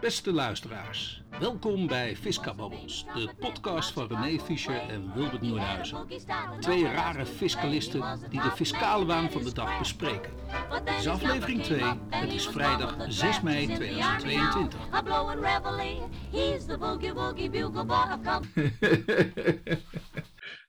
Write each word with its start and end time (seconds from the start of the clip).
Beste 0.00 0.32
luisteraars, 0.32 1.22
welkom 1.38 1.86
bij 1.86 2.16
Fisca 2.16 2.54
Babbels, 2.54 3.06
de 3.14 3.28
podcast 3.38 3.92
van 3.92 4.06
René 4.06 4.38
Fischer 4.38 4.80
en 4.88 5.12
Wilbert 5.14 5.40
Nieuwenhuizen. 5.40 5.98
Twee 6.60 6.82
rare 6.84 7.26
fiscalisten 7.26 8.02
die 8.30 8.40
de 8.42 8.50
fiscale 8.50 9.04
waan 9.06 9.30
van 9.30 9.42
de 9.42 9.52
dag 9.52 9.78
bespreken. 9.78 10.32
Dit 10.84 10.94
is 10.98 11.06
aflevering 11.08 11.62
2, 11.62 11.82
het 12.10 12.32
is 12.32 12.46
vrijdag 12.48 12.96
6 13.08 13.40
mei 13.40 13.66
2022. 13.66 14.78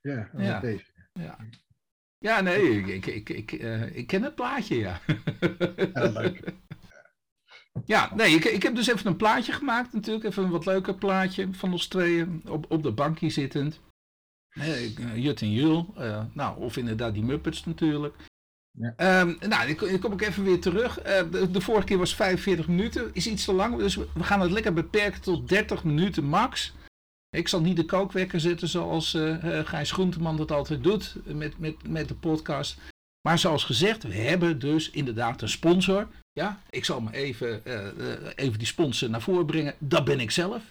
Ja, 0.02 0.30
Ja. 0.38 0.60
deze. 0.60 0.84
Ja, 1.14 1.38
ja 2.18 2.42
nee, 2.42 2.62
ik, 2.62 2.88
ik, 2.88 3.06
ik, 3.06 3.30
ik, 3.30 3.52
eh, 3.52 3.96
ik 3.96 4.08
ken 4.08 4.24
het 4.24 4.36
plaatje, 4.36 4.78
ja. 4.78 5.00
Ja, 5.94 6.10
leuk. 6.10 6.42
Ja, 7.86 8.12
nee, 8.16 8.36
ik, 8.36 8.46
ik 8.46 8.64
heb 8.64 8.76
dus 8.76 8.88
even 8.88 9.08
een 9.08 9.16
plaatje 9.16 9.52
gemaakt 9.52 9.94
natuurlijk. 9.94 10.26
Even 10.26 10.44
een 10.44 10.50
wat 10.50 10.66
leuker 10.66 10.96
plaatje 10.96 11.48
van 11.52 11.72
ons 11.72 11.88
tweeën 11.88 12.42
op, 12.48 12.66
op 12.70 12.84
de 12.84 12.92
bankje 12.92 13.30
zittend. 13.30 13.80
Eh, 14.50 14.86
ik, 14.86 15.00
Jut 15.16 15.42
en 15.42 15.52
Jul. 15.52 15.94
eh, 15.96 16.26
nou, 16.34 16.60
of 16.60 16.78
inderdaad 16.78 17.14
die 17.14 17.24
Muppets 17.24 17.66
natuurlijk. 17.66 18.16
Ja. 18.72 18.94
Ehm, 18.96 19.36
nou, 19.50 19.70
ik, 19.70 19.82
ik 19.82 20.02
kom 20.02 20.12
ook 20.12 20.22
even 20.22 20.44
weer 20.44 20.62
terug. 20.62 21.00
Eh, 21.00 21.32
de, 21.32 21.52
de 21.52 21.62
vorige 21.62 21.86
keer 21.86 21.98
was 21.98 22.16
45 22.16 22.68
minuten. 22.68 23.10
Is 23.14 23.28
iets 23.28 23.46
te 23.46 23.54
lang. 23.54 23.78
Dus 23.78 23.96
we 23.96 24.24
gaan 24.24 24.42
het 24.42 24.52
lekker 24.52 24.74
beperken 24.74 25.22
tot 25.22 25.50
30 25.50 25.84
minuten 25.84 26.24
max. 26.24 26.74
Ik 27.30 27.48
zal 27.48 27.62
niet 27.62 27.76
de 27.76 27.86
kookwekker 27.86 28.40
zetten 28.40 28.68
zoals 28.68 29.18
Gijs 29.64 29.92
Groenteman 29.92 30.38
dat 30.38 30.52
altijd 30.52 30.84
doet 30.84 31.16
met, 31.26 31.60
met, 31.60 31.88
met 31.88 32.08
de 32.08 32.16
podcast. 32.16 32.78
Maar 33.28 33.40
zoals 33.40 33.64
gezegd, 33.64 34.04
we 34.04 34.14
hebben 34.16 34.60
dus 34.60 34.90
inderdaad 34.90 35.42
een 35.42 35.50
sponsor. 35.50 36.08
Ja, 36.32 36.62
ik 36.70 36.86
zal 36.86 37.02
me 37.02 37.14
even, 37.14 37.66
eh, 37.66 37.88
eh, 37.88 37.94
even 38.36 38.58
die 38.58 38.68
sponsor 38.68 39.10
naar 39.10 39.22
voren 39.22 39.46
brengen. 39.46 39.76
Dat 39.78 40.06
ben 40.06 40.20
ik 40.20 40.32
zelf. 40.32 40.64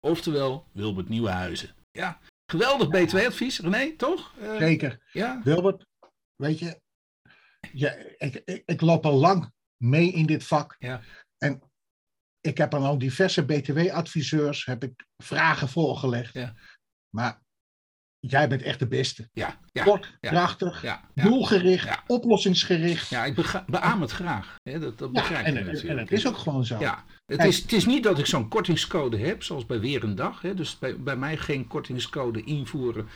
Oftewel 0.07 0.65
Wilbert 0.73 1.09
Nieuwenhuizen. 1.09 1.71
Ja, 1.91 2.19
geweldig 2.53 2.89
BTW-advies, 2.89 3.59
René, 3.59 3.97
toch? 3.97 4.35
Eh, 4.41 4.57
zeker. 4.57 5.09
Ja, 5.13 5.41
Wilbert, 5.45 5.87
weet 6.37 6.59
je, 6.59 6.81
ja, 7.73 7.93
ik, 8.17 8.43
ik, 8.45 8.63
ik 8.67 8.81
loop 8.81 9.07
al 9.07 9.15
lang 9.15 9.53
mee 9.77 10.13
in 10.13 10.27
dit 10.27 10.45
vak. 10.45 10.77
Ja. 10.79 11.01
En 11.39 11.63
ik 12.41 12.59
heb 12.59 12.75
aan 12.75 12.83
al 12.83 12.99
diverse 12.99 13.45
BTW-adviseurs 13.45 14.65
heb 14.65 14.83
ik 14.83 15.07
vragen 15.23 15.69
voorgelegd. 15.69 16.35
Ja. 16.35 16.55
Maar 17.15 17.42
jij 18.29 18.49
bent 18.49 18.63
echt 18.63 18.79
de 18.79 18.87
beste. 18.87 19.29
ja, 19.33 19.59
ja. 19.73 19.83
Kort, 19.85 20.17
ja. 20.21 20.31
krachtig, 20.31 20.83
Ja, 20.83 21.01
doelgericht, 21.15 22.03
oplossingsgericht. 22.07 23.09
Ja, 23.09 23.25
ik 23.25 23.35
bega- 23.35 23.65
beaam 23.67 24.01
het 24.01 24.11
graag. 24.11 24.57
Hè, 24.63 24.79
dat, 24.79 24.99
dat 24.99 25.13
begrijp 25.13 25.47
en, 25.47 25.57
en, 25.57 25.65
natuurlijk. 25.65 25.89
en 25.89 25.99
het 25.99 26.13
is 26.13 26.27
ook 26.27 26.37
gewoon 26.37 26.65
zo. 26.65 26.79
Ja, 26.79 27.05
het 27.27 27.45
is, 27.45 27.59
het 27.63 27.73
is 27.73 27.87
niet 27.87 28.03
dat 28.03 28.19
ik 28.19 28.27
zo'n 28.27 28.49
kortingscode 28.49 29.17
heb, 29.19 29.43
zoals 29.43 29.67
bij 29.67 29.81
Weer 29.81 30.05
een 30.05 30.15
Dag. 30.15 30.43
Hè. 30.43 30.55
Dus 30.55 30.79
bij, 30.79 31.01
bij 31.01 31.17
mij 31.17 31.37
geen 31.37 31.67
kortingscode 31.67 32.45
invoeren 32.45 33.09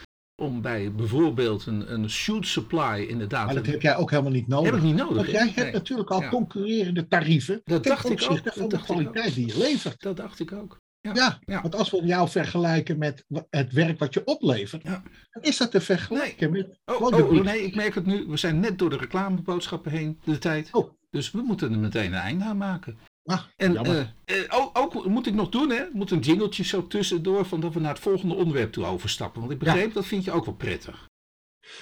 om 0.42 0.60
bij 0.62 0.92
bijvoorbeeld 0.92 1.66
een, 1.66 1.92
een 1.92 2.10
shoot 2.10 2.46
supply 2.46 3.04
inderdaad... 3.08 3.46
Maar 3.46 3.54
dat 3.54 3.66
heb 3.66 3.82
jij 3.82 3.96
ook 3.96 4.10
helemaal 4.10 4.32
niet 4.32 4.48
nodig. 4.48 4.70
heb 4.70 4.80
ik 4.80 4.86
niet 4.86 4.96
nodig. 4.96 5.16
Want 5.16 5.30
jij 5.30 5.44
hebt 5.44 5.56
Nee, 5.56 5.72
natuurlijk 5.72 6.10
al 6.10 6.28
concurrerende 6.28 7.06
tarieven. 7.08 7.60
Dat 7.64 7.84
dacht 7.84 8.10
ik 8.10 8.22
ook, 8.30 8.44
dat 8.44 8.54
van 8.54 8.68
de 8.68 8.74
ik 8.74 8.80
ook. 8.80 8.86
kwaliteit 8.86 9.34
die 9.34 9.46
je 9.46 9.58
levert. 9.58 10.00
Dat 10.00 10.16
dacht 10.16 10.40
ik 10.40 10.52
ook. 10.52 10.78
Ja, 11.14 11.38
want 11.62 11.74
als 11.74 11.90
we 11.90 12.04
jou 12.04 12.28
vergelijken 12.28 12.98
met 12.98 13.24
het 13.50 13.72
werk 13.72 13.98
wat 13.98 14.14
je 14.14 14.24
oplevert, 14.24 14.82
Ja. 14.82 15.02
dan 15.30 15.42
is 15.42 15.56
dat 15.56 15.70
te 15.70 15.80
vergelijken 15.80 16.50
met 16.50 16.78
Oh, 16.84 17.00
oh 17.00 17.30
nee, 17.42 17.62
ik 17.62 17.74
merk 17.74 17.94
het 17.94 18.06
nu. 18.06 18.26
We 18.26 18.36
zijn 18.36 18.60
net 18.60 18.78
door 18.78 18.90
de 18.90 18.96
reclameboodschappen 18.96 19.90
heen, 19.92 20.20
de 20.24 20.38
tijd. 20.38 20.68
Oh. 20.72 20.90
Dus 21.10 21.30
we 21.30 21.42
moeten 21.42 21.72
er 21.72 21.78
meteen 21.78 22.12
een 22.12 22.20
einde 22.20 22.44
aan 22.44 22.56
maken. 22.56 22.98
Ah, 23.24 23.40
En 23.56 23.76
eh, 23.76 24.00
eh, 24.00 24.06
ook, 24.48 24.78
ook 24.78 25.06
moet 25.06 25.26
ik 25.26 25.34
nog 25.34 25.48
doen, 25.48 25.70
hè? 25.70 25.84
Moet 25.92 26.10
een 26.10 26.18
jingletje 26.18 26.64
zo 26.64 26.86
tussendoor 26.86 27.44
van 27.44 27.60
dat 27.60 27.74
we 27.74 27.80
naar 27.80 27.92
het 27.92 28.02
volgende 28.02 28.34
onderwerp 28.34 28.72
toe 28.72 28.84
overstappen. 28.84 29.40
Want 29.40 29.52
ik 29.52 29.58
begreep, 29.58 29.92
dat 29.92 30.06
vind 30.06 30.24
je 30.24 30.32
ook 30.32 30.44
wel 30.44 30.54
prettig. 30.54 31.08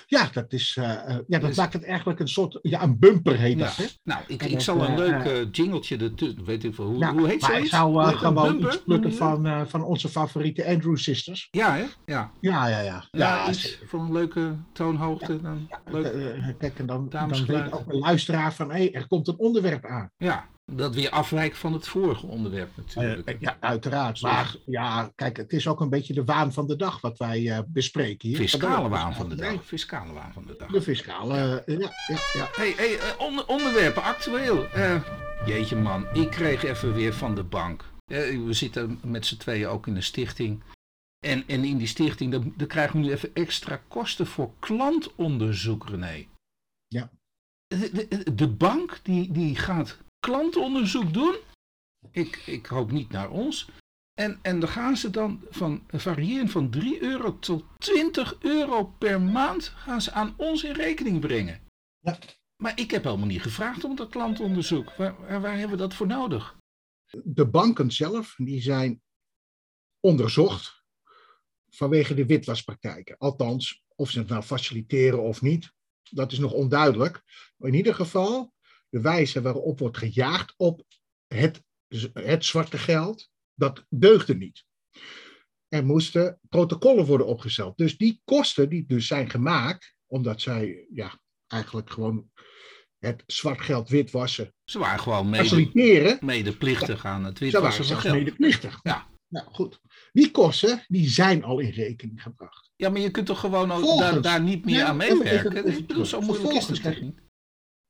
Ja, 0.06 0.28
dat, 0.33 0.53
is, 0.53 0.77
eh, 0.78 0.93
eh, 0.93 1.09
ja, 1.09 1.39
dat 1.39 1.41
Dus- 1.41 1.56
maakt 1.56 1.72
het 1.72 1.84
eigenlijk 1.84 2.21
een 2.21 2.28
soort, 2.28 2.59
ja, 2.62 2.83
een 2.83 2.99
bumper 2.99 3.37
heet 3.39 3.59
Ja. 3.59 3.65
dat, 3.65 3.77
hè? 3.77 3.84
Nou, 4.03 4.22
ik, 4.27 4.43
ik 4.43 4.53
dat, 4.53 4.62
zal 4.62 4.84
een 4.84 4.91
eh, 4.91 4.97
leuk 4.97 5.25
eh, 5.25 5.49
jingletje 5.53 5.97
ertussen, 5.97 6.45
weet 6.45 6.65
ik 6.65 6.75
veel, 6.75 6.84
hoe, 6.84 6.99
Ja, 6.99 7.12
hoe 7.12 7.28
heet 7.28 7.41
maar 7.41 7.59
ik 7.59 7.67
zou 7.67 8.05
dat? 8.05 8.15
gewoon 8.15 8.49
Bumper? 8.49 8.73
iets 8.75 8.83
plukken 8.83 9.11
dat? 9.11 9.19
van, 9.19 9.69
van 9.69 9.84
onze 9.84 10.09
favoriete 10.09 10.67
Andrew 10.67 10.97
Sisters. 10.97 11.49
Ja, 11.50 11.75
hè? 11.75 11.84
Ja. 12.06 12.31
Ja, 12.41 12.67
ja, 12.69 12.81
ja. 12.81 13.05
Ja, 13.11 13.49
iets 13.49 13.78
van 13.87 14.00
een 14.00 14.12
leuke 14.12 14.56
toonhoogte. 14.73 15.41
Dan. 15.41 15.69
Leuk. 15.91 16.56
kijk, 16.59 16.78
en 16.78 16.87
dan, 16.87 17.09
dan 17.09 17.47
weet 17.47 17.73
ook 17.73 17.93
een 17.93 17.99
luisteraar 17.99 18.55
van, 18.55 18.71
hé, 18.71 18.77
hey, 18.77 18.93
er 18.93 19.06
komt 19.06 19.28
een 19.28 19.39
onderwerp 19.39 19.84
aan. 19.87 20.11
Ja, 20.17 20.49
dat 20.72 20.94
weer 20.94 21.10
afwijkt 21.10 21.58
van 21.58 21.72
het 21.72 21.88
vorige 21.88 22.26
onderwerp 22.26 22.70
natuurlijk. 22.76 23.28
Eh, 23.28 23.41
ja, 23.41 23.56
uiteraard. 23.60 24.20
Maar 24.22 24.56
ja, 24.66 25.12
kijk, 25.14 25.36
het 25.36 25.52
is 25.52 25.69
ook 25.69 25.80
een 25.80 25.91
beetje 25.91 26.14
de 26.14 26.25
waan 26.25 26.52
van 26.52 26.66
de 26.66 26.76
dag 26.76 27.00
wat 27.00 27.19
wij 27.19 27.50
eh, 27.50 27.58
bespreken 27.66 28.28
hier. 28.28 28.36
Fiscale 28.36 28.88
waan 28.88 29.14
van 29.14 29.28
de 29.28 29.34
Nee, 29.34 29.56
dag. 29.56 29.64
Fiscale 29.64 30.12
waan 30.12 30.32
van 30.32 30.44
de 30.47 30.56
dag. 30.58 30.70
De 30.70 30.82
fiscale, 30.82 31.62
eh, 31.66 31.78
ja, 31.78 31.91
ja, 32.06 32.19
ja. 32.32 32.48
Hey, 32.52 32.72
hey, 32.76 32.98
onder- 33.19 33.47
onderwerpen 33.47 34.02
actueel. 34.02 34.66
Jeetje 35.47 35.76
man, 35.76 36.06
ik 36.12 36.30
kreeg 36.30 36.62
even 36.64 36.94
weer 36.94 37.14
van 37.14 37.34
de 37.34 37.42
bank. 37.44 37.84
We 38.04 38.46
zitten 38.52 38.98
met 39.04 39.26
z'n 39.26 39.36
tweeën 39.36 39.66
ook 39.69 39.86
in 39.86 39.96
een 39.96 40.02
stichting. 40.02 40.62
En, 41.26 41.44
en 41.46 41.64
in 41.64 41.76
die 41.76 41.86
stichting, 41.86 42.32
dan, 42.32 42.52
dan 42.56 42.66
krijgen 42.66 43.00
we 43.00 43.06
nu 43.06 43.12
even 43.12 43.31
extra 43.34 43.81
kosten 43.88 44.26
voor 44.26 44.50
klantonderzoek, 44.58 45.88
René. 45.88 46.26
Ja. 46.86 47.10
De, 47.66 48.06
de, 48.08 48.34
de 48.34 48.48
bank 48.48 49.00
die, 49.02 49.32
die 49.32 49.56
gaat 49.56 49.98
klantonderzoek 50.25 51.12
doen. 51.12 51.37
Ik, 52.11 52.37
ik 52.37 52.67
hoop 52.67 52.91
niet 52.91 53.11
naar 53.11 53.31
ons. 53.31 53.69
En, 54.15 54.39
en 54.43 54.61
dan 54.61 54.69
gaan 54.69 54.97
ze 54.97 55.11
dan 55.11 55.45
van 55.51 55.85
variëren 55.89 56.49
van 56.49 56.71
3 56.71 57.03
euro 57.03 57.39
tot 57.39 57.65
20 57.79 58.37
euro 58.41 58.85
per 58.85 59.21
maand 59.21 59.65
gaan 59.65 60.03
ze 60.03 60.12
aan 60.12 60.35
ons 60.37 60.65
in 60.65 60.73
rekening 60.73 61.21
brengen. 61.21 61.61
Ja. 61.99 62.19
Maar 62.57 62.79
ik 62.79 62.91
heb 62.91 63.05
helemaal 63.05 63.27
niet 63.27 63.43
gevraagd 63.43 63.85
om 63.85 63.97
dat 63.97 64.11
klantonderzoek. 64.11 64.95
Waar, 64.95 65.21
waar, 65.21 65.41
waar 65.41 65.59
hebben 65.59 65.77
we 65.77 65.83
dat 65.83 65.95
voor 65.95 66.07
nodig? 66.07 66.56
De 67.25 67.47
banken 67.47 67.91
zelf, 67.91 68.35
die 68.37 68.62
zijn 68.62 69.03
onderzocht 70.01 70.85
vanwege 71.69 72.15
de 72.15 72.27
witwaspraktijken. 72.27 73.19
Althans, 73.19 73.83
of 73.95 74.11
ze 74.11 74.19
het 74.19 74.29
nou 74.29 74.43
faciliteren 74.43 75.23
of 75.23 75.43
niet, 75.43 75.73
dat 76.11 76.33
is 76.33 76.39
nog 76.39 76.53
onduidelijk. 76.53 77.23
Maar 77.56 77.71
in 77.71 77.77
ieder 77.77 77.95
geval, 77.95 78.53
de 78.94 79.00
wijze 79.00 79.43
waarop 79.43 79.78
wordt 79.78 79.99
gejaagd 79.99 80.55
op 80.56 80.82
het, 81.27 81.62
het 82.12 82.44
zwarte 82.44 82.78
geld, 82.78 83.28
dat 83.55 83.84
deugde 83.88 84.34
niet. 84.34 84.65
Er 85.69 85.84
moesten 85.84 86.38
protocollen 86.49 87.05
worden 87.05 87.27
opgesteld. 87.27 87.77
Dus 87.77 87.97
die 87.97 88.21
kosten 88.25 88.69
die 88.69 88.87
dus 88.87 89.06
zijn 89.06 89.31
gemaakt, 89.31 89.94
omdat 90.06 90.41
zij 90.41 90.87
ja, 90.93 91.21
eigenlijk 91.47 91.91
gewoon 91.91 92.31
het 92.99 93.22
zwart 93.27 93.60
geld 93.60 93.88
witwassen, 93.88 94.55
Ze 94.65 94.78
waren 94.78 95.00
gewoon 95.00 95.31
mede, 95.31 96.19
medeplichtig 96.21 97.05
aan 97.05 97.25
het 97.25 97.38
ze 97.38 97.44
witwassen 97.44 97.82
waren 97.84 98.03
van 98.03 98.11
geld. 98.11 98.25
medeplichtig. 98.25 98.78
Ja. 98.82 99.12
Nou 99.28 99.47
goed, 99.53 99.81
die 100.12 100.31
kosten 100.31 100.84
die 100.87 101.09
zijn 101.09 101.44
al 101.44 101.59
in 101.59 101.71
rekening 101.71 102.22
gebracht. 102.22 102.70
Ja, 102.76 102.88
maar 102.88 103.00
je 103.00 103.11
kunt 103.11 103.26
toch 103.26 103.41
gewoon 103.41 103.73
ook 103.73 103.99
daar, 103.99 104.23
daar 104.23 104.43
niet 104.43 104.64
meer 104.64 104.75
Nee, 104.75 104.85
aan 104.85 104.96
meewerken? 104.96 105.67
Ik 105.67 105.87
bedoel, 105.87 106.05
zo 106.05 106.20
moeilijk 106.20 106.52
is 106.52 106.79
het 106.79 107.00
niet? 107.00 107.24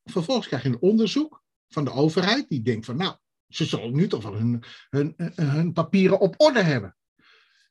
Vervolgens 0.05 0.47
krijg 0.47 0.63
je 0.63 0.69
een 0.69 0.81
onderzoek 0.81 1.43
van 1.69 1.85
de 1.85 1.93
overheid 1.93 2.49
die 2.49 2.63
denkt 2.63 2.87
van 2.87 2.97
nou, 2.97 3.17
ze 3.49 3.65
zullen 3.65 3.95
nu 3.95 4.07
toch 4.07 4.23
wel 4.23 4.35
hun, 4.35 4.65
hun, 4.91 5.15
hun, 5.35 5.73
papieren 5.73 6.21
op 6.21 6.35
orde 6.37 6.63
hebben. 6.63 6.97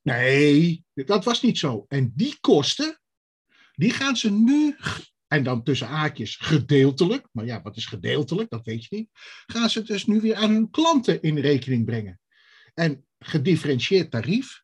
Nee, 0.01 0.85
dat 0.93 1.23
was 1.23 1.41
niet 1.41 1.57
zo. 1.57 1.85
En 1.87 2.11
die 2.15 2.37
kosten, 2.39 2.99
die 3.71 3.91
gaan 3.91 4.17
ze 4.17 4.31
nu, 4.31 4.75
en 5.27 5.43
dan 5.43 5.63
tussen 5.63 5.87
haakjes 5.87 6.35
gedeeltelijk, 6.35 7.27
maar 7.31 7.45
ja, 7.45 7.61
wat 7.61 7.77
is 7.77 7.85
gedeeltelijk, 7.85 8.49
dat 8.49 8.65
weet 8.65 8.85
je 8.85 8.95
niet, 8.95 9.09
gaan 9.45 9.69
ze 9.69 9.81
dus 9.81 10.05
nu 10.05 10.21
weer 10.21 10.35
aan 10.35 10.51
hun 10.51 10.69
klanten 10.69 11.21
in 11.21 11.37
rekening 11.37 11.85
brengen. 11.85 12.19
En 12.73 13.05
gedifferentieerd 13.19 14.11
tarief, 14.11 14.63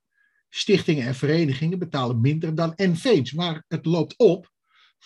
stichtingen 0.49 1.05
en 1.05 1.15
verenigingen 1.15 1.79
betalen 1.79 2.21
minder 2.21 2.55
dan 2.55 2.73
NV's, 2.75 3.33
maar 3.33 3.63
het 3.67 3.85
loopt 3.85 4.17
op, 4.17 4.51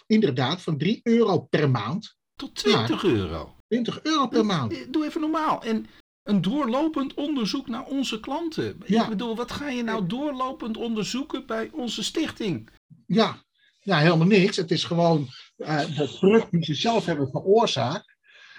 inderdaad, 0.05 0.61
van 0.61 0.77
3 0.77 0.99
euro 1.03 1.39
per 1.39 1.69
maand, 1.69 2.17
Tot 2.35 2.55
20 2.55 3.03
euro. 3.03 3.55
20 3.67 4.03
euro 4.03 4.27
per 4.27 4.45
maand. 4.45 4.71
Eh, 4.73 4.79
Doe 4.89 5.05
even 5.05 5.21
normaal. 5.21 5.63
En 5.63 5.85
een 6.23 6.41
doorlopend 6.41 7.13
onderzoek 7.13 7.67
naar 7.67 7.83
onze 7.85 8.19
klanten. 8.19 8.77
Ja. 8.85 9.03
Ik 9.03 9.09
bedoel, 9.09 9.35
wat 9.35 9.51
ga 9.51 9.69
je 9.69 9.83
nou 9.83 10.07
doorlopend 10.07 10.77
onderzoeken 10.77 11.45
bij 11.45 11.69
onze 11.73 12.03
stichting? 12.03 12.69
Ja, 13.05 13.43
ja 13.79 13.97
helemaal 13.97 14.27
niks. 14.27 14.55
Het 14.57 14.71
is 14.71 14.83
gewoon 14.83 15.27
eh 15.57 15.85
de 15.97 16.17
druk 16.19 16.51
die 16.51 16.63
ze 16.63 16.73
zelf 16.73 17.05
hebben 17.05 17.29
veroorzaakt. 17.29 18.15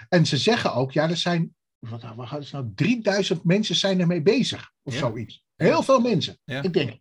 En 0.09 0.25
ze 0.25 0.37
zeggen 0.37 0.73
ook, 0.73 0.91
ja, 0.91 1.09
er 1.09 1.17
zijn 1.17 1.55
wat, 1.79 2.01
wat 2.15 2.39
is 2.39 2.51
nou, 2.51 2.71
3000 2.75 3.43
mensen 3.43 3.75
zijn 3.75 3.99
ermee 3.99 4.21
bezig, 4.21 4.71
of 4.83 4.93
Ja. 4.93 4.99
zoiets. 4.99 5.43
Heel 5.55 5.83
veel 5.83 5.99
mensen. 5.99 6.37
Ja. 6.43 6.61
Ik 6.61 6.73
denk, 6.73 6.99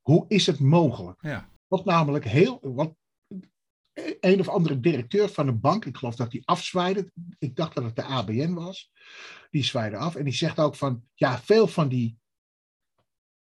hoe 0.00 0.24
is 0.28 0.46
het 0.46 0.58
mogelijk? 0.60 1.18
Ja. 1.22 1.48
Wat 1.68 1.84
namelijk 1.84 2.24
heel, 2.24 2.58
wat 2.62 2.94
een 4.20 4.40
of 4.40 4.48
andere 4.48 4.80
directeur 4.80 5.28
van 5.28 5.48
een 5.48 5.60
bank, 5.60 5.84
ik 5.84 5.96
geloof 5.96 6.16
dat 6.16 6.30
die 6.30 6.42
afzwaaide, 6.44 7.12
ik 7.38 7.56
dacht 7.56 7.74
dat 7.74 7.84
het 7.84 7.96
de 7.96 8.02
ABN 8.02 8.52
was, 8.52 8.90
die 9.50 9.64
zwaaide 9.64 9.96
af 9.96 10.14
en 10.14 10.24
die 10.24 10.34
zegt 10.34 10.58
ook 10.58 10.76
van, 10.76 11.04
ja, 11.14 11.38
veel 11.38 11.66
van 11.66 11.88
die 11.88 12.18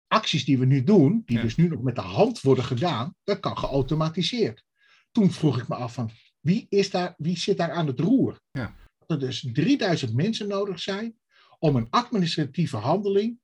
acties 0.07 0.45
die 0.45 0.57
we 0.59 0.65
nu 0.65 0.83
doen, 0.83 1.21
die 1.25 1.37
Ja. 1.37 1.43
dus 1.43 1.55
nu 1.55 1.67
nog 1.67 1.81
met 1.81 1.95
de 1.95 2.01
hand 2.01 2.41
worden 2.41 2.63
gedaan, 2.63 3.15
dat 3.23 3.39
kan 3.39 3.57
geautomatiseerd. 3.57 4.63
Toen 5.11 5.31
vroeg 5.31 5.59
ik 5.59 5.67
me 5.67 5.75
af 5.75 5.93
van, 5.93 6.09
wie, 6.39 6.65
is 6.69 6.89
daar, 6.89 7.13
wie 7.17 7.37
zit 7.37 7.57
daar 7.57 7.71
aan 7.71 7.87
het 7.87 7.99
roer? 7.99 8.41
Ja. 8.51 8.75
Dat 8.97 9.09
er 9.21 9.27
dus 9.27 9.49
3000 9.53 10.13
mensen 10.13 10.47
nodig 10.47 10.79
zijn 10.79 11.19
om 11.59 11.75
een 11.75 11.87
administratieve 11.89 12.77
handeling, 12.77 13.39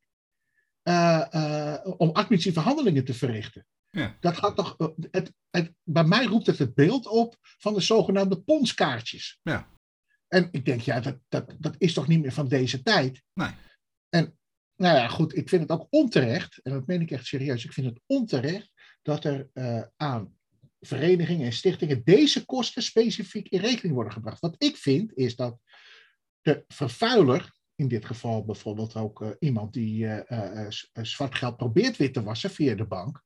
eh, 0.81 1.33
eh, 1.33 1.85
om 1.97 2.09
administratieve 2.09 2.59
handelingen 2.59 3.05
te 3.05 3.13
verrichten. 3.13 3.65
Ja. 3.91 4.17
Dat 4.19 4.37
gaat 4.37 4.55
toch, 4.55 4.77
eh, 4.77 4.87
het, 5.11 5.33
het, 5.49 5.73
bij 5.83 6.03
mij 6.03 6.25
roept 6.25 6.45
het 6.45 6.57
het 6.57 6.73
beeld 6.73 7.07
op 7.07 7.37
van 7.41 7.73
de 7.73 7.81
zogenaamde 7.81 8.41
ponskaartjes. 8.41 9.39
Ja. 9.41 9.69
En 10.27 10.47
ik 10.51 10.65
denk, 10.65 10.81
ja, 10.81 10.99
dat, 10.99 11.17
dat, 11.27 11.55
dat 11.59 11.75
is 11.77 11.93
toch 11.93 12.07
niet 12.07 12.21
meer 12.21 12.31
van 12.31 12.47
deze 12.47 12.81
tijd. 12.81 13.23
Nee. 13.33 13.51
En 14.09 14.37
nou 14.75 14.97
ja, 14.97 15.07
goed, 15.07 15.35
ik 15.35 15.49
vind 15.49 15.61
het 15.61 15.71
ook 15.71 15.87
onterecht, 15.89 16.59
en 16.63 16.71
dat 16.71 16.87
meen 16.87 17.01
ik 17.01 17.11
echt 17.11 17.25
serieus, 17.25 17.65
ik 17.65 17.73
vind 17.73 17.87
het 17.87 18.01
onterecht 18.05 18.71
dat 19.01 19.23
er 19.25 19.49
eh, 19.53 19.83
aan 19.95 20.37
verenigingen 20.79 21.45
en 21.45 21.53
stichtingen 21.53 22.01
deze 22.03 22.45
kosten 22.45 22.83
specifiek 22.83 23.47
in 23.47 23.59
rekening 23.59 23.93
worden 23.93 24.13
gebracht. 24.13 24.39
Wat 24.39 24.63
ik 24.63 24.77
vind 24.77 25.17
is 25.17 25.35
dat 25.35 25.59
de 26.41 26.63
vervuiler, 26.67 27.59
in 27.75 27.87
dit 27.87 28.05
geval 28.05 28.45
bijvoorbeeld 28.45 28.95
ook 28.95 29.21
eh, 29.21 29.29
iemand 29.39 29.73
die 29.73 30.07
zwart 31.01 31.35
geld 31.35 31.57
probeert 31.57 31.97
wit 31.97 32.13
te 32.13 32.23
wassen 32.23 32.51
via 32.51 32.75
de 32.75 32.85
bank, 32.85 33.23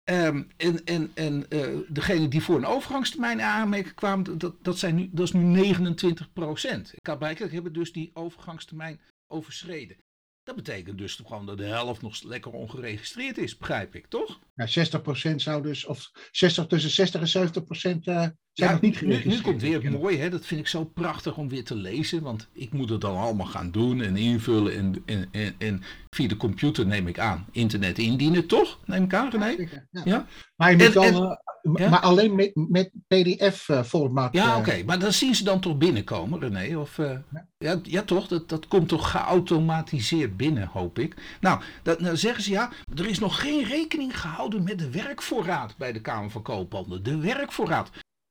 Ehm, 0.03 0.43
en 0.57 0.85
en, 0.85 1.11
en 1.15 1.51
eh 1.51 1.79
degene 1.89 2.29
die 2.29 2.43
voor 2.43 2.57
een 2.57 2.65
overgangstermijn 2.67 3.39
in 3.39 3.45
aanmerking 3.45 3.95
kwamen, 3.95 4.39
dat, 4.39 4.65
dat, 4.65 4.79
zijn 4.79 4.95
nu, 4.95 5.09
dat 5.13 5.27
is 5.27 5.33
nu 5.33 5.43
29 5.43 6.33
procent. 6.33 6.95
Blijkbaar 7.03 7.51
hebben 7.51 7.73
dus 7.73 7.93
die 7.93 8.11
overgangstermijn 8.15 9.01
overschreden. 9.27 9.97
Dat 10.43 10.57
betekent 10.57 10.99
dus 10.99 11.15
gewoon 11.15 11.47
dat 11.47 11.59
de 11.59 11.65
helft 11.65 12.03
nog 12.03 12.23
lekker 12.23 12.53
ongeregistreerd 12.53 13.39
is, 13.39 13.57
begrijp 13.57 13.95
ik, 13.95 14.07
toch? 14.07 14.41
Ja, 14.55 14.89
60% 15.33 15.35
zou 15.35 15.63
dus, 15.63 15.85
of 15.85 16.11
60 16.31 16.67
tussen 16.67 16.91
60 16.91 17.21
en 17.21 17.29
70 17.29 17.65
procent 17.65 18.07
eh, 18.07 18.15
zijn 18.15 18.35
Ja, 18.61 18.73
nog 18.73 18.81
niet 18.81 19.01
nu, 19.03 19.23
nu 19.25 19.41
komt 19.41 19.61
weer 19.61 19.91
mooi, 19.91 20.19
hè? 20.19 20.31
dat 20.31 20.47
vind 20.47 20.61
ik 20.61 20.67
zo 20.67 20.85
prachtig 20.85 21.37
om 21.37 21.49
weer 21.49 21.65
te 21.65 21.75
lezen. 21.75 22.23
Want 22.23 22.49
ik 22.53 22.73
moet 22.73 22.89
het 22.91 23.01
dan 23.01 23.17
allemaal 23.17 23.47
gaan 23.47 23.71
doen 23.71 24.03
en 24.03 24.17
invullen. 24.17 24.77
En, 24.77 25.03
en, 25.07 25.29
en, 25.33 25.55
en 25.59 25.83
via 26.11 26.29
de 26.29 26.37
computer 26.37 26.87
neem 26.87 27.07
ik 27.07 27.19
aan. 27.19 27.47
Internet 27.53 27.99
indienen, 27.99 28.47
toch? 28.47 28.79
Neem 28.85 29.05
ik 29.05 29.15
aan, 29.15 29.31
René? 29.31 29.69
Ja. 29.91 30.03
Ja. 30.05 30.27
Maar, 30.57 30.71
je 30.71 30.77
moet 30.77 30.87
En- 30.97 31.13
wel, 31.13 31.31
en- 31.31 31.39
eh, 31.75 31.91
maar 31.91 32.01
alleen 32.01 32.35
met, 32.35 32.51
met 32.55 32.91
PDF-formaat. 33.09 34.33
Ja, 34.33 34.57
oké. 34.59 34.83
Maar 34.87 34.99
dan 34.99 35.13
zien 35.13 35.35
ze 35.35 35.45
dan 35.45 35.61
toch 35.61 35.77
binnenkomen, 35.79 36.41
René? 36.41 36.79
Of, 36.79 36.99
eh, 36.99 37.19
Ja. 37.59 37.81
ja. 37.83 38.03
Toch? 38.03 38.29
Dat, 38.29 38.49
dat 38.49 38.69
komt 38.69 38.89
toch 38.89 39.11
geautomatiseerd 39.11 40.37
binnen, 40.37 40.67
hoop 40.73 40.99
ik. 40.99 41.15
Nou, 41.41 41.61
dat, 41.83 41.99
dan 42.01 42.17
zeggen 42.17 42.43
ze 42.43 42.51
ja, 42.51 42.71
er 42.95 43.07
is 43.07 43.19
nog 43.19 43.41
geen 43.41 43.65
rekening 43.65 44.21
gehouden 44.21 44.63
met 44.63 44.79
de 44.79 44.91
werkvoorraad 44.91 45.75
bij 45.77 45.93
de 45.93 46.01
Kamer 46.01 46.31
van 46.31 46.43
Koophandel. 46.43 47.03
De 47.03 47.19
werkvoorraad. 47.19 47.91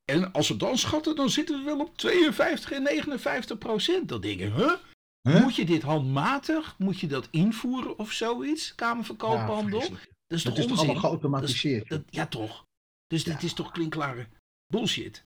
En 0.09 0.31
als 0.31 0.47
we 0.47 0.57
dan 0.57 0.77
schatten, 0.77 1.15
dan 1.15 1.29
zitten 1.29 1.57
we 1.59 1.63
wel 1.65 1.79
op 1.79 1.97
52 1.97 2.71
en 2.71 2.83
59 2.83 3.57
procent. 3.57 4.09
Dan 4.09 4.21
denk 4.21 4.39
ik, 4.39 4.53
huh? 4.53 4.73
Huh? 5.21 5.41
Moet 5.41 5.55
je 5.55 5.65
dit 5.65 5.81
handmatig? 5.81 6.75
Moet 6.77 6.99
je 6.99 7.07
dat 7.07 7.27
invoeren 7.31 7.97
of 7.97 8.11
zoiets? 8.11 8.75
Kamer 8.75 9.05
van 9.05 9.15
Koophandel? 9.15 9.81
Ja, 9.81 9.87
dat 9.89 10.37
is 10.37 10.43
dat 10.43 10.55
toch 10.55 10.63
is 10.63 10.69
toch 10.69 10.71
onzin? 10.71 10.77
allemaal 10.77 10.95
geautomatiseerd. 11.01 11.89
Dat, 11.89 12.01
ja, 12.09 12.27
toch. 12.27 12.65
Dus 13.07 13.23
dit 13.23 13.41
Ja. 13.41 13.47
is 13.47 13.53
toch 13.53 13.71
klinkklare 13.71 14.27
bullshit. 14.67 15.23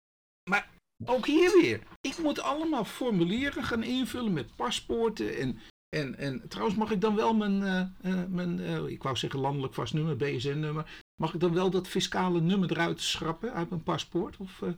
Maar 0.49 0.69
ook 1.05 1.25
hier 1.25 1.51
weer. 1.61 1.81
Ik 2.01 2.17
moet 2.17 2.39
allemaal 2.39 2.85
formulieren 2.85 3.63
gaan 3.63 3.83
invullen 3.83 4.33
met 4.33 4.55
paspoorten. 4.55 5.37
En, 5.37 5.59
en, 5.89 6.17
en 6.17 6.47
trouwens 6.47 6.77
mag 6.77 6.91
ik 6.91 7.01
dan 7.01 7.15
wel 7.15 7.33
mijn, 7.33 7.63
eh, 7.63 7.79
eh, 8.01 8.27
mijn 8.29 8.59
eh, 8.59 8.85
ik 8.87 9.03
wou 9.03 9.15
zeggen 9.17 9.39
landelijk 9.39 9.73
vast 9.73 9.93
nummer, 9.93 10.17
BSN-nummer. 10.17 11.05
Mag 11.21 11.33
ik 11.33 11.39
dan 11.39 11.53
wel 11.53 11.69
dat 11.69 11.87
fiscale 11.87 12.41
nummer 12.41 12.71
eruit 12.71 13.01
schrappen 13.01 13.53
uit 13.53 13.69
mijn 13.69 13.83
paspoort? 13.83 14.37
Of 14.37 14.61
eh, 14.61 14.69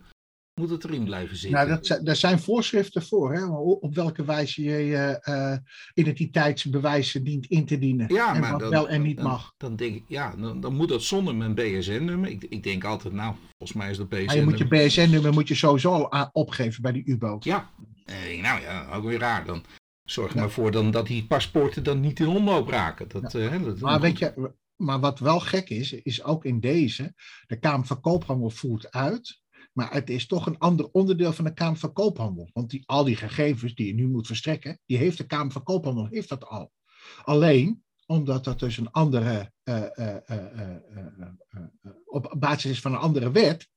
moet 0.61 0.69
het 0.69 0.83
erin 0.83 1.03
blijven 1.03 1.35
zitten? 1.37 1.57
Nou, 1.59 1.69
dat, 1.69 1.85
zijn- 1.85 2.03
daar 2.03 2.15
zijn 2.15 2.39
voorschriften 2.39 3.03
voor, 3.03 3.33
hè, 3.33 3.45
op 3.61 3.95
welke 3.95 4.25
wijze 4.25 4.63
je 4.63 4.71
je 4.77 5.19
eh, 5.21 5.57
identiteitsbewijzen 5.93 7.23
dient 7.23 7.45
in 7.45 7.65
te 7.65 7.77
dienen. 7.79 8.13
Ja, 8.13 8.33
en 8.35 8.39
maar 8.41 8.51
wat 8.51 8.59
dan- 8.59 8.69
wel 8.69 8.89
en 8.89 9.01
niet 9.01 9.17
dan, 9.17 9.25
mag. 9.25 9.53
Dan 9.57 9.75
denk 9.75 9.95
ik, 9.95 10.03
ja, 10.07 10.35
dan, 10.35 10.59
dan 10.61 10.75
moet 10.75 10.89
dat 10.89 11.01
zonder 11.03 11.35
mijn 11.35 11.55
BSN-nummer. 11.55 12.29
Ik, 12.29 12.43
ik 12.49 12.63
denk 12.63 12.83
altijd, 12.83 13.13
nou, 13.13 13.35
volgens 13.57 13.79
mij 13.79 13.89
is 13.89 13.97
dat 13.97 14.09
Maar 14.11 14.35
je 14.35 14.43
moet 14.43 14.57
je 14.57 14.67
BSN-nummer. 14.67 15.33
Moet 15.33 15.47
je 15.47 15.55
sowieso 15.55 16.07
a- 16.13 16.29
opgeven 16.31 16.81
bij 16.81 16.91
die 16.91 17.03
UBO. 17.05 17.37
Ja, 17.39 17.69
eh, 18.05 18.41
nou 18.41 18.61
ja, 18.61 18.89
ook 18.93 19.03
weer 19.03 19.19
raar. 19.19 19.45
Dan 19.45 19.63
zorg 20.03 20.29
er 20.29 20.35
Ja. 20.35 20.41
maar 20.41 20.51
voor 20.51 20.71
dan, 20.71 20.91
dat 20.91 21.07
die 21.07 21.25
paspoorten 21.25 21.83
dan 21.83 21.99
niet 21.99 22.19
in 22.19 22.27
omloop 22.27 22.67
raken. 22.67 23.07
Dat, 23.07 23.35
eh, 23.35 23.49
hè, 23.49 23.63
dat, 23.63 23.79
Maar 23.79 23.99
weet 24.01 24.19
je, 24.19 24.51
maar 24.79 24.99
wat 24.99 25.19
wel 25.19 25.39
gek 25.39 25.69
is, 25.69 25.93
is 25.93 26.23
ook 26.23 26.45
in 26.45 26.59
deze, 26.59 27.13
de 27.47 27.59
Kamer 27.59 27.85
van 27.85 28.01
Koophandel 28.01 28.49
voert 28.49 28.91
uit, 28.91 29.41
maar 29.73 29.93
het 29.93 30.09
is 30.09 30.27
toch 30.27 30.45
een 30.45 30.57
ander 30.57 30.89
onderdeel 30.91 31.33
van 31.33 31.45
de 31.45 31.53
Kamer 31.53 31.77
van 31.77 31.93
Koophandel. 31.93 32.49
Want 32.53 32.69
die, 32.69 32.83
al 32.85 33.03
die 33.03 33.15
gegevens 33.15 33.75
die 33.75 33.87
je 33.87 33.93
nu 33.93 34.07
moet 34.07 34.27
verstrekken, 34.27 34.79
die 34.85 34.97
heeft 34.97 35.17
de 35.17 35.25
Kamer 35.25 35.51
van 35.51 35.63
Koophandel 35.63 36.07
heeft 36.07 36.29
dat 36.29 36.45
al. 36.45 36.71
Alleen, 37.23 37.83
omdat 38.05 38.43
dat 38.43 38.59
dus 38.59 38.77
een 38.77 38.91
andere, 38.91 39.51
eh, 39.63 39.97
eh, 39.97 40.29
eh, 40.29 40.77
op 42.05 42.35
basis 42.39 42.71
is 42.71 42.81
van 42.81 42.93
een 42.93 42.99
andere 42.99 43.31
wet, 43.31 43.69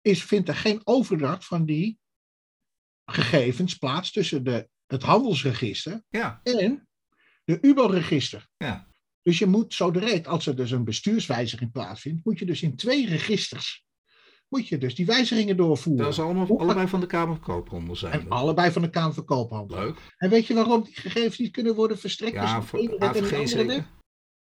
is, 0.00 0.24
vindt 0.24 0.48
er 0.48 0.54
geen 0.54 0.80
overdracht 0.84 1.44
van 1.44 1.64
die 1.64 1.98
gegevens 3.04 3.74
plaats 3.74 4.12
tussen 4.12 4.44
de, 4.44 4.68
het 4.86 5.02
handelsregister 5.02 6.02
ja, 6.08 6.40
en 6.42 6.88
de 7.44 7.58
UBO-register. 7.60 8.48
Ja. 8.56 8.87
Dus 9.22 9.38
je 9.38 9.46
moet 9.46 9.74
zo 9.74 9.90
direct, 9.90 10.26
als 10.26 10.46
er 10.46 10.56
dus 10.56 10.70
een 10.70 10.84
bestuurswijziging 10.84 11.72
plaatsvindt, 11.72 12.24
moet 12.24 12.38
je 12.38 12.46
dus 12.46 12.62
in 12.62 12.76
twee 12.76 13.06
registers, 13.08 13.84
moet 14.48 14.68
je 14.68 14.78
dus 14.78 14.94
die 14.94 15.06
wijzigingen 15.06 15.56
doorvoeren. 15.56 16.04
Dat 16.04 16.12
is 16.12 16.20
allemaal, 16.20 16.60
allebei 16.60 16.88
van 16.88 17.00
de 17.00 17.06
Kamer 17.06 17.34
van 17.36 17.44
Koophandel 17.44 17.96
zijn. 17.96 18.12
En 18.12 18.28
allebei 18.28 18.70
van 18.72 18.82
de 18.82 18.90
Kamer 18.90 19.14
van 19.14 19.24
Koophandel. 19.24 19.78
Leuk. 19.78 19.96
En 20.16 20.30
weet 20.30 20.46
je 20.46 20.54
waarom 20.54 20.82
die 20.84 20.94
gegevens 20.94 21.38
niet 21.38 21.52
kunnen 21.52 21.74
worden 21.74 21.98
verstrekt? 21.98 22.32
Ja, 22.34 22.42
tussen 22.42 22.62
voor 22.62 22.98
AVG 23.00 23.48
zeker. 23.48 23.86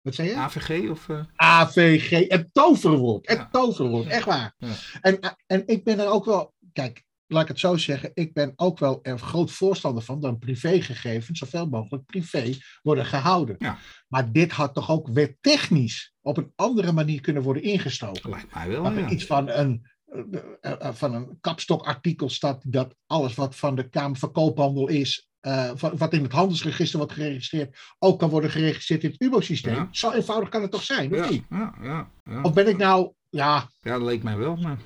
Wat 0.01 0.15
zei 0.15 0.29
je? 0.29 0.35
AVG 0.35 0.91
of... 0.91 1.09
eh, 1.09 1.21
AVG, 1.37 2.29
het 2.29 2.55
toverwoord. 2.55 3.29
Het 3.29 3.39
Ja. 3.39 3.49
toverwoord, 3.51 4.07
echt 4.07 4.25
waar. 4.25 4.55
Ja. 4.59 4.75
En, 5.01 5.37
en 5.47 5.63
ik 5.67 5.85
ben 5.85 5.99
er 5.99 6.09
ook 6.09 6.25
wel, 6.25 6.55
kijk, 6.73 7.05
laat 7.27 7.43
ik 7.43 7.49
het 7.49 7.59
zo 7.59 7.77
zeggen, 7.77 8.11
ik 8.15 8.33
ben 8.33 8.53
ook 8.57 8.79
wel 8.79 8.99
er 9.03 9.19
groot 9.19 9.51
voorstander 9.51 10.03
van 10.03 10.21
dat 10.21 10.39
privégegevens 10.39 11.39
zoveel 11.39 11.67
mogelijk 11.67 12.07
privé 12.07 12.55
worden 12.83 13.07
gehouden. 13.07 13.55
Ja. 13.59 13.79
Maar 14.09 14.33
dit 14.33 14.53
had 14.53 14.75
toch 14.75 14.91
ook 14.91 15.09
wettechnisch 15.09 16.15
op 16.21 16.37
een 16.37 16.53
andere 16.55 16.93
manier 16.93 17.21
kunnen 17.21 17.43
worden 17.43 17.63
ingestoken. 17.63 18.31
lijkt 18.31 18.55
mij 18.55 18.69
wel, 18.69 18.85
er 18.85 18.99
ja. 18.99 19.09
iets 19.09 19.27
van 19.27 19.49
een, 19.49 19.87
eh, 20.07 20.43
eh, 20.61 20.95
van 20.95 21.15
een 21.15 21.39
kapstokartikel 21.41 22.29
staat 22.31 22.73
dat 22.73 22.95
alles 23.07 23.35
wat 23.35 23.57
van 23.57 23.75
de 23.75 23.89
Kamer 23.89 24.19
van 24.19 24.33
Koophandel 24.33 24.89
is, 24.89 25.29
eh, 25.41 25.71
wat 25.75 26.13
in 26.13 26.23
het 26.23 26.33
handelsregister 26.33 26.99
wordt 26.99 27.13
geregistreerd, 27.13 27.79
ook 27.99 28.19
kan 28.19 28.31
worden 28.31 28.51
geregistreerd 28.51 29.03
in 29.03 29.11
het 29.11 29.21
UBO-systeem. 29.21 29.75
Ja. 29.75 29.89
Zo 29.91 30.11
eenvoudig 30.11 30.49
kan 30.49 30.63
het 30.63 30.71
toch 30.71 30.83
zijn, 30.83 31.13
of 31.13 31.19
Ja, 31.19 31.31
niet? 31.31 31.45
ja, 31.51 31.75
ja, 31.83 32.11
ja. 32.25 32.43
Of 32.43 32.53
ben 32.53 32.69
ik 32.69 32.77
nou, 32.77 33.13
ja, 33.31 33.71
Ja, 33.81 33.93
dat 33.99 34.03
leek 34.03 34.23
mij 34.23 34.37
wel, 34.37 34.57
maar... 34.57 34.79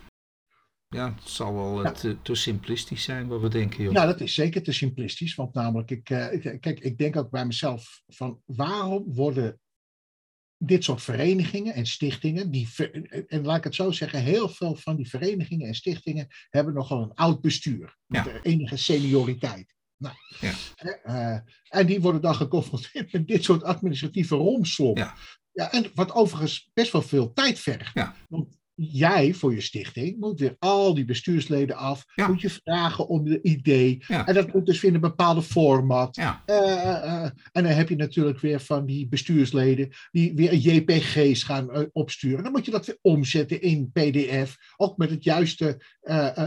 Ja, 0.96 1.14
het 1.14 1.28
zal 1.28 1.54
wel 1.54 1.84
eh, 1.84 1.92
te, 1.92 2.22
te 2.22 2.34
simplistisch 2.34 3.02
zijn 3.02 3.26
wat 3.28 3.40
we 3.40 3.48
denken, 3.48 3.82
joh. 3.84 3.92
Nou, 3.92 4.06
dat 4.06 4.20
is 4.20 4.34
zeker 4.34 4.62
te 4.62 4.72
simplistisch. 4.72 5.34
Want 5.34 5.54
namelijk, 5.54 5.90
ik, 5.90 6.10
eh, 6.10 6.32
ik- 6.32 6.60
kijk, 6.60 6.80
ik 6.80 6.98
denk 6.98 7.16
ook 7.16 7.30
bij 7.30 7.46
mezelf 7.46 8.02
van 8.06 8.42
waarom 8.44 9.04
worden 9.14 9.60
dit 10.56 10.84
soort 10.84 11.02
verenigingen 11.02 11.74
en 11.74 11.86
stichtingen, 11.86 12.50
die, 12.50 12.68
en 13.26 13.44
laat 13.44 13.56
ik 13.56 13.64
het 13.64 13.74
zo 13.74 13.90
zeggen, 13.90 14.22
heel 14.22 14.48
veel 14.48 14.74
van 14.74 14.96
die 14.96 15.08
verenigingen 15.08 15.66
en 15.66 15.74
stichtingen 15.74 16.26
hebben 16.50 16.74
nogal 16.74 17.02
een 17.02 17.14
oud 17.14 17.40
bestuur. 17.40 17.96
Met 18.06 18.24
Ja. 18.24 18.40
enige 18.42 18.76
senioriteit. 18.76 19.74
Nou, 19.96 20.14
Ja. 20.40 20.52
eh, 21.02 21.38
en 21.68 21.86
die 21.86 22.00
worden 22.00 22.20
dan 22.20 22.34
geconfronteerd 22.34 23.12
met 23.12 23.26
dit 23.28 23.44
soort 23.44 23.62
administratieve 23.62 24.34
romslomp. 24.36 24.96
Ja. 24.96 25.14
Ja, 25.52 25.72
en 25.72 25.90
wat 25.94 26.12
overigens 26.12 26.70
best 26.74 26.92
wel 26.92 27.02
veel 27.02 27.32
tijd 27.32 27.58
vergt. 27.58 27.94
Ja. 27.94 28.14
Want 28.28 28.58
jij 28.82 29.34
voor 29.34 29.54
je 29.54 29.60
stichting 29.60 30.16
moet 30.20 30.40
weer 30.40 30.56
al 30.58 30.94
die 30.94 31.04
bestuursleden 31.04 31.76
af. 31.76 32.04
Ja. 32.14 32.28
Moet 32.28 32.40
je 32.40 32.50
vragen 32.50 33.08
om 33.08 33.24
de 33.24 33.42
idee. 33.42 34.04
Ja. 34.06 34.26
En 34.26 34.34
dat 34.34 34.52
moet 34.52 34.66
dus 34.66 34.80
weer 34.80 34.90
in 34.90 34.96
een 34.96 35.00
bepaalde 35.00 35.42
format. 35.42 36.16
Ja, 36.16 36.42
Eh, 36.46 36.56
eh, 36.56 37.04
eh, 37.04 37.30
en 37.52 37.62
dan 37.62 37.72
heb 37.72 37.88
je 37.88 37.96
natuurlijk 37.96 38.40
weer 38.40 38.60
van 38.60 38.86
die 38.86 39.08
bestuursleden 39.08 39.88
die 40.10 40.34
weer 40.34 40.54
JPG's 40.54 41.42
gaan 41.42 41.88
opsturen. 41.92 42.42
Dan 42.42 42.52
moet 42.52 42.64
je 42.64 42.70
dat 42.70 42.86
weer 42.86 42.98
omzetten 43.00 43.60
in 43.62 43.90
PDF. 43.92 44.56
Ook 44.76 44.96
met 44.96 45.10
het 45.10 45.24
juiste, 45.24 45.84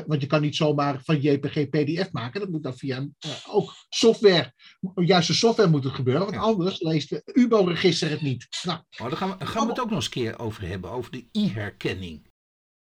want 0.07 0.21
je 0.21 0.27
kan 0.27 0.41
niet 0.41 0.55
zomaar 0.55 1.01
van 1.03 1.21
JPG 1.21 1.69
PDF 1.69 2.11
maken. 2.11 2.39
Dat 2.39 2.49
moet 2.49 2.63
dan 2.63 2.77
via 2.77 3.07
ook 3.49 3.73
software, 3.89 4.53
juiste 4.95 5.33
software 5.33 5.69
moet 5.69 5.83
het 5.83 5.93
gebeuren. 5.93 6.25
Want 6.25 6.37
anders 6.37 6.81
leest 6.81 7.09
de 7.09 7.21
UBO-register 7.33 8.09
het 8.09 8.21
niet. 8.21 8.47
Nou, 8.63 8.79
oh, 9.01 9.07
daar 9.07 9.17
gaan 9.17 9.37
we, 9.37 9.45
gaan 9.45 9.63
we 9.63 9.69
het 9.69 9.79
ook 9.79 9.89
nog 9.89 9.95
eens 9.95 10.05
een 10.05 10.11
keer 10.11 10.39
over 10.39 10.67
hebben, 10.67 10.91
over 10.91 11.11
de 11.11 11.25
e-herkenning. 11.31 12.22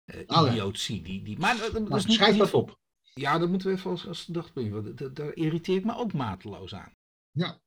Eh 0.05 0.23
ja. 0.27 0.47
idiotie. 0.49 1.01
Die, 1.01 1.23
die, 1.23 1.39
maar 1.39 1.57
dat, 1.57 1.71
dat 1.71 1.89
nou 1.89 2.03
niet, 2.05 2.11
schrijf 2.17 2.37
dat 2.37 2.53
op. 2.53 2.79
Ja, 3.13 3.37
dat 3.37 3.49
moeten 3.49 3.67
we 3.67 3.73
even 3.77 3.91
als, 3.91 4.07
als 4.07 4.23
gedachte 4.23 4.69
want 4.69 4.97
dat- 4.97 5.15
Daar 5.15 5.33
irriteer 5.33 5.75
ik 5.77 5.85
me 5.85 5.95
ook 5.95 6.13
mateloos 6.13 6.75
aan. 6.75 6.95
Ja. 7.31 7.59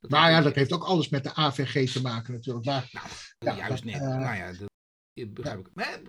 Dat 0.00 0.10
Nou 0.10 0.30
ja, 0.30 0.40
dat 0.40 0.54
heeft 0.54 0.72
ook 0.72 0.82
alles 0.84 1.08
met 1.08 1.24
de 1.24 1.34
AVG 1.34 1.92
te 1.92 2.02
maken 2.02 2.32
natuurlijk. 2.34 2.64
Maar 2.66 2.88
Nou, 2.92 3.06
Ja, 3.38 3.66
juist 3.66 3.84
dat, 3.84 3.92
net. 3.92 4.00
eh, 4.02 4.08
nou 4.08 4.36
ja, 4.36 4.52
dat 4.52 5.34
begrijp 5.34 5.58
ik. 5.58 5.68
Maar, 5.74 6.00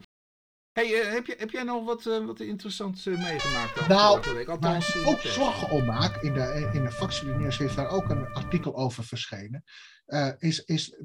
hey, 0.71 1.01
eh, 1.01 1.11
heb, 1.11 1.25
je, 1.25 1.35
heb 1.37 1.49
jij 1.49 1.63
nog 1.63 1.85
wat, 1.85 2.05
eh, 2.05 2.25
wat 2.25 2.39
interessants 2.39 3.05
eh, 3.05 3.17
meegemaakt? 3.23 3.87
Nou, 3.87 4.33
week? 4.33 4.47
Althans, 4.47 4.95
ik 4.95 5.05
eh, 5.05 5.31
zorgen 5.31 5.69
om 5.69 5.85
maak, 5.85 6.21
in 6.21 6.33
de, 6.33 6.69
in 6.73 6.83
de 6.83 6.91
Factieuniers 6.91 7.57
heeft 7.57 7.75
daar 7.75 7.89
ook 7.89 8.09
een 8.09 8.33
artikel 8.33 8.75
over 8.75 9.03
verschenen, 9.03 9.63
eh, 10.05 10.31
is, 10.37 10.63
is, 10.63 10.95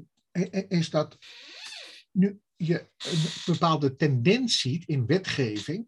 is 0.67 0.89
dat 0.89 1.17
nu 2.11 2.41
je 2.61 2.89
een 2.97 3.53
bepaalde 3.53 3.95
tendens 3.95 4.59
ziet 4.59 4.87
in 4.87 5.05
wetgeving, 5.05 5.87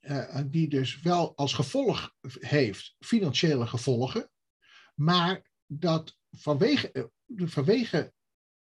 eh, 0.00 0.40
die 0.46 0.68
dus 0.68 1.00
wel 1.00 1.36
als 1.36 1.52
gevolg 1.52 2.14
heeft 2.38 2.94
financiële 2.98 3.66
gevolgen, 3.66 4.30
maar 4.94 5.50
dat 5.66 6.18
vanwege, 6.30 6.92
eh, 6.92 7.04
vanwege 7.36 8.12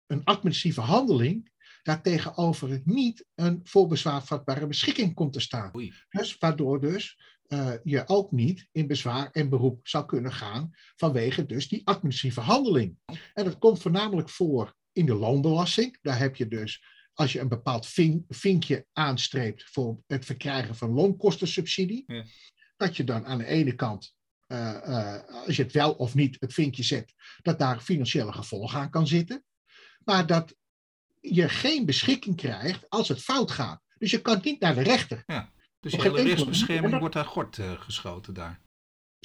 een 0.06 0.24
administratieve 0.24 0.82
handeling 0.82 1.51
daar 1.84 2.01
tegenover 2.01 2.70
het 2.70 2.86
niet 2.86 3.25
een 3.36 3.60
voor 3.63 3.88
bezwaar 3.88 4.24
vatbare 4.24 4.68
beschikking 4.68 5.13
komt 5.13 5.34
te 5.34 5.39
staan. 5.39 5.75
Oei. 5.75 5.94
Dus 6.10 6.38
waardoor 6.38 6.82
dus 6.82 7.18
eh, 7.44 7.74
je 7.84 8.08
ook 8.08 8.32
niet 8.32 8.68
in 8.72 8.88
bezwaar 8.88 9.32
en 9.32 9.50
beroep 9.50 9.88
zou 9.88 10.06
kunnen 10.06 10.32
gaan 10.32 10.70
vanwege 10.96 11.46
dus 11.46 11.68
die 11.68 11.88
administratieve 11.88 12.42
handeling. 12.42 12.98
En 13.34 13.44
dat 13.44 13.58
komt 13.58 13.82
voornamelijk 13.82 14.30
voor 14.30 14.75
in 14.94 15.06
de 15.06 15.14
loonbelasting. 15.16 15.98
Daar 16.02 16.18
heb 16.20 16.36
je 16.36 16.48
dus, 16.48 16.84
als 17.14 17.34
je 17.34 17.40
een 17.40 17.48
bepaald 17.48 17.88
vink- 17.88 18.26
vinkje 18.28 18.86
aanstreept 18.94 19.64
voor 19.72 20.04
het 20.08 20.26
verkrijgen 20.26 20.76
van 20.76 20.90
loonkostensubsidie, 20.94 22.04
Ja. 22.08 22.26
dat 22.78 22.98
je 22.98 23.04
dan 23.04 23.26
aan 23.26 23.38
de 23.38 23.46
ene 23.46 23.76
kant, 23.76 24.16
eh, 24.48 24.70
eh, 25.16 25.24
als 25.46 25.56
je 25.56 25.64
het 25.64 25.72
wel 25.72 25.92
of 25.94 26.16
niet 26.16 26.38
het 26.40 26.54
vinkje 26.54 26.84
zet, 26.84 27.14
dat 27.42 27.60
daar 27.60 27.80
financiële 27.80 28.34
gevolgen 28.34 28.80
aan 28.80 28.90
kan 28.90 29.08
zitten. 29.08 29.44
Maar 30.06 30.28
dat 30.28 30.56
je 31.20 31.50
geen 31.50 31.86
beschikking 31.86 32.36
krijgt 32.36 32.90
als 32.90 33.08
het 33.08 33.22
fout 33.22 33.52
gaat. 33.52 33.82
Dus 33.98 34.12
je 34.12 34.22
kan 34.22 34.40
niet 34.44 34.60
naar 34.60 34.76
de 34.76 34.82
rechter. 34.82 35.24
Dus 35.80 35.92
je 35.92 36.02
hele 36.02 36.22
rechtsbescherming 36.22 37.00
wordt 37.00 37.16
aan 37.16 37.26
gort 37.26 37.58
eh, 37.58 37.82
geschoten 37.82 38.34
daar. 38.34 38.62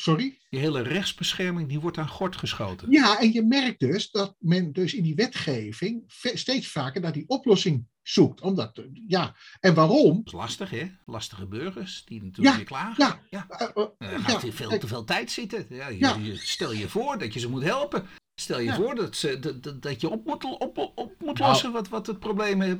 Sorry? 0.00 0.38
Je 0.48 0.58
hele 0.58 0.82
rechtsbescherming 0.82 1.68
die 1.68 1.80
wordt 1.80 1.98
aan 1.98 2.08
gort 2.08 2.36
geschoten. 2.36 2.90
Ja, 2.90 3.20
en 3.20 3.32
je 3.32 3.42
merkt 3.42 3.80
dus 3.80 4.10
dat 4.10 4.36
men 4.38 4.72
dus 4.72 4.94
in 4.94 5.02
die 5.02 5.14
wetgeving 5.14 6.02
steeds 6.34 6.68
vaker 6.68 7.00
naar 7.00 7.12
die 7.12 7.28
oplossing 7.28 7.86
zoekt. 8.02 8.40
Omdat, 8.40 8.78
eh, 8.78 8.84
ja, 9.06 9.36
en 9.60 9.74
waarom? 9.74 10.16
Dat 10.16 10.26
is 10.26 10.32
lastig, 10.32 10.70
hè? 10.70 10.90
Lastige 11.06 11.46
burgers 11.46 12.04
die 12.04 12.22
natuurlijk 12.22 12.48
Ja, 12.48 12.56
weer 12.56 12.64
klagen. 12.64 13.04
ja. 13.04 13.20
ja. 13.30 13.48
Eh, 13.48 13.84
eh, 13.98 14.24
gaat 14.24 14.42
hier 14.42 14.52
veel 14.52 14.78
te 14.78 14.86
veel 14.86 15.04
tijd 15.04 15.30
zitten. 15.30 15.66
Ja, 15.68 15.88
je, 15.88 15.98
Ja. 15.98 16.16
stel 16.34 16.72
je 16.72 16.88
voor 16.88 17.18
dat 17.18 17.32
je 17.34 17.40
ze 17.40 17.48
moet 17.50 17.62
helpen. 17.62 18.06
Stel 18.34 18.58
je 18.58 18.64
Ja. 18.64 18.74
voor 18.74 18.94
dat, 18.94 19.16
ze, 19.16 19.38
dat, 19.38 19.62
dat, 19.62 19.82
dat 19.82 20.00
je 20.00 20.08
op 20.08 20.26
moet, 20.26 20.44
op, 20.44 20.78
op 20.94 21.14
moet 21.18 21.38
Nou. 21.38 21.50
lossen 21.50 21.72
wat, 21.72 21.88
wat 21.88 22.06
het 22.06 22.18
probleem 22.18 22.62
is. 22.62 22.74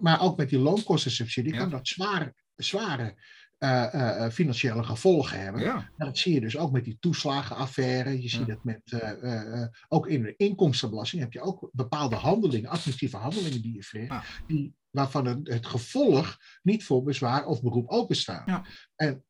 maar, 0.00 0.20
ook 0.20 0.36
met 0.36 0.48
die 0.48 0.58
loonkostensubsidie 0.58 1.52
Ja. 1.52 1.58
kan 1.58 1.70
dat 1.70 1.88
zware, 1.88 2.34
zware 2.56 3.16
eh, 3.60 3.94
eh, 3.94 4.24
eh, 4.24 4.32
financiële 4.32 4.82
gevolgen 4.84 5.40
hebben. 5.40 5.62
Ja, 5.62 5.74
En 5.96 6.06
dat 6.06 6.18
zie 6.18 6.34
je 6.34 6.40
dus 6.40 6.56
ook 6.56 6.72
met 6.72 6.84
die 6.84 6.96
toeslagenaffaire. 7.00 8.22
Je 8.22 8.28
ziet 8.28 8.46
Ja. 8.46 8.52
het 8.54 8.64
met, 8.64 8.82
ook 9.88 10.06
in 10.06 10.22
de 10.22 10.34
inkomstenbelasting 10.36 11.22
heb 11.22 11.32
je 11.32 11.40
ook 11.40 11.68
bepaalde 11.72 12.16
handelingen, 12.16 12.68
administratieve 12.70 13.16
handelingen 13.16 13.62
die 13.62 13.74
je 13.74 13.82
verricht, 13.82 14.10
Ja. 14.12 14.22
die, 14.46 14.74
waarvan 14.90 15.26
het, 15.26 15.48
het 15.48 15.66
gevolg 15.66 16.36
niet 16.62 16.84
voor 16.84 17.02
bezwaar 17.02 17.46
of 17.46 17.62
beroep 17.62 17.88
openstaan. 17.88 18.42
Ja. 18.46 18.64
En 18.96 19.24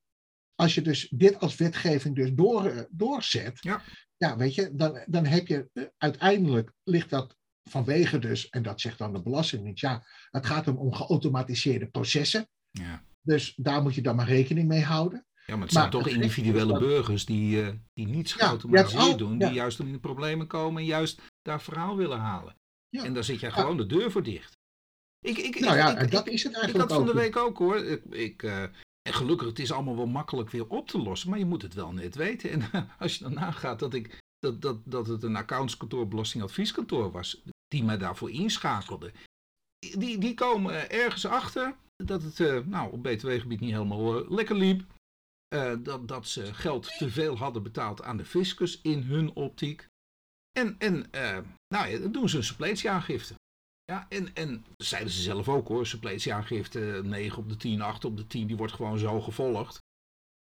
als 0.55 0.75
je 0.75 0.83
dus 0.83 1.09
dit 1.09 1.39
als 1.41 1.57
wetgeving 1.57 2.15
dus 2.17 2.31
door, 2.35 2.87
doorzet, 2.91 3.59
Ja. 3.61 3.83
ja, 4.17 4.37
weet 4.37 4.55
je, 4.55 4.71
dan, 4.75 5.05
dan 5.07 5.27
heb 5.27 5.47
je 5.47 5.91
uiteindelijk 5.99 6.73
ligt 6.83 7.11
dat 7.11 7.37
vanwege 7.63 8.19
dus, 8.19 8.49
en 8.49 8.63
dat 8.63 8.81
zegt 8.81 8.99
dan 8.99 9.13
de 9.13 9.23
Belastingdienst, 9.23 9.81
ja, 9.81 10.05
het 10.31 10.47
gaat 10.47 10.69
om, 10.69 10.77
om 10.77 10.93
geautomatiseerde 10.95 11.87
processen. 11.87 12.49
ja. 12.71 13.09
Dus 13.23 13.55
daar 13.57 13.83
moet 13.83 13.95
je 13.95 14.03
dan 14.03 14.17
maar 14.17 14.27
rekening 14.29 14.69
mee 14.69 14.83
houden. 14.85 15.25
Ja, 15.47 15.57
maar 15.57 15.65
het 15.67 15.75
Maar 15.75 15.91
zijn 15.91 16.05
toch 16.05 16.13
individuele 16.13 16.73
dat- 16.73 16.79
burgers 16.81 17.25
die, 17.25 17.63
eh, 17.63 17.73
die 17.93 18.07
niets 18.07 18.35
Ja, 18.35 18.47
geautomatiseerd 18.47 19.19
doen, 19.19 19.39
ja. 19.39 19.47
die 19.47 19.55
juist 19.57 19.79
in 19.79 19.93
de 19.93 19.99
problemen 19.99 20.47
komen 20.47 20.81
en 20.83 20.89
juist 20.89 21.21
daar 21.43 21.63
verhaal 21.63 21.97
willen 21.97 22.19
halen. 22.19 22.55
Ja. 22.89 23.05
En 23.05 23.15
daar 23.15 23.25
zit 23.25 23.41
jij 23.41 23.49
Ja. 23.51 23.55
gewoon 23.55 23.77
de 23.77 23.87
deur 23.87 24.11
voor 24.11 24.23
dicht. 24.23 24.53
Ik, 25.27 25.39
ik, 25.39 25.61
Nou 25.61 25.73
ik, 25.73 25.79
ja, 25.81 25.99
ik, 25.99 26.11
dat 26.11 26.27
ik, 26.27 26.33
is 26.33 26.43
het 26.43 26.53
ik 26.53 26.59
eigenlijk 26.59 26.91
had 26.91 26.99
van 26.99 27.07
de 27.09 27.15
week 27.21 27.37
ook 27.37 27.59
hoor. 27.59 27.77
Ik, 27.77 28.05
ik, 28.05 28.43
eh, 28.43 28.63
en 28.63 29.15
gelukkig, 29.15 29.47
het 29.49 29.59
is 29.59 29.73
allemaal 29.73 29.97
wel 29.97 30.07
makkelijk 30.07 30.51
weer 30.51 30.69
op 30.69 30.89
te 30.89 30.99
lossen, 30.99 31.31
maar 31.31 31.39
je 31.39 31.45
moet 31.45 31.63
het 31.63 31.75
wel 31.75 31.93
net 31.93 32.15
weten. 32.15 32.51
En 32.51 32.63
als 32.99 33.17
je 33.19 33.25
dan 33.25 33.35
nagaat 33.35 33.79
dat, 33.79 33.95
ik, 33.95 34.19
dat, 34.39 34.63
dat, 34.63 34.79
dat 34.85 35.07
het 35.07 35.23
een 35.23 35.37
accountskantoor, 35.37 36.09
belastingadvieskantoor 36.09 37.11
was, 37.11 37.43
die 37.69 37.85
mij 37.85 37.99
daarvoor 37.99 38.31
inschakelde. 38.31 39.13
Die, 39.79 40.19
die 40.19 40.35
komen 40.35 40.91
ergens 40.91 41.27
achter 41.27 41.77
dat 42.07 42.23
het 42.23 42.41
eh, 42.41 42.59
nou, 42.65 42.93
op 42.93 43.03
btw-gebied 43.03 43.61
niet 43.61 43.73
helemaal 43.73 44.19
eh, 44.19 44.31
lekker 44.31 44.57
liep. 44.57 44.85
Eh, 45.49 45.75
dat, 45.79 46.09
dat 46.09 46.27
ze 46.27 46.55
geld 46.55 46.99
te 46.99 47.11
veel 47.11 47.37
hadden 47.37 47.63
betaald 47.63 48.03
aan 48.03 48.17
de 48.17 48.25
fiscus 48.25 48.81
in 48.81 49.03
hun 49.03 49.35
optiek. 49.35 49.89
En, 50.53 50.79
en 50.79 51.11
nou 51.69 51.89
ja, 51.89 51.99
dan 51.99 52.13
doen 52.13 52.29
ze 52.29 52.37
een 52.37 52.45
suppletieaangifte. 52.45 53.35
Ja, 53.85 54.07
en, 54.09 54.35
en 54.35 54.65
zeiden 54.77 55.13
ze 55.13 55.23
zelf 55.23 55.49
ook 55.49 55.69
hoor, 55.69 55.87
suppletieaangifte 55.87 57.01
9 57.05 57.39
op 57.39 57.49
de 57.49 57.57
10, 57.57 57.81
8 57.81 58.05
op 58.05 58.17
de 58.17 58.27
10, 58.27 58.47
die 58.47 58.57
wordt 58.57 58.73
gewoon 58.73 58.99
zo 58.99 59.21
gevolgd. 59.21 59.79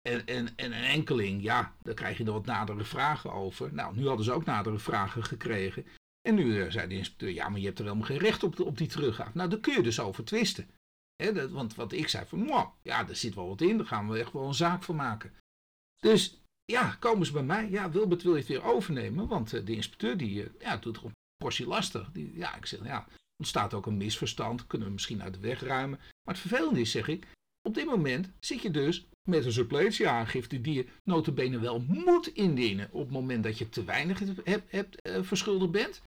En, 0.08 0.26
en, 0.26 0.56
en 0.56 0.72
een 0.72 0.84
enkeling, 0.84 1.42
ja, 1.42 1.76
daar 1.82 1.94
krijg 1.94 2.18
je 2.18 2.24
er 2.24 2.32
wat 2.32 2.46
nadere 2.46 2.84
vragen 2.84 3.32
over. 3.32 3.74
Nou, 3.74 3.96
nu 3.96 4.06
hadden 4.06 4.24
ze 4.24 4.32
ook 4.32 4.44
nadere 4.44 4.78
vragen 4.78 5.24
gekregen. 5.24 5.86
En 6.28 6.34
nu 6.34 6.70
zei 6.70 6.88
de 6.88 6.94
inspecteur, 6.94 7.30
ja, 7.30 7.48
maar 7.48 7.60
je 7.60 7.66
hebt 7.66 7.78
er 7.78 7.84
helemaal 7.84 8.06
geen 8.06 8.18
recht 8.18 8.42
op, 8.42 8.60
op 8.60 8.78
die 8.78 8.88
teruggave. 8.88 9.30
Nou, 9.34 9.50
daar 9.50 9.58
kun 9.58 9.74
je 9.74 9.82
dus 9.82 10.00
over 10.00 10.24
twisten. 10.24 10.68
Dat, 11.16 11.50
want 11.50 11.74
wat 11.74 11.92
ik 11.92 12.08
zei 12.08 12.26
van, 12.26 12.72
ja, 12.82 13.08
er 13.08 13.16
zit 13.16 13.34
wel 13.34 13.48
wat 13.48 13.60
in, 13.60 13.76
daar 13.76 13.86
gaan 13.86 14.08
we 14.08 14.18
echt 14.18 14.32
wel 14.32 14.46
een 14.46 14.54
zaak 14.54 14.82
van 14.82 14.96
maken. 14.96 15.32
Dus 16.00 16.38
ja, 16.64 16.96
komen 16.98 17.26
ze 17.26 17.32
bij 17.32 17.42
mij. 17.42 17.70
Ja, 17.70 17.90
Wilbert 17.90 18.22
wil 18.22 18.32
je 18.32 18.38
het 18.38 18.48
weer 18.48 18.64
overnemen, 18.64 19.28
want 19.28 19.52
uh, 19.52 19.66
de 19.66 19.74
inspecteur 19.74 20.16
die, 20.16 20.42
uh, 20.42 20.50
ja, 20.60 20.76
doet 20.76 20.96
er 20.96 21.04
een 21.04 21.12
portie 21.36 21.66
lastig. 21.66 22.12
Die, 22.12 22.36
ja, 22.36 22.56
ik 22.56 22.66
zeg, 22.66 22.84
ja, 22.84 23.06
ontstaat 23.36 23.74
ook 23.74 23.86
een 23.86 23.96
misverstand, 23.96 24.66
kunnen 24.66 24.86
we 24.86 24.92
misschien 24.92 25.22
uit 25.22 25.34
de 25.34 25.40
weg 25.40 25.60
ruimen. 25.60 25.98
Maar 25.98 26.34
het 26.34 26.38
vervelende 26.38 26.80
is, 26.80 26.90
zeg 26.90 27.08
ik, 27.08 27.26
op 27.68 27.74
dit 27.74 27.86
moment 27.86 28.30
zit 28.40 28.62
je 28.62 28.70
dus 28.70 29.06
met 29.28 29.44
een 29.44 29.52
suppletieaangifte 29.52 30.60
die 30.60 30.74
je 30.74 30.86
notabene 31.04 31.58
wel 31.58 31.80
moet 31.80 32.26
indienen 32.26 32.88
op 32.92 33.00
het 33.00 33.10
moment 33.10 33.42
dat 33.42 33.58
je 33.58 33.68
te 33.68 33.84
weinig 33.84 34.20
hebt, 34.68 35.08
uh, 35.08 35.22
verschuldigd 35.22 35.70
bent. 35.70 36.02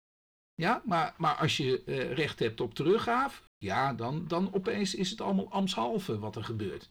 Ja, 0.61 0.81
maar, 0.85 1.13
maar 1.17 1.35
als 1.35 1.57
je 1.57 1.83
uh, 1.85 2.13
recht 2.13 2.39
hebt 2.39 2.61
op 2.61 2.73
teruggave, 2.73 3.41
ja, 3.57 3.93
dan, 3.93 4.27
dan 4.27 4.53
opeens 4.53 4.95
is 4.95 5.09
het 5.09 5.21
allemaal 5.21 5.51
ambtshalve 5.51 6.19
wat 6.19 6.35
er 6.35 6.43
gebeurt. 6.43 6.89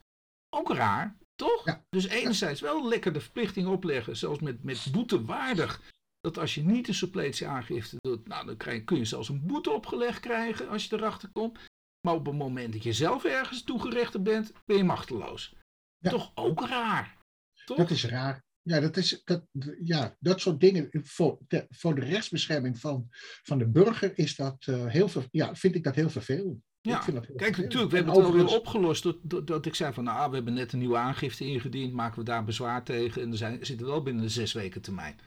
Ook 0.55 0.73
raar, 0.73 1.17
toch? 1.35 1.65
Ja. 1.65 1.85
Dus 1.89 2.07
enerzijds 2.07 2.61
wel 2.61 2.89
lekker 2.89 3.13
de 3.13 3.21
verplichting 3.21 3.67
opleggen, 3.67 4.17
zelfs 4.17 4.41
met, 4.41 4.63
met 4.63 4.89
boete 4.93 5.25
waardig. 5.25 5.83
Dat 6.21 6.39
als 6.39 6.55
je 6.55 6.63
niet 6.63 6.87
de 6.87 6.93
suppletieaangifte 6.93 7.97
doet, 8.01 8.29
nou, 8.29 8.47
dan 8.47 8.57
krijg, 8.57 8.85
kun 8.85 8.97
je 8.97 9.05
zelfs 9.05 9.29
een 9.29 9.47
boete 9.47 9.71
opgelegd 9.71 10.21
krijgen 10.21 10.69
als 10.69 10.85
je 10.85 10.97
erachter 10.97 11.29
komt. 11.29 11.59
Maar 12.01 12.15
op 12.15 12.27
het 12.27 12.35
moment 12.35 12.73
dat 12.73 12.83
je 12.83 12.93
zelf 12.93 13.25
ergens 13.25 13.63
toegerechtigd 13.63 14.25
bent, 14.25 14.53
ben 14.65 14.77
je 14.77 14.85
machteloos. 14.85 15.55
Ja. 15.99 16.11
Toch 16.11 16.33
ook 16.35 16.67
raar. 16.67 17.17
Toch? 17.65 17.77
Dat 17.77 17.91
is 17.91 18.05
raar. 18.05 18.45
Ja, 18.67 18.81
dat, 18.81 18.97
is, 18.97 19.23
dat, 19.25 19.45
ja, 19.85 20.17
dat 20.21 20.41
soort 20.41 20.61
dingen. 20.61 20.89
Voor 20.93 21.39
de, 21.49 21.67
voor 21.71 21.95
de 21.95 22.01
rechtsbescherming 22.01 22.79
van, 22.79 23.07
van 23.43 23.59
de 23.59 23.69
burger 23.69 24.19
is 24.19 24.37
dat 24.37 24.67
uh, 24.67 24.87
heel 24.87 25.09
veel, 25.09 25.25
ja, 25.31 25.55
vind 25.55 25.75
ik 25.75 25.85
dat 25.85 25.95
heel 25.95 26.11
vervelend. 26.11 26.63
Ja, 26.81 26.99
kijk, 26.99 27.25
vervelend. 27.25 27.57
natuurlijk, 27.57 27.91
we 27.91 27.97
hebben 27.97 28.15
het 28.15 28.25
overigens... 28.25 28.37
wel 28.37 28.45
weer 28.45 28.59
opgelost 28.59 29.03
dat, 29.03 29.19
dat, 29.23 29.47
dat, 29.47 29.67
ik 29.67 29.75
zei 29.75 29.93
van, 29.93 30.05
nou, 30.05 30.29
we 30.29 30.35
hebben 30.35 30.55
net 30.55 30.73
een 30.73 30.79
nieuwe 30.79 30.97
aangifte 30.97 31.45
ingediend, 31.45 31.93
maken 31.93 32.19
we 32.19 32.25
daar 32.25 32.45
bezwaar 32.45 32.85
tegen 32.85 33.23
en 33.23 33.31
er 33.31 33.37
zijn, 33.37 33.67
zitten 33.67 33.87
wel 33.87 34.03
binnen 34.03 34.23
de 34.23 34.29
zes 34.29 34.53
weken 34.53 34.83
termijn. 34.83 35.19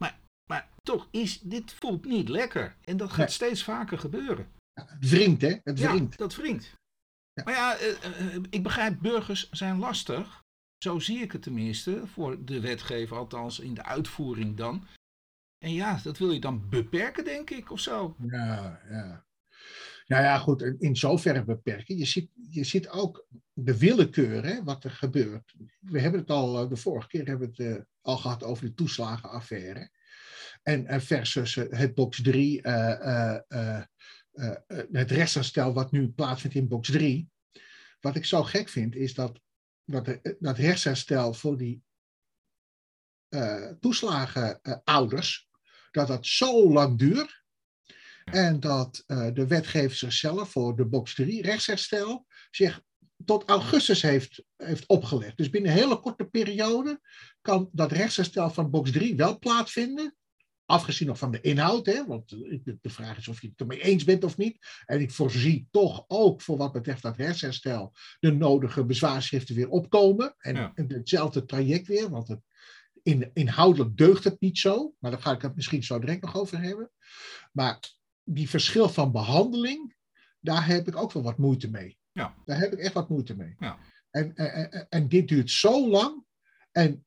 Maar, 0.00 0.20
maar 0.50 0.68
toch, 0.82 1.08
is, 1.10 1.40
dit 1.40 1.72
voelt 1.72 2.04
niet 2.04 2.28
lekker 2.28 2.76
en 2.84 2.96
dat 2.96 3.08
gaat 3.08 3.18
nee. 3.18 3.28
steeds 3.28 3.64
vaker 3.64 3.98
gebeuren. 3.98 4.48
Ja, 4.72 4.86
het 4.86 5.10
wringt, 5.10 5.42
hè? 5.42 5.56
Het 5.62 5.78
wringt. 5.78 6.10
Ja, 6.10 6.16
dat 6.16 6.36
wringt. 6.36 6.74
Ja. 7.32 7.42
Maar 7.44 7.54
ja, 7.54 7.80
uh, 7.80 8.34
uh, 8.34 8.42
ik 8.50 8.62
begrijp, 8.62 9.00
burgers 9.00 9.50
zijn 9.50 9.78
lastig. 9.78 10.44
Zo 10.78 10.98
zie 10.98 11.18
ik 11.18 11.32
het 11.32 11.42
tenminste, 11.42 12.06
voor 12.06 12.44
de 12.44 12.60
wetgever, 12.60 13.16
althans 13.16 13.58
in 13.58 13.74
de 13.74 13.84
uitvoering 13.84 14.56
dan. 14.56 14.86
En 15.58 15.72
ja, 15.72 16.00
dat 16.02 16.18
wil 16.18 16.30
je 16.30 16.40
dan 16.40 16.68
beperken, 16.68 17.24
denk 17.24 17.50
ik, 17.50 17.70
of 17.70 17.80
zo. 17.80 18.16
Ja, 18.30 18.80
ja. 18.90 19.26
Nou 20.06 20.22
ja, 20.22 20.38
goed, 20.38 20.62
in 20.62 20.96
zoverre 20.96 21.44
beperken. 21.44 21.96
Je 21.96 22.04
ziet, 22.04 22.30
je 22.50 22.64
ziet 22.64 22.88
ook 22.88 23.26
de 23.52 23.78
willekeur, 23.78 24.64
wat 24.64 24.84
er 24.84 24.90
gebeurt. 24.90 25.54
We 25.80 26.00
hebben 26.00 26.20
het 26.20 26.30
al, 26.30 26.68
de 26.68 26.76
vorige 26.76 27.08
keer 27.08 27.26
hebben 27.26 27.52
we 27.56 27.62
het 27.62 27.76
uh, 27.76 27.82
al 28.00 28.16
gehad 28.16 28.44
over 28.44 28.64
de 28.64 28.74
toeslagenaffaire. 28.74 29.90
En 30.62 30.84
uh, 30.84 31.00
versus 31.00 31.54
het 31.54 31.94
box 31.94 32.22
3, 32.22 32.66
uh, 32.66 33.38
het 34.90 35.10
rechtsherstel 35.10 35.72
wat 35.72 35.90
nu 35.90 36.08
plaatsvindt 36.08 36.56
in 36.56 36.68
box 36.68 36.90
3. 36.90 37.30
Wat 38.00 38.16
ik 38.16 38.24
zo 38.24 38.42
gek 38.42 38.68
vind, 38.68 38.96
is 38.96 39.14
dat 39.14 39.40
dat, 39.86 40.18
dat 40.38 40.58
rechtsherstel 40.58 41.34
voor 41.34 41.56
die 41.56 41.82
uh, 43.28 43.70
toeslagenouders, 43.80 45.48
uh, 45.50 45.56
dat 45.90 46.06
dat 46.06 46.26
zo 46.26 46.72
lang 46.72 46.98
duurt. 46.98 47.44
En 48.24 48.60
dat 48.60 49.04
uh, 49.06 49.28
de 49.32 49.46
wetgever 49.46 49.96
zichzelf 49.96 50.50
voor 50.50 50.76
de 50.76 50.84
box 50.84 51.14
3 51.14 51.42
rechtsherstel 51.42 52.26
zich 52.50 52.82
tot 53.24 53.48
augustus 53.48 54.02
heeft, 54.02 54.44
heeft 54.56 54.86
opgelegd. 54.86 55.36
Dus 55.36 55.50
binnen 55.50 55.70
een 55.70 55.76
hele 55.76 56.00
korte 56.00 56.24
periode 56.24 57.00
kan 57.40 57.68
dat 57.72 57.92
rechtsherstel 57.92 58.50
van 58.50 58.70
box 58.70 58.90
3 58.90 59.16
wel 59.16 59.38
plaatsvinden. 59.38 60.16
Afgezien 60.66 61.06
nog 61.06 61.18
van 61.18 61.30
de 61.30 61.40
inhoud, 61.40 61.86
hè, 61.86 62.06
want 62.06 62.28
de 62.80 62.90
vraag 62.90 63.18
is 63.18 63.28
of 63.28 63.40
je 63.40 63.48
het 63.48 63.60
ermee 63.60 63.82
eens 63.82 64.04
bent 64.04 64.24
of 64.24 64.36
niet. 64.36 64.82
En 64.84 65.00
ik 65.00 65.10
voorzie 65.10 65.68
toch 65.70 66.04
ook 66.08 66.40
voor 66.40 66.56
wat 66.56 66.72
betreft 66.72 67.02
dat 67.02 67.16
rechtsherstel 67.16 67.92
de 68.20 68.32
nodige 68.32 68.84
bezwaarschriften 68.84 69.54
weer 69.54 69.68
opkomen. 69.68 70.34
En, 70.38 70.54
ja. 70.54 70.72
en 70.74 70.92
hetzelfde 70.92 71.44
traject 71.44 71.86
weer, 71.86 72.10
want 72.10 72.28
het, 72.28 72.40
in, 73.02 73.30
inhoudelijk 73.32 73.96
deugt 73.96 74.24
het 74.24 74.40
niet 74.40 74.58
zo. 74.58 74.94
Maar 74.98 75.10
daar 75.10 75.20
ga 75.20 75.32
ik 75.32 75.42
het 75.42 75.56
misschien 75.56 75.82
zo 75.82 75.98
direct 75.98 76.22
nog 76.22 76.36
over 76.36 76.60
hebben. 76.60 76.90
Maar 77.52 77.78
die 78.22 78.48
verschil 78.48 78.88
van 78.88 79.12
behandeling, 79.12 79.96
daar 80.40 80.66
heb 80.66 80.88
ik 80.88 80.96
ook 80.96 81.12
wel 81.12 81.22
wat 81.22 81.38
moeite 81.38 81.70
mee. 81.70 81.98
Ja. 82.12 82.34
Daar 82.44 82.58
heb 82.58 82.72
ik 82.72 82.78
echt 82.78 82.92
wat 82.92 83.08
moeite 83.08 83.36
mee. 83.36 83.54
Ja. 83.58 83.78
En, 84.10 84.34
en, 84.34 84.88
en 84.88 85.08
dit 85.08 85.28
duurt 85.28 85.50
zo 85.50 85.88
lang. 85.88 86.24
En 86.72 87.06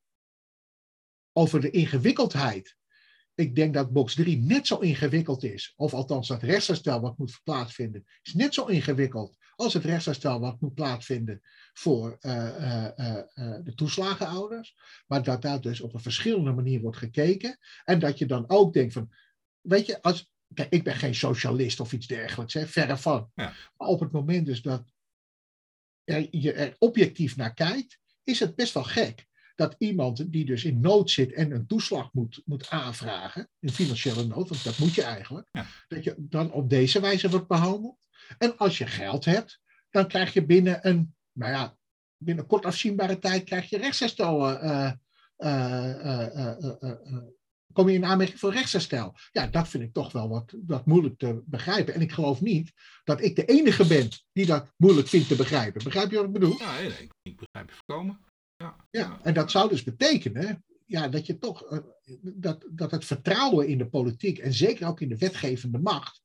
over 1.34 1.62
de 1.62 1.70
ingewikkeldheid 1.70 2.78
ik 3.40 3.56
denk 3.56 3.74
dat 3.74 3.92
box 3.92 4.16
3 4.16 4.38
net 4.38 4.68
zo 4.68 4.78
ingewikkeld 4.78 5.44
is. 5.44 5.74
Of 5.76 5.94
althans, 5.94 6.28
dat 6.28 6.44
rechtsherstel 6.44 7.02
wat 7.02 7.18
moet 7.18 7.40
plaatsvinden, 7.44 8.06
is 8.22 8.34
net 8.34 8.54
zo 8.54 8.66
ingewikkeld 8.66 9.38
als 9.56 9.74
het 9.74 9.84
rechtsherstel 9.84 10.40
wat 10.40 10.62
moet 10.62 10.74
plaatsvinden 10.74 11.42
voor 11.74 12.18
uh, 12.22 12.34
uh, 12.34 12.86
uh, 12.96 13.58
de 13.64 13.74
toeslagenouders. 13.76 14.76
Maar 15.08 15.24
dat 15.24 15.42
daar 15.42 15.62
dus 15.62 15.82
op 15.82 15.94
een 15.94 16.00
verschillende 16.00 16.52
manier 16.52 16.82
wordt 16.82 16.98
gekeken. 16.98 17.58
En 17.84 18.00
dat 18.00 18.18
je 18.18 18.26
dan 18.26 18.50
ook 18.50 18.74
denkt 18.74 18.94
van, 18.94 19.14
weet 19.62 19.86
je, 19.86 20.02
als, 20.02 20.32
kijk, 20.54 20.72
ik 20.72 20.84
ben 20.84 20.96
geen 20.96 21.16
socialist 21.16 21.80
of 21.80 21.94
iets 21.94 22.08
dergelijks, 22.08 22.54
hè, 22.54 22.68
verre 22.68 22.98
van. 22.98 23.32
Ja. 23.36 23.54
Maar 23.78 23.88
op 23.88 24.00
het 24.00 24.12
moment 24.12 24.46
dus 24.46 24.62
dat 24.62 24.92
er, 26.04 26.28
je 26.32 26.54
er 26.54 26.76
objectief 26.78 27.36
naar 27.36 27.54
kijkt, 27.54 28.00
is 28.24 28.40
het 28.40 28.56
best 28.56 28.74
wel 28.74 28.84
gek 28.84 29.28
dat 29.60 29.76
iemand 29.78 30.32
die 30.32 30.46
dus 30.46 30.64
in 30.64 30.80
nood 30.80 31.10
zit 31.10 31.34
en 31.34 31.52
een 31.52 31.68
toeslag 31.68 32.14
moet, 32.14 32.42
moet 32.46 32.70
aanvragen, 32.70 33.50
in 33.60 33.70
financiële 33.70 34.26
nood, 34.26 34.50
want 34.50 34.64
dat 34.64 34.78
moet 34.78 34.94
je 34.94 35.04
eigenlijk, 35.04 35.48
ja. 35.52 35.66
dat 35.88 36.04
je 36.04 36.16
dan 36.18 36.52
op 36.52 36.70
deze 36.70 37.00
wijze 37.00 37.30
wordt 37.30 37.48
behandeld. 37.48 38.08
En 38.38 38.58
als 38.58 38.78
je 38.78 38.88
geld 38.88 39.26
hebt, 39.26 39.60
dan 39.90 40.08
krijg 40.08 40.34
je 40.34 40.46
binnen 40.46 40.88
een, 40.88 41.16
nou 41.32 41.52
ja, 41.52 41.78
binnen 42.18 42.46
kort 42.46 42.66
afzienbare 42.66 43.20
tijd 43.20 43.44
krijg 43.44 43.70
je 43.70 43.78
rechtsherstel. 43.78 44.64
Uh, 44.64 44.92
uh, 45.38 46.04
uh, 46.34 47.02
kom 47.74 47.90
je 47.90 47.96
in 47.96 48.06
aanmerking 48.06 48.40
voor 48.40 48.54
rechtsherstel. 48.54 49.16
Ja, 49.32 49.48
dat 49.48 49.68
vind 49.68 49.84
ik 49.84 49.94
toch 49.94 50.12
wel 50.12 50.30
wat, 50.30 50.54
wat 50.66 50.86
moeilijk 50.86 51.18
te 51.18 51.42
begrijpen. 51.46 51.94
En 51.94 52.02
ik 52.02 52.12
geloof 52.12 52.42
niet 52.42 52.72
dat 53.04 53.22
ik 53.22 53.36
de 53.36 53.46
enige 53.46 53.88
ben 53.88 54.10
die 54.32 54.46
dat 54.46 54.74
moeilijk 54.78 55.08
vindt 55.08 55.28
te 55.28 55.36
begrijpen. 55.36 55.84
Begrijp 55.84 56.10
je 56.10 56.16
wat 56.16 56.26
ik 56.26 56.34
bedoel? 56.34 56.58
Ja, 56.58 56.78
ik 57.22 57.36
begrijp 57.36 57.68
het 57.68 57.76
voorkomen. 57.76 58.28
Ja, 58.60 58.76
ja, 58.90 59.20
en 59.24 59.34
dat 59.34 59.52
zou 59.52 59.70
dus 59.70 59.84
betekenen 59.84 60.64
ja, 60.86 61.08
dat, 61.08 61.26
je 61.26 61.38
toch, 61.38 61.72
uh, 61.72 61.80
dat, 62.22 62.66
dat 62.72 62.92
het 62.92 63.06
vertrouwen 63.06 63.68
in 63.68 63.78
de 63.78 63.90
politiek 63.90 64.38
en 64.38 64.54
zeker 64.54 64.88
ook 64.88 65.02
in 65.02 65.10
de 65.10 65.18
wetgevende 65.18 65.80
macht 65.80 66.22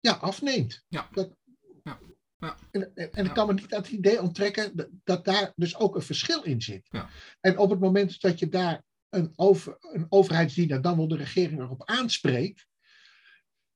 ja, 0.00 0.12
afneemt. 0.12 0.84
Ja. 0.88 1.08
Dat, 1.12 1.36
ja. 1.82 1.98
Ja. 2.36 2.56
En, 2.70 2.94
en, 2.94 3.12
en 3.12 3.24
ik 3.24 3.32
kan 3.32 3.46
me 3.46 3.52
niet 3.52 3.74
aan 3.74 3.82
het 3.82 3.90
idee 3.90 4.22
onttrekken 4.22 4.76
dat, 4.76 4.88
dat, 5.04 5.24
daar 5.24 5.52
dus 5.56 5.76
ook 5.76 5.94
een 5.94 6.02
verschil 6.02 6.42
in 6.42 6.62
zit. 6.62 6.86
Ja. 6.90 7.08
En 7.40 7.58
op 7.58 7.70
het 7.70 7.80
moment 7.80 8.20
dat 8.20 8.38
je 8.38 8.48
daar 8.48 8.82
een, 9.08 9.32
over, 9.36 9.76
een 9.80 10.06
overheidsdiener, 10.08 10.82
dan 10.82 10.96
wel 10.96 11.08
de 11.08 11.16
regering 11.16 11.60
erop 11.60 11.84
aanspreekt, 11.84 12.66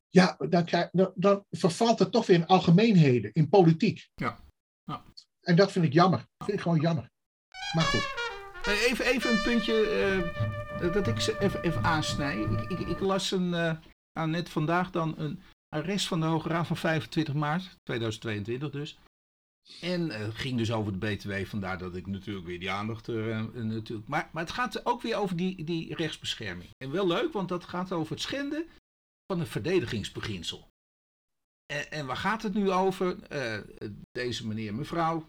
ja, 0.09 0.37
dan, 0.49 0.65
krijg, 0.65 0.91
dan, 0.91 1.13
dan 1.15 1.45
vervalt 1.51 1.99
het 1.99 2.13
toch 2.13 2.27
weer 2.27 2.37
in 2.37 2.47
algemeenheden, 2.47 3.33
in 3.33 3.49
politiek. 3.49 4.09
Ja. 4.15 4.45
ja. 4.85 5.05
En 5.41 5.57
dat 5.57 5.73
vind 5.73 5.85
ik 5.85 5.93
jammer. 5.93 6.19
Dat 6.19 6.47
vind 6.47 6.59
ik 6.59 6.63
gewoon 6.63 6.81
jammer. 6.81 7.13
Maar 7.75 7.85
goed. 7.85 8.15
Even, 8.67 9.05
even 9.05 9.31
een 9.31 9.43
puntje 9.43 9.75
uh, 10.83 10.93
dat 10.93 11.07
ik 11.07 11.21
ze 11.21 11.39
even, 11.39 11.63
even 11.63 11.83
aansnij. 11.83 12.41
Ik, 12.41 12.61
ik, 12.71 12.79
ik 12.79 13.01
las 13.01 13.31
een, 13.31 13.49
uh, 14.13 14.25
net 14.25 14.49
vandaag 14.49 14.91
dan 14.91 15.19
een 15.19 15.43
arrest 15.69 16.07
van 16.07 16.21
de 16.21 16.27
Hoge 16.27 16.49
Raad 16.49 16.67
van 16.67 16.77
25 16.77 17.35
maart 17.35 17.77
2022 17.83 18.71
dus. 18.71 18.99
En 19.81 20.07
uh, 20.07 20.29
ging 20.33 20.59
dus 20.59 20.73
over 20.73 20.99
de 20.99 21.07
BTW, 21.07 21.45
vandaar 21.45 21.79
dat 21.79 21.97
ik 21.97 22.07
natuurlijk 22.07 22.47
weer 22.47 22.61
die 22.61 22.71
aandacht 22.71 23.07
er 23.07 23.65
natuurlijk. 23.65 24.09
Maar, 24.09 24.29
maar 24.33 24.43
het 24.43 24.53
gaat 24.53 24.87
ook 24.87 25.03
weer 25.03 25.17
over 25.17 25.37
die, 25.37 25.65
die 25.65 25.95
rechtsbescherming. 25.95 26.71
En 26.77 26.91
wel 26.91 27.07
leuk, 27.07 27.33
want 27.33 27.49
dat 27.49 27.65
gaat 27.65 27.93
over 27.93 28.13
het 28.13 28.21
schenden 28.21 28.67
van 29.27 29.41
het 29.41 29.49
verdedigingsbeginsel. 29.49 30.69
En, 31.67 31.91
en 31.91 32.07
waar 32.07 32.17
gaat 32.17 32.43
het 32.43 32.55
nu 32.55 32.71
over? 32.71 33.17
deze 34.13 34.47
meneer, 34.47 34.75
mevrouw, 34.75 35.29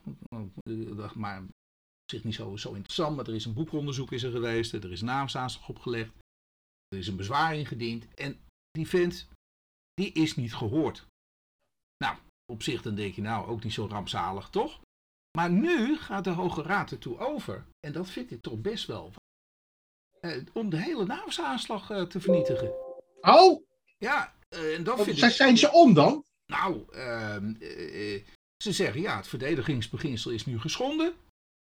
maar 1.16 1.44
zich 2.12 2.24
niet 2.24 2.36
zo, 2.36 2.56
zo 2.56 2.74
interessant, 2.74 3.16
maar 3.16 3.28
er 3.28 3.36
is 3.36 3.46
een 3.46 3.54
boekonderzoek 3.54 4.12
is 4.12 4.24
er 4.24 4.32
geweest, 4.32 4.74
er 4.74 4.92
is 4.92 5.02
naamsaanslag 5.02 5.70
opgelegd, 5.70 6.12
er 6.88 6.98
is 6.98 7.08
een 7.08 7.16
bezwaar 7.16 7.56
ingediend 7.56 8.14
en 8.14 8.40
die 8.72 8.88
vindt, 8.88 9.28
die 9.94 10.12
is 10.12 10.36
niet 10.36 10.54
gehoord. 10.54 11.08
Nou, 12.04 12.18
op 12.52 12.64
zich 12.64 12.82
dan 12.82 12.96
denk 12.96 13.16
je 13.16 13.22
nou 13.22 13.48
ook 13.48 13.64
niet 13.64 13.74
zo 13.74 13.88
rampzalig, 13.88 14.50
toch? 14.50 14.80
Maar 15.38 15.52
nu 15.52 15.98
gaat 15.98 16.24
de 16.24 16.30
Hoge 16.30 16.62
Raad 16.62 16.92
ertoe 16.92 17.18
over, 17.18 17.66
en 17.80 17.92
dat 17.92 18.10
vind 18.10 18.32
ik 18.32 18.42
toch 18.42 18.62
best 18.62 18.86
wel, 18.86 19.14
eh, 20.20 20.44
om 20.54 20.70
de 20.70 20.82
hele 20.82 21.06
NAVS-aanslag 21.06 21.90
eh, 21.90 22.02
te 22.02 22.22
vernietigen. 22.22 22.74
Oh, 23.22 23.64
Ja, 23.98 24.36
eh, 24.50 24.76
en 24.76 24.84
dat 24.84 25.04
vind 25.04 25.18
zijn, 25.18 25.32
ik... 25.32 25.38
zijn 25.38 25.58
ze 25.58 25.72
om 25.72 25.94
dan? 25.94 26.26
Nou, 26.46 26.84
ehm, 26.92 27.54
eh, 27.60 28.16
eh, 28.16 28.24
ze 28.64 28.72
zeggen 28.72 29.02
ja, 29.02 29.16
het 29.16 29.28
verdedigingsbeginsel 29.28 30.32
is 30.32 30.46
nu 30.46 30.60
geschonden. 30.60 31.14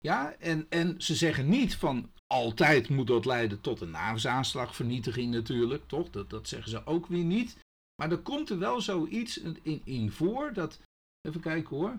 Ja, 0.02 0.32
en, 0.32 0.66
en 0.68 1.02
ze 1.02 1.14
zeggen 1.14 1.48
niet 1.48 1.76
van 1.76 2.10
altijd 2.26 2.88
moet 2.88 3.06
dat 3.06 3.24
leiden 3.24 3.60
tot 3.60 3.80
een 3.80 3.90
NAVS-aanslag, 3.90 4.76
vernietiging 4.76 5.34
natuurlijk, 5.34 5.88
toch? 5.88 6.10
Dat, 6.10 6.30
dat 6.30 6.48
zeggen 6.48 6.70
ze 6.70 6.86
ook 6.86 7.06
weer 7.06 7.24
niet. 7.24 7.56
Maar 7.94 8.10
er 8.10 8.18
komt 8.18 8.50
er 8.50 8.58
wel 8.58 8.80
zoiets 8.80 9.38
in, 9.38 9.80
in 9.84 10.10
voor 10.10 10.52
dat, 10.52 10.80
even 11.20 11.40
kijken 11.40 11.76
hoor. 11.76 11.98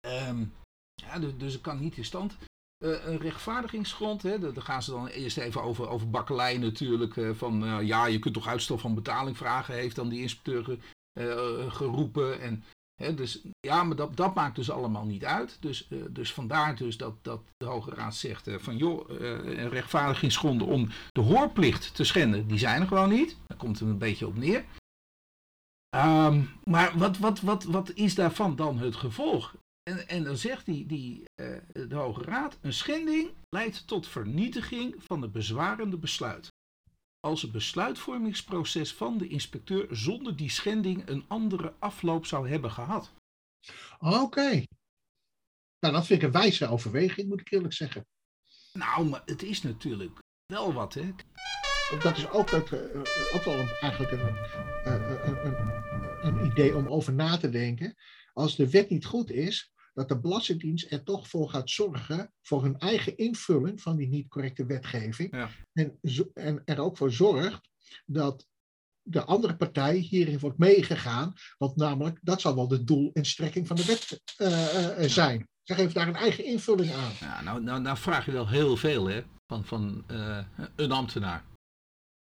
Ehm, 0.00 0.44
ja, 0.94 1.18
dus, 1.18 1.32
dus 1.36 1.52
het 1.52 1.62
kan 1.62 1.80
niet 1.80 1.96
in 1.96 2.04
stand. 2.04 2.36
Eh, 2.84 3.06
een 3.06 3.18
rechtvaardigingsgrond, 3.18 4.22
hè, 4.22 4.38
daar 4.38 4.62
gaan 4.62 4.82
ze 4.82 4.90
dan 4.90 5.06
eerst 5.06 5.36
even 5.36 5.62
over, 5.62 5.88
over 5.88 6.10
natuurlijk. 6.58 7.16
eh, 7.16 7.30
van 7.34 7.64
eh, 7.64 7.82
ja, 7.82 8.06
je 8.06 8.18
kunt 8.18 8.34
toch 8.34 8.46
uitstel 8.46 8.78
van 8.78 8.94
betaling 8.94 9.36
vragen, 9.36 9.74
heeft 9.74 9.96
dan 9.96 10.08
die 10.08 10.20
inspecteur 10.20 10.78
eh, 11.12 11.72
geroepen. 11.72 12.40
En, 12.40 12.64
dus, 12.96 13.42
ja, 13.60 13.82
maar 13.82 13.96
dat, 13.96 14.16
dat 14.16 14.34
maakt 14.34 14.56
dus 14.56 14.70
allemaal 14.70 15.04
niet 15.04 15.24
uit. 15.24 15.56
Dus, 15.60 15.88
eh, 15.88 15.98
dus 16.10 16.32
vandaar 16.32 16.76
dus 16.76 16.96
dat, 16.96 17.14
dat 17.22 17.42
de 17.56 17.64
Hoge 17.64 17.90
Raad 17.90 18.14
zegt 18.14 18.46
eh, 18.46 18.58
van 18.58 18.76
joh, 18.76 19.08
een 19.08 19.68
rechtvaardigingsgronden 19.68 20.66
om 20.66 20.88
de 21.12 21.20
hoorplicht 21.20 21.94
te 21.94 22.04
schenden, 22.04 22.46
die 22.46 22.58
zijn 22.58 22.80
er 22.80 22.86
gewoon 22.86 23.08
niet. 23.08 23.36
Daar 23.46 23.58
komt 23.58 23.78
het 23.78 23.88
een 23.88 23.98
beetje 23.98 24.26
op 24.26 24.36
neer. 24.36 24.64
Ehm, 25.88 26.42
maar 26.64 26.98
wat, 26.98 27.18
wat, 27.18 27.40
wat, 27.40 27.64
wat 27.64 27.90
is 27.92 28.14
daarvan 28.14 28.56
dan 28.56 28.78
het 28.78 28.96
gevolg? 28.96 29.54
En, 29.82 30.08
en 30.08 30.24
dan 30.24 30.36
zegt 30.36 30.66
die, 30.66 30.86
die, 30.86 31.24
de 31.88 31.94
Hoge 31.94 32.22
Raad, 32.22 32.58
een 32.60 32.72
schending 32.72 33.30
leidt 33.48 33.86
tot 33.86 34.08
vernietiging 34.08 34.94
van 34.98 35.22
het 35.22 35.32
bezwarende 35.32 35.96
besluit. 35.96 36.52
Als 37.24 37.42
het 37.42 37.52
besluitvormingsproces 37.52 38.94
van 38.94 39.18
de 39.18 39.28
inspecteur 39.28 39.86
zonder 39.90 40.36
die 40.36 40.50
schending 40.50 41.08
een 41.08 41.24
andere 41.28 41.74
afloop 41.78 42.26
zou 42.26 42.48
hebben 42.48 42.70
gehad. 42.70 43.12
Oké. 43.98 44.62
Nou, 45.80 45.94
dat 45.94 46.06
vind 46.06 46.22
ik 46.22 46.26
een 46.26 46.40
wijze 46.40 46.68
overweging, 46.68 47.28
moet 47.28 47.40
ik 47.40 47.50
eerlijk 47.50 47.74
zeggen. 47.74 48.06
Nou, 48.72 49.08
maar 49.08 49.22
het 49.24 49.42
is 49.42 49.62
natuurlijk 49.62 50.18
wel 50.46 50.72
wat, 50.72 50.94
hè? 50.94 51.10
Dat 52.02 52.16
is 52.16 52.28
ook, 52.28 52.50
eh, 52.50 52.58
eh, 52.58 53.34
ook 53.34 53.44
wel 53.44 53.58
een, 53.58 53.68
eigenlijk 53.80 54.12
een, 54.12 54.36
eh, 54.84 54.92
een, 55.24 55.46
een, 55.46 56.26
een 56.26 56.46
idee 56.46 56.76
om 56.76 56.86
over 56.88 57.12
na 57.12 57.36
te 57.36 57.48
denken. 57.48 57.94
Als 58.32 58.56
de 58.56 58.70
wet 58.70 58.90
niet 58.90 59.04
goed 59.04 59.30
is, 59.30 59.72
dat 59.94 60.08
de 60.08 60.20
Belastingdienst 60.20 60.92
er 60.92 61.02
toch 61.02 61.28
voor 61.28 61.50
gaat 61.50 61.70
zorgen 61.70 62.32
voor 62.42 62.62
hun 62.62 62.78
eigen 62.78 63.16
invulling 63.16 63.82
van 63.82 63.96
die 63.96 64.08
niet 64.08 64.28
correcte 64.28 64.66
wetgeving. 64.66 65.36
Ja. 65.36 65.50
En, 65.72 65.98
en 66.34 66.62
er 66.64 66.80
ook 66.80 66.96
voor 66.96 67.12
zorgt 67.12 67.68
dat 68.06 68.46
de 69.02 69.24
andere 69.24 69.56
partij 69.56 69.96
hierin 69.96 70.38
wordt 70.38 70.58
meegegaan. 70.58 71.32
Want 71.58 71.76
namelijk, 71.76 72.18
dat 72.22 72.40
zal 72.40 72.54
wel 72.54 72.68
de 72.68 72.84
doel 72.84 73.10
en 73.12 73.24
strekking 73.24 73.66
van 73.66 73.76
de 73.76 73.84
wet 73.84 74.20
eh, 74.36 75.02
eh, 75.04 75.10
zijn. 75.10 75.48
Ze 75.62 75.74
geven 75.74 75.94
daar 75.94 76.08
een 76.08 76.14
eigen 76.14 76.44
invulling 76.44 76.92
aan. 76.92 77.12
Ja, 77.20 77.42
nou, 77.42 77.62
nou, 77.62 77.80
nou 77.80 77.96
vraag 77.96 78.26
je 78.26 78.32
wel 78.32 78.48
heel 78.48 78.76
veel, 78.76 79.06
hè? 79.08 79.22
Van, 79.46 79.64
van 79.64 80.04
eh, 80.06 80.44
een 80.76 80.92
ambtenaar. 80.92 81.44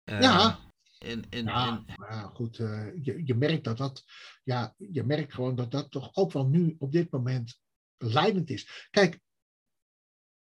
Eh, 0.05 0.21
Ja. 0.21 0.59
En, 1.07 1.25
en, 1.31 1.45
Ja, 1.45 1.85
en, 1.87 1.95
maar 1.97 2.31
goed, 2.35 2.59
eh, 2.59 2.87
je, 3.03 3.23
je 3.25 3.35
merkt 3.35 3.65
dat 3.65 3.77
dat, 3.77 4.05
ja, 4.45 4.75
je 4.77 5.05
merkt 5.05 5.35
gewoon 5.35 5.55
dat 5.57 5.71
dat 5.71 5.91
toch 5.91 6.11
ook 6.15 6.33
wel 6.33 6.47
nu 6.47 6.77
op 6.79 6.93
dit 6.93 7.11
moment 7.11 7.61
leidend 7.97 8.51
is. 8.51 8.89
Kijk, 8.91 9.21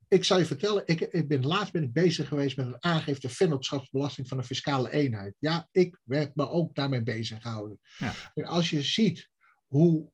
ik 0.08 0.24
zal 0.24 0.38
je 0.38 0.46
vertellen, 0.46 0.84
ik, 0.86 1.00
ik 1.00 1.28
ben, 1.28 1.46
laatst 1.46 1.72
ben 1.72 1.84
ik 1.84 1.94
bezig 1.94 2.28
geweest 2.28 2.58
met 2.58 2.66
een 2.66 2.84
aangifte 2.84 3.30
vennootschapsbelasting 3.30 4.28
van 4.28 4.38
een 4.38 4.44
fiscale 4.44 4.92
eenheid. 4.92 5.36
Ja, 5.40 5.68
ik 5.72 6.00
heb 6.06 6.36
me 6.36 6.50
ook 6.50 6.76
daarmee 6.76 7.04
bezig 7.04 7.42
gehouden. 7.42 7.80
Ja. 7.98 8.14
En 8.34 8.46
als 8.46 8.70
je 8.70 8.82
ziet 8.82 9.30
hoe 9.68 10.12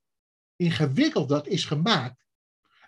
ingewikkeld 0.56 1.30
dat 1.30 1.48
is 1.48 1.66
gemaakt 1.66 2.26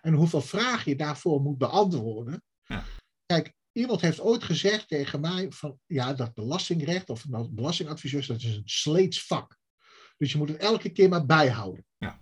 en 0.00 0.14
hoeveel 0.14 0.40
vragen 0.40 0.90
je 0.90 0.96
daarvoor 0.96 1.40
moet 1.40 1.58
beantwoorden. 1.58 2.42
Ja. 2.64 2.84
Kijk, 3.26 3.54
iemand 3.72 4.00
heeft 4.00 4.20
ooit 4.20 4.44
gezegd 4.44 4.88
tegen 4.88 5.20
mij 5.20 5.46
van 5.50 5.78
ja, 5.86 6.14
dat 6.14 6.34
belastingrecht 6.34 7.10
of 7.10 7.28
nou, 7.28 7.48
belastingadviseurs, 7.50 8.26
dat 8.26 8.36
is 8.36 8.56
een 8.56 8.62
sleets 8.64 9.26
vak. 9.26 9.58
Dus 10.16 10.32
je 10.32 10.38
moet 10.38 10.48
het 10.48 10.56
elke 10.56 10.90
keer 10.90 11.08
maar 11.08 11.26
bijhouden. 11.26 11.84
Ja. 11.98 12.20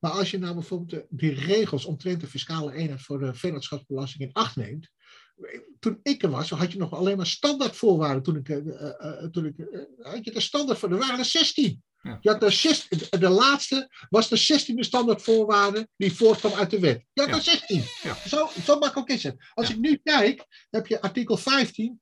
Maar 0.00 0.10
als 0.10 0.30
je 0.30 0.38
nou 0.38 0.54
bijvoorbeeld 0.54 0.90
de, 0.90 1.06
die 1.10 1.34
regels 1.34 1.84
omtrent 1.84 2.20
de 2.20 2.26
fiscale 2.26 2.72
eenheid 2.72 3.02
voor 3.02 3.18
de 3.18 3.34
vennootschapsbelasting 3.34 4.22
in 4.22 4.32
acht 4.32 4.56
neemt. 4.56 4.90
Toen 5.78 6.00
ik 6.02 6.22
er 6.22 6.30
was, 6.30 6.50
had 6.50 6.72
je 6.72 6.78
nog 6.78 6.92
alleen 6.92 7.16
maar 7.16 7.26
standaardvoorwaarden. 7.26 8.22
Toen 8.22 8.36
ik, 8.36 8.48
eh, 8.48 8.56
eh, 8.56 9.22
eh, 9.22 9.30
toen 9.30 9.46
ik, 9.46 9.56
had 9.98 10.24
je 10.24 10.32
de 10.32 10.40
standaard 10.40 10.78
voor, 10.78 10.90
er 10.90 10.98
waren 10.98 11.18
er 11.18 11.24
16. 11.24 11.82
Ja. 12.08 12.18
Je 12.20 12.30
had 12.30 12.40
de, 12.40 12.50
zes- 12.50 12.88
de 13.10 13.28
laatste 13.28 13.90
was 14.08 14.28
de 14.28 14.60
16e 14.60 14.78
standaardvoorwaarde 14.78 15.88
die 15.96 16.12
voortkwam 16.12 16.52
uit 16.52 16.70
de 16.70 16.78
wet. 16.80 17.04
Je 17.12 17.20
had 17.20 17.30
Ja. 17.30 17.36
er 17.36 17.42
16. 17.42 17.82
Ja. 18.02 18.14
Zo, 18.14 18.50
zo 18.64 18.78
makkelijk 18.78 19.08
is 19.10 19.22
het. 19.22 19.36
Als 19.54 19.68
Ja. 19.68 19.74
ik 19.74 19.80
nu 19.80 20.00
kijk, 20.02 20.46
heb 20.70 20.86
je 20.86 21.00
artikel 21.00 21.36
15, 21.36 22.00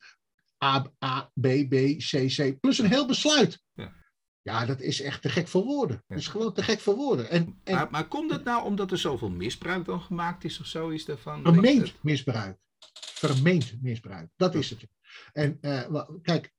A, 0.65 0.87
A, 1.05 1.31
B, 1.41 1.47
B, 1.69 1.75
C, 1.99 2.27
C, 2.37 2.61
plus 2.61 2.79
een 2.79 2.89
heel 2.91 3.07
besluit. 3.07 3.61
Ja. 3.75 3.93
Ja, 4.43 4.67
dat 4.67 4.81
is 4.81 5.01
echt 5.01 5.23
te 5.23 5.29
gek 5.29 5.49
voor 5.49 5.65
woorden. 5.65 6.05
Dat 6.07 6.19
is 6.19 6.27
gewoon 6.29 6.53
te 6.53 6.63
gek 6.63 6.81
voor 6.81 6.95
woorden. 6.97 7.31
En, 7.31 7.61
en 7.65 7.75
maar, 7.75 7.91
maar 7.91 8.09
komt 8.09 8.31
het 8.31 8.45
nou 8.45 8.65
omdat 8.65 8.91
er 8.91 8.99
zoveel 8.99 9.31
misbruik 9.31 9.85
dan 9.85 10.01
gemaakt 10.01 10.45
is 10.45 10.61
of 10.61 10.67
zoiets 10.67 11.05
daarvan? 11.05 11.43
vermeend 11.43 12.03
misbruik. 12.03 12.59
Vermeend 13.01 13.83
misbruik. 13.83 14.31
Dat 14.37 14.55
is 14.55 14.71
het. 14.71 14.87
En 15.33 15.59
eh, 15.61 16.03
kijk, 16.23 16.53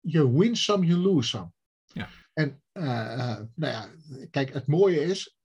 je 0.00 0.32
win 0.38 0.56
some, 0.56 0.86
you 0.86 0.98
lose 1.00 1.28
some. 1.28 1.52
Ja. 1.92 2.08
En 2.32 2.62
nou 3.54 3.72
ja, 3.72 3.88
kijk, 4.30 4.52
het 4.52 4.66
mooie 4.66 5.00
is. 5.00 5.36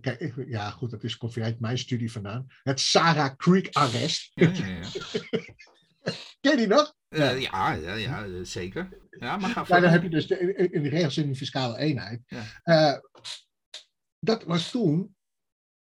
Kijk, 0.00 0.34
ja, 0.46 0.70
goed, 0.70 0.90
dat 0.90 1.04
is, 1.04 1.18
uit 1.34 1.60
mijn 1.60 1.78
studie 1.78 2.12
vandaan. 2.12 2.46
Het 2.62 2.80
Sarah 2.80 3.36
Creek 3.36 3.68
arrest. 3.72 4.30
Ja, 4.34 4.50
ja, 4.52 4.66
ja. 4.66 4.88
Ken 6.40 6.50
je 6.50 6.56
die 6.56 6.66
nog? 6.66 6.94
Eh, 7.08 7.40
ja, 7.40 7.72
ja, 7.72 7.94
ja, 7.94 8.24
eh, 8.24 8.30
zeker. 8.42 8.88
Ja, 9.10 9.36
maar 9.36 9.50
ga 9.50 9.80
dan 9.80 9.90
heb 9.90 10.02
je 10.02 10.08
dus 10.08 10.26
de, 10.26 10.54
in- 10.54 10.82
de 10.82 10.88
regels 10.88 11.16
in 11.16 11.28
de 11.28 11.34
fiscale 11.36 11.78
eenheid. 11.78 12.22
Eh, 12.62 12.98
dat 14.18 14.44
was 14.44 14.70
toen 14.70 15.16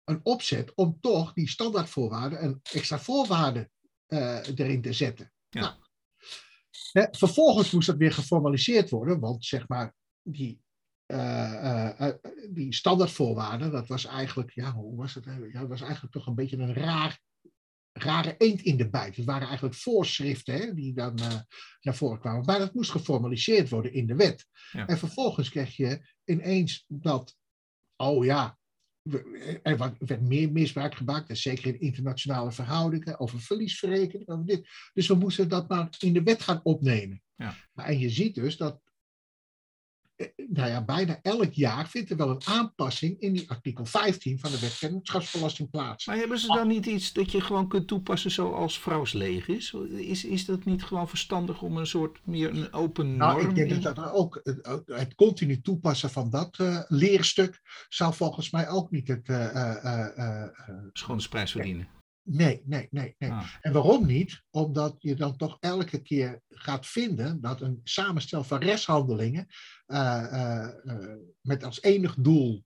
een 0.04 0.20
opzet 0.24 0.76
om 0.76 0.98
toch 1.02 1.34
die 1.34 1.50
standaardvoorwaarden 1.50 2.44
een 2.44 2.60
extra 2.72 3.00
voorwaarde 3.00 3.70
eh, 4.06 4.48
erin 4.56 4.82
te 4.82 4.94
zetten. 4.94 5.32
Ja. 5.50 5.60
Nou, 5.62 5.76
hè, 6.92 7.06
vervolgens 7.12 7.72
moest 7.72 7.88
dat 7.88 7.98
weer 7.98 8.14
geformaliseerd 8.14 8.90
worden, 8.90 9.20
want 9.20 9.46
zeg 9.46 9.68
maar 9.68 9.94
die, 10.22 10.50
eh, 10.50 10.50
eh, 10.52 10.60
eh, 10.60 10.71
die 12.50 12.74
standaardvoorwaarden, 12.74 13.72
dat 13.72 13.88
was 13.88 14.06
eigenlijk, 14.06 14.52
ja, 14.52 14.72
hoe 14.72 14.96
was 14.96 15.14
het? 15.14 15.26
Ja, 15.26 15.60
dat 15.60 15.70
was 15.70 15.82
eigenlijk 15.82 16.14
toch 16.14 16.28
een 16.28 16.36
beetje 16.36 16.58
een 16.58 16.74
raar, 16.74 17.20
rare 17.92 18.36
eend 18.38 18.62
in 18.62 18.78
de 18.78 18.90
bijt. 18.90 19.16
Het 19.16 19.26
waren 19.26 19.48
eigenlijk 19.48 19.76
voorschriften 19.76 20.54
hè, 20.54 20.74
die 20.74 20.94
dan 20.94 21.18
eh, 21.18 21.40
naar 21.82 21.96
voren 21.96 22.20
kwamen. 22.20 22.46
Maar 22.46 22.60
dat 22.60 22.74
moest 22.74 22.92
geformaliseerd 22.92 23.70
worden 23.70 23.94
in 23.94 24.08
de 24.08 24.16
wet. 24.16 24.46
Ja. 24.72 24.88
En 24.88 24.98
vervolgens 24.98 25.50
kreeg 25.50 25.76
je 25.76 26.02
ineens 26.24 26.86
dat, 26.88 27.36
oh 27.96 28.26
ja, 28.26 28.60
er 29.64 29.78
werd 30.00 30.22
meer 30.22 30.52
misbruik 30.52 30.96
gemaakt, 30.96 31.30
en 31.30 31.38
zeker 31.38 31.66
in 31.66 31.80
internationale 31.80 32.52
verhoudingen, 32.52 33.20
over 33.20 33.42
verliesverrekening, 33.42 34.30
over 34.30 34.46
dit. 34.46 34.68
Dus 34.94 35.08
we 35.08 35.16
moesten 35.16 35.50
dat 35.50 35.70
maar 35.70 35.90
in 36.00 36.14
de 36.14 36.24
wet 36.24 36.42
gaan 36.42 36.60
opnemen. 36.64 37.22
Ja. 37.36 37.56
Maar, 37.74 37.86
en 37.86 38.00
je 38.00 38.10
ziet 38.10 38.36
dus 38.36 38.58
dat, 38.58 38.82
eh, 38.84 38.91
nou 40.48 40.70
ja, 40.70 40.84
bijna 40.84 41.20
elk 41.22 41.52
jaar 41.54 41.88
vindt 41.90 42.10
er 42.10 42.18
wel 42.18 42.30
een 42.30 42.42
aanpassing 42.46 43.20
in 43.20 43.34
die 43.34 43.50
artikel 43.50 43.86
15 43.86 44.40
van 44.40 44.52
de 44.52 44.60
wet 44.60 44.72
vennootschapsbelasting 44.74 45.70
plaats. 45.70 46.06
Maar 46.06 46.16
hebben 46.18 46.40
ze 46.40 46.48
dan 46.48 46.68
niet 46.68 46.86
iets 46.86 47.14
dat 47.14 47.32
je 47.32 47.42
gewoon 47.42 47.68
kunt 47.68 47.88
toepassen 47.88 48.32
zoals 48.32 48.80
vrouwsleeg 48.80 49.48
is? 49.48 49.74
Is, 49.98 50.26
is 50.26 50.46
dat 50.46 50.66
niet 50.66 50.84
gewoon 50.84 51.10
verstandig 51.10 51.62
om 51.62 51.78
een 51.78 51.88
soort 51.88 52.20
meer 52.26 52.50
een 52.50 52.74
open 52.74 53.18
Nou, 53.18 53.34
norm 53.38 53.50
ik 53.50 53.56
denk 53.56 53.72
in- 53.72 53.82
dat 53.82 53.96
dat 53.96 54.12
ook 54.12 54.40
het, 54.44 54.82
het 54.86 55.16
continu 55.16 55.62
toepassen 55.62 56.10
van 56.10 56.30
dat 56.30 56.58
eh, 56.60 56.80
leerstuk 56.88 57.60
zou 57.90 58.14
volgens 58.14 58.52
mij 58.52 58.70
ook 58.70 58.92
niet 58.92 59.08
het. 59.08 59.28
eh, 59.30 59.46
eh, 59.86 60.18
eh, 60.18 60.50
schoonheidsprijs 60.94 61.52
verdienen? 61.52 61.88
nee, 62.24 62.62
nee, 62.66 62.88
nee, 62.92 63.16
nee. 63.18 63.32
Ah, 63.32 63.44
En 63.62 63.74
waarom 63.74 64.06
niet? 64.06 64.42
Omdat 64.50 64.96
je 65.00 65.16
dan 65.16 65.36
toch 65.38 65.58
elke 65.60 66.02
keer 66.02 66.42
gaat 66.50 66.88
vinden 66.88 67.42
dat 67.42 67.62
een 67.62 67.80
samenstel 67.84 68.44
van 68.44 68.60
rechtshandelingen 68.60 69.48
met 71.42 71.64
als 71.64 71.82
enig 71.82 72.16
doel 72.18 72.64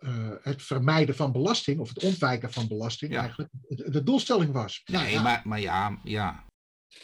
eh, 0.00 0.30
het 0.42 0.62
vermijden 0.62 1.14
van 1.14 1.32
belasting 1.32 1.80
of 1.80 1.88
het 1.88 2.02
ontwijken 2.02 2.52
van 2.52 2.68
belasting 2.68 3.12
Ja. 3.12 3.20
eigenlijk 3.20 3.50
de, 3.68 3.90
de 3.90 4.02
doelstelling 4.02 4.52
was. 4.52 4.82
Nou 4.84 5.04
nee, 5.04 5.12
ja, 5.12 5.22
maar, 5.22 5.42
maar 5.44 5.60
ja, 5.60 5.98
ja. 6.04 6.44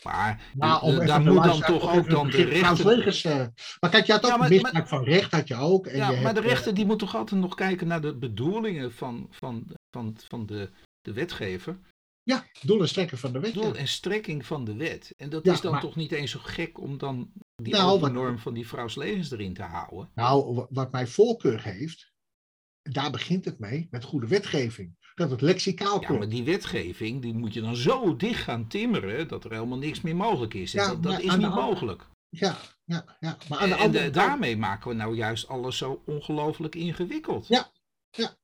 Maar 0.02 0.80
om 0.82 0.94
de- 0.98 1.04
daar 1.04 1.20
moet 1.22 1.44
dan 1.44 1.60
toch 1.60 1.94
ook 1.96 2.10
dan 2.10 2.30
de 2.30 2.42
rechter... 2.42 3.22
Eh, 3.32 3.46
maar 3.80 3.90
kijk, 3.90 4.06
je 4.06 4.12
had 4.12 4.24
ook 4.24 4.30
Ja, 4.30 4.36
maar- 4.36 4.48
misbruik 4.48 4.88
van 4.88 5.04
recht, 5.04 5.32
had 5.32 5.48
je 5.48 5.54
ook. 5.54 5.86
En 5.86 5.96
Ja, 5.96 6.10
je 6.10 6.16
maar 6.16 6.22
hebt, 6.24 6.34
de 6.36 6.42
eh, 6.42 6.48
rechter 6.48 6.74
die 6.74 6.86
moet 6.86 6.98
toch 6.98 7.16
altijd 7.16 7.40
nog 7.40 7.54
kijken 7.54 7.86
naar 7.86 8.00
de 8.00 8.16
bedoelingen 8.16 8.92
van, 8.92 9.26
van 9.30 9.76
van, 9.96 10.16
van 10.28 10.46
de, 10.46 10.70
de 11.00 11.12
wetgever. 11.12 11.78
Ja, 12.24 12.46
doel 12.62 12.80
en 12.80 12.88
strekking 12.88 13.20
van 13.20 13.32
de 13.32 13.40
wet. 13.40 13.54
Doel 13.54 13.72
ja. 13.72 13.74
en 13.74 13.88
strekking 13.88 14.46
van 14.46 14.64
de 14.64 14.74
wet. 14.76 15.14
En 15.16 15.30
dat 15.30 15.44
Ja, 15.44 15.52
is 15.52 15.60
dan 15.60 15.72
maar- 15.72 15.80
toch 15.80 15.96
niet 15.96 16.12
eens 16.12 16.30
zo 16.30 16.38
gek 16.42 16.80
om 16.80 16.98
dan 16.98 17.32
die 17.56 17.72
Nou, 17.72 18.00
wat- 18.00 18.12
norm 18.12 18.38
van 18.38 18.54
die 18.54 18.68
vrouwslegens 18.68 19.30
erin 19.30 19.54
te 19.54 19.62
houden. 19.62 20.10
Nou, 20.14 20.54
wa- 20.54 20.66
wat 20.70 20.92
mijn 20.92 21.08
voorkeur 21.08 21.62
heeft, 21.62 22.12
daar 22.82 23.10
begint 23.10 23.44
het 23.44 23.58
mee, 23.58 23.86
met 23.90 24.04
goede 24.04 24.26
wetgeving. 24.26 24.96
Dat 25.14 25.30
het 25.30 25.40
lexicaal 25.40 26.00
Ja, 26.00 26.06
klopt. 26.06 26.20
maar 26.20 26.28
die 26.30 26.44
wetgeving, 26.44 27.22
die 27.22 27.34
moet 27.34 27.54
je 27.54 27.60
dan 27.60 27.76
zo 27.76 28.16
dicht 28.16 28.42
gaan 28.42 28.68
timmeren 28.68 29.28
dat 29.28 29.44
er 29.44 29.52
helemaal 29.52 29.78
niks 29.78 30.00
meer 30.00 30.16
mogelijk 30.16 30.54
is. 30.54 30.72
Ja, 30.72 30.88
dat 30.88 31.02
dat 31.02 31.20
is 31.20 31.36
niet 31.36 31.48
mogelijk. 31.54 32.06
Ja, 32.28 32.56
ja, 32.84 33.16
ja. 33.20 33.36
Maar 33.48 33.58
aan 33.58 33.68
de 33.68 33.74
En, 33.74 33.80
andere 33.80 34.04
de- 34.04 34.10
daarmee 34.10 34.56
maken 34.56 34.88
we 34.90 34.94
nou 34.96 35.16
juist 35.16 35.48
alles 35.48 35.76
zo 35.76 36.02
ongelooflijk 36.06 36.74
ingewikkeld. 36.74 37.46
Ja, 37.46 37.70
ja, 38.10 38.36
ja. 38.40 38.41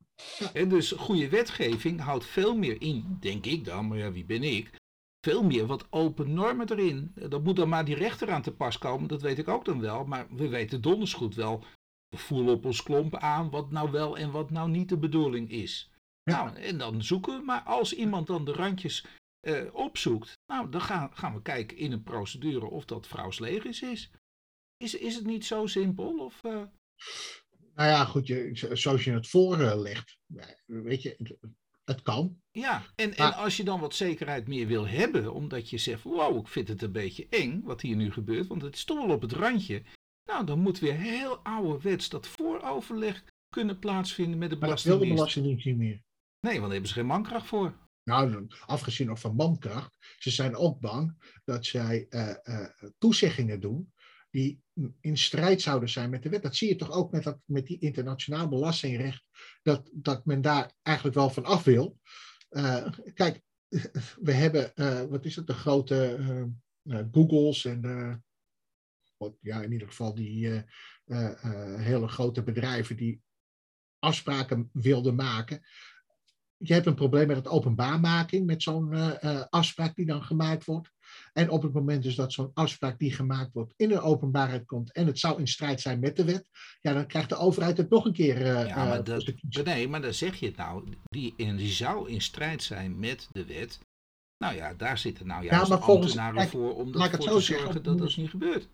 En 0.52 0.68
dus 0.68 0.92
goede 0.92 1.28
wetgeving 1.28 2.00
houdt 2.00 2.24
veel 2.24 2.56
meer 2.56 2.80
in, 2.80 3.16
denk 3.20 3.46
ik 3.46 3.64
dan, 3.64 3.88
maar 3.88 3.98
ja, 3.98 4.12
wie 4.12 4.24
ben 4.24 4.42
ik? 4.42 4.76
Veel 5.20 5.44
meer 5.44 5.66
wat 5.66 5.86
open 5.90 6.32
normen 6.32 6.70
erin. 6.70 7.12
Dat 7.14 7.44
moet 7.44 7.56
dan 7.56 7.68
maar 7.68 7.84
die 7.84 7.94
rechter 7.94 8.30
aan 8.30 8.42
te 8.42 8.52
pas 8.52 8.78
komen, 8.78 9.08
dat 9.08 9.22
weet 9.22 9.38
ik 9.38 9.48
ook 9.48 9.64
dan 9.64 9.80
wel. 9.80 10.04
Maar 10.04 10.26
we 10.30 10.48
weten 10.48 10.80
donders 10.80 11.14
goed 11.14 11.34
wel, 11.34 11.64
we 12.08 12.16
voelen 12.16 12.54
op 12.54 12.64
ons 12.64 12.82
klompen 12.82 13.20
aan 13.20 13.50
wat 13.50 13.70
nou 13.70 13.90
wel 13.90 14.18
en 14.18 14.30
wat 14.30 14.50
nou 14.50 14.70
niet 14.70 14.88
de 14.88 14.98
bedoeling 14.98 15.50
is. 15.50 15.90
Ja. 16.22 16.44
Nou, 16.44 16.56
en 16.56 16.78
dan 16.78 17.02
zoeken 17.02 17.38
we. 17.38 17.44
Maar 17.44 17.62
als 17.62 17.92
iemand 17.92 18.26
dan 18.26 18.44
de 18.44 18.52
randjes 18.52 19.04
eh, 19.40 19.74
opzoekt, 19.74 20.32
nou, 20.46 20.70
dan 20.70 20.80
gaan, 20.80 21.16
gaan 21.16 21.34
we 21.34 21.42
kijken 21.42 21.76
in 21.76 21.92
een 21.92 22.02
procedure 22.02 22.66
of 22.66 22.84
dat 22.84 23.06
vrouwslegers 23.06 23.82
is. 23.82 24.10
Is, 24.76 24.94
is 24.94 25.14
het 25.14 25.26
niet 25.26 25.44
zo 25.44 25.66
simpel? 25.66 26.18
Of, 26.18 26.44
eh, 26.44 26.62
Nou 27.78 27.90
ja, 27.90 28.04
goed, 28.04 28.26
je, 28.26 28.50
zo- 28.54 28.74
zoals 28.74 29.04
je 29.04 29.12
het 29.12 29.28
voorlegt, 29.28 30.18
weet 30.66 31.02
je, 31.02 31.14
het, 31.18 31.36
het 31.84 32.02
kan. 32.02 32.40
Ja, 32.50 32.82
en, 32.94 33.14
en 33.16 33.34
als 33.34 33.56
je 33.56 33.64
dan 33.64 33.80
wat 33.80 33.94
zekerheid 33.94 34.48
meer 34.48 34.66
wil 34.66 34.86
hebben, 34.86 35.32
omdat 35.32 35.70
je 35.70 35.78
zegt, 35.78 36.02
wow, 36.02 36.38
ik 36.38 36.48
vind 36.48 36.68
het 36.68 36.82
een 36.82 36.92
beetje 36.92 37.26
eng 37.30 37.62
wat 37.62 37.80
hier 37.80 37.96
nu 37.96 38.12
gebeurt, 38.12 38.46
want 38.46 38.62
het 38.62 38.74
is 38.74 38.84
toch 38.84 39.06
wel 39.06 39.14
op 39.14 39.22
het 39.22 39.32
randje. 39.32 39.82
Nou, 40.24 40.46
dan 40.46 40.58
moet 40.58 40.78
weer 40.78 40.94
heel 40.94 41.38
ouderwets 41.38 42.08
dat 42.08 42.26
vooroverleg 42.26 43.24
kunnen 43.48 43.78
plaatsvinden 43.78 44.38
met 44.38 44.50
de 44.50 44.56
Maar 44.56 44.68
dat 44.68 44.82
wil 44.82 44.98
de 44.98 45.06
Belastingdienst. 45.06 45.34
Belastingdienst 45.34 45.66
niet 45.66 45.76
meer. 45.76 46.02
Nee, 46.40 46.52
want 46.52 46.62
daar 46.62 46.70
hebben 46.70 46.88
ze 46.88 46.94
geen 46.94 47.06
mankracht 47.06 47.46
voor. 47.46 47.76
Nou, 48.04 48.46
afgezien 48.66 49.06
nog 49.06 49.20
van 49.20 49.34
mankracht, 49.34 49.96
ze 50.18 50.30
zijn 50.30 50.56
ook 50.56 50.80
bang 50.80 51.16
dat 51.44 51.66
zij 51.66 52.06
eh, 52.08 52.34
eh, 52.42 52.68
toezeggingen 52.98 53.60
doen 53.60 53.92
die 54.30 54.62
in 55.00 55.18
strijd 55.18 55.62
zouden 55.62 55.88
zijn 55.88 56.10
met 56.10 56.22
de 56.22 56.28
wet. 56.28 56.42
Dat 56.42 56.56
zie 56.56 56.68
je 56.68 56.76
toch 56.76 56.90
ook 56.90 57.12
met, 57.12 57.22
dat, 57.22 57.38
met 57.44 57.66
die 57.66 57.78
internationaal 57.78 58.48
belastingrecht, 58.48 59.24
dat, 59.62 59.90
dat 59.92 60.24
men 60.24 60.40
daar 60.40 60.72
eigenlijk 60.82 61.16
wel 61.16 61.30
van 61.30 61.44
af 61.44 61.64
wil. 61.64 61.98
Eh, 62.48 62.92
kijk, 63.14 63.42
we 64.28 64.32
hebben, 64.32 64.74
eh, 64.74 65.02
wat 65.02 65.24
is 65.24 65.36
het, 65.36 65.46
de 65.46 65.52
grote 65.54 66.16
eh, 66.82 67.04
Googles 67.12 67.64
en 67.64 68.22
ja, 69.40 69.62
in 69.62 69.72
ieder 69.72 69.88
geval 69.88 70.14
die 70.14 70.64
hele 71.76 72.08
grote 72.08 72.42
bedrijven 72.42 72.96
die 72.96 73.22
afspraken 73.98 74.70
wilden 74.72 75.14
maken 75.14 75.62
je 76.56 76.72
hebt 76.72 76.86
een 76.86 76.94
probleem 76.94 77.26
met 77.26 77.36
het 77.36 77.48
openbaarmaking, 77.48 78.46
met 78.46 78.62
zo'n 78.62 79.18
afspraak 79.50 79.94
die 79.94 80.06
dan 80.06 80.22
gemaakt 80.22 80.64
wordt. 80.64 80.90
En 81.32 81.50
op 81.50 81.62
het 81.62 81.72
moment 81.72 82.02
dus 82.02 82.14
dat 82.14 82.32
zo'n 82.32 82.50
afspraak 82.54 82.98
die 82.98 83.12
gemaakt 83.12 83.52
wordt 83.52 83.72
in 83.76 83.88
de 83.88 84.00
openbaarheid 84.00 84.66
komt 84.66 84.92
en 84.92 85.06
het 85.06 85.18
zou 85.18 85.38
in 85.40 85.48
strijd 85.48 85.80
zijn 85.80 86.00
met 86.00 86.16
de 86.16 86.24
wet, 86.24 86.48
ja, 86.80 86.92
dan 86.92 87.06
krijgt 87.06 87.28
de 87.28 87.36
overheid 87.36 87.76
het 87.76 87.90
nog 87.90 88.04
een 88.04 88.12
keer. 88.12 88.36
eh, 88.36 88.42
Ja, 88.44 88.66
eh, 88.68 88.76
maar 88.76 89.04
dat, 89.04 89.24
kiezen. 89.34 89.64
nee, 89.64 89.88
maar 89.88 90.02
dan 90.02 90.14
zeg 90.14 90.36
je 90.36 90.46
het 90.46 90.56
nou. 90.56 90.88
Die, 91.04 91.34
en 91.36 91.56
die 91.56 91.72
zou 91.72 92.10
in 92.10 92.20
strijd 92.20 92.62
zijn 92.62 92.98
met 92.98 93.28
de 93.32 93.44
wet. 93.44 93.78
Nou 94.44 94.54
ja, 94.54 94.74
daar 94.74 94.98
zitten 94.98 95.26
nou 95.26 95.44
juist 95.44 95.68
maar 95.68 95.78
volgens- 95.82 96.06
ambtenaren 96.06 96.36
kijk, 96.36 96.48
voor 96.50 96.74
om 96.74 96.86
het 96.92 97.10
te 97.12 97.22
zeggen, 97.22 97.42
zorgen 97.42 97.82
dat 97.82 97.98
dat 97.98 98.16
niet 98.16 98.30
gebeurt. 98.30 98.68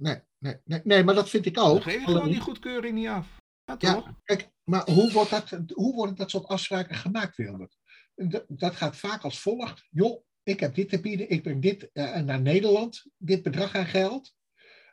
Nee, 0.00 0.20
nee, 0.38 0.56
nee, 0.64 0.80
nee, 0.84 1.04
maar 1.04 1.14
dat 1.14 1.28
vind 1.28 1.46
ik 1.46 1.58
ook. 1.58 1.64
Dan 1.72 1.82
geef 1.82 2.00
je 2.00 2.06
gewoon 2.06 2.28
die 2.28 2.40
goedkeuring 2.40 2.94
niet 2.94 3.08
af. 3.08 3.36
Ja, 3.64 3.76
Ja, 3.78 3.94
toch? 3.94 4.10
kijk, 4.24 4.50
maar 4.64 4.90
hoe, 4.90 5.12
wordt 5.12 5.30
dat, 5.30 5.50
hoe 5.72 5.94
worden 5.94 6.14
dat 6.14 6.30
soort 6.30 6.46
afspraken 6.46 6.96
gemaakt, 6.96 7.36
Wilbert? 7.36 7.76
Dat, 8.14 8.44
dat 8.48 8.76
gaat 8.76 8.96
vaak 8.96 9.22
als 9.22 9.40
volgt. 9.40 9.86
Joh, 9.90 10.24
ik 10.44 10.60
heb 10.60 10.74
dit 10.74 10.88
te 10.88 11.00
bieden, 11.00 11.30
ik 11.30 11.42
breng 11.42 11.62
dit 11.62 11.90
eh, 11.92 12.16
naar 12.20 12.40
Nederland, 12.40 13.04
dit 13.16 13.42
bedrag 13.42 13.74
aan 13.74 13.86
geld. 13.86 14.34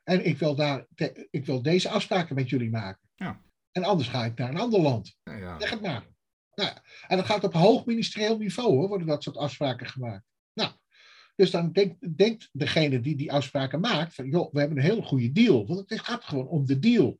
En 0.03 0.25
ik 0.25 0.37
wil, 0.37 0.55
daar, 0.55 0.85
te- 0.95 1.27
ik 1.31 1.45
wil 1.45 1.61
deze 1.61 1.89
afspraken 1.89 2.35
met 2.35 2.49
jullie 2.49 2.69
maken. 2.69 3.09
Ja. 3.15 3.41
En 3.71 3.83
anders 3.83 4.09
ga 4.09 4.25
ik 4.25 4.37
naar 4.37 4.49
een 4.49 4.59
ander 4.59 4.79
land. 4.81 5.15
Ja, 5.23 5.35
ja. 5.35 5.59
Zeg 5.59 5.69
het 5.69 5.81
maar. 5.81 6.07
Nou, 6.55 6.71
en 7.07 7.17
dat 7.17 7.25
gaat 7.25 7.43
op 7.43 7.53
hoog 7.53 7.85
ministerieel 7.85 8.37
niveau, 8.37 8.75
hoor, 8.75 8.87
worden 8.87 9.07
dat 9.07 9.23
soort 9.23 9.37
afspraken 9.37 9.87
gemaakt. 9.87 10.25
Nou, 10.53 10.71
dus 11.35 11.51
dan 11.51 11.71
denkt, 11.71 12.17
denkt 12.17 12.49
degene 12.51 12.99
die 12.99 13.15
die 13.15 13.31
afspraken 13.31 13.79
maakt, 13.79 14.13
van 14.15 14.27
joh, 14.29 14.51
we 14.53 14.59
hebben 14.59 14.77
een 14.77 14.83
hele 14.83 15.01
goede 15.03 15.31
deal. 15.31 15.67
Want 15.67 15.89
het 15.89 15.99
gaat 15.99 16.23
gewoon 16.23 16.47
om 16.47 16.65
de 16.65 16.79
deal. 16.79 17.19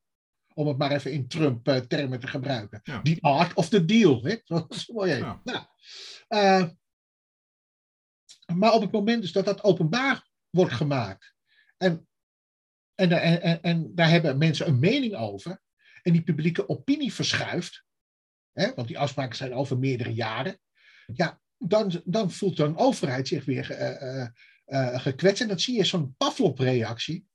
Om 0.53 0.67
het 0.67 0.77
maar 0.77 0.91
even 0.91 1.11
in 1.11 1.27
Trump-termen 1.27 2.19
te 2.19 2.27
gebruiken. 2.27 2.79
Ja. 2.83 3.01
The 3.01 3.17
art 3.21 3.53
of 3.53 3.69
the 3.69 3.85
deal. 3.85 4.23
Hè? 4.23 4.35
Dat 4.45 4.73
is 4.73 4.87
mooi. 4.87 5.13
Ja. 5.15 5.41
Nou, 5.43 5.65
eh, 6.27 6.67
maar 8.55 8.73
op 8.73 8.81
het 8.81 8.91
moment 8.91 9.21
dus 9.21 9.31
dat 9.31 9.45
dat 9.45 9.63
openbaar 9.63 10.29
wordt 10.49 10.73
gemaakt. 10.73 11.33
En, 11.77 12.07
en, 12.95 13.11
en, 13.41 13.61
en, 13.61 13.95
daar 13.95 14.09
hebben 14.09 14.37
mensen 14.37 14.67
een 14.67 14.79
mening 14.79 15.15
over. 15.15 15.61
En 16.01 16.11
die 16.11 16.23
publieke 16.23 16.69
opinie 16.69 17.13
verschuift. 17.13 17.83
Hè, 18.51 18.73
want 18.73 18.87
die 18.87 18.99
afspraken 18.99 19.35
zijn 19.35 19.53
over 19.53 19.79
meerdere 19.79 20.13
jaren. 20.13 20.59
Ja, 21.13 21.41
dan, 21.57 22.01
dan 22.05 22.31
voelt 22.31 22.59
een 22.59 22.77
overheid 22.77 23.27
zich 23.27 23.45
weer 23.45 23.71
eh, 23.71 24.21
eh, 24.21 24.27
eh, 24.65 24.99
gekwetst. 24.99 25.41
En 25.41 25.47
dan 25.47 25.59
zie 25.59 25.77
je 25.77 25.83
zo'n 25.83 26.15
Pavlov-reactie. 26.17 27.25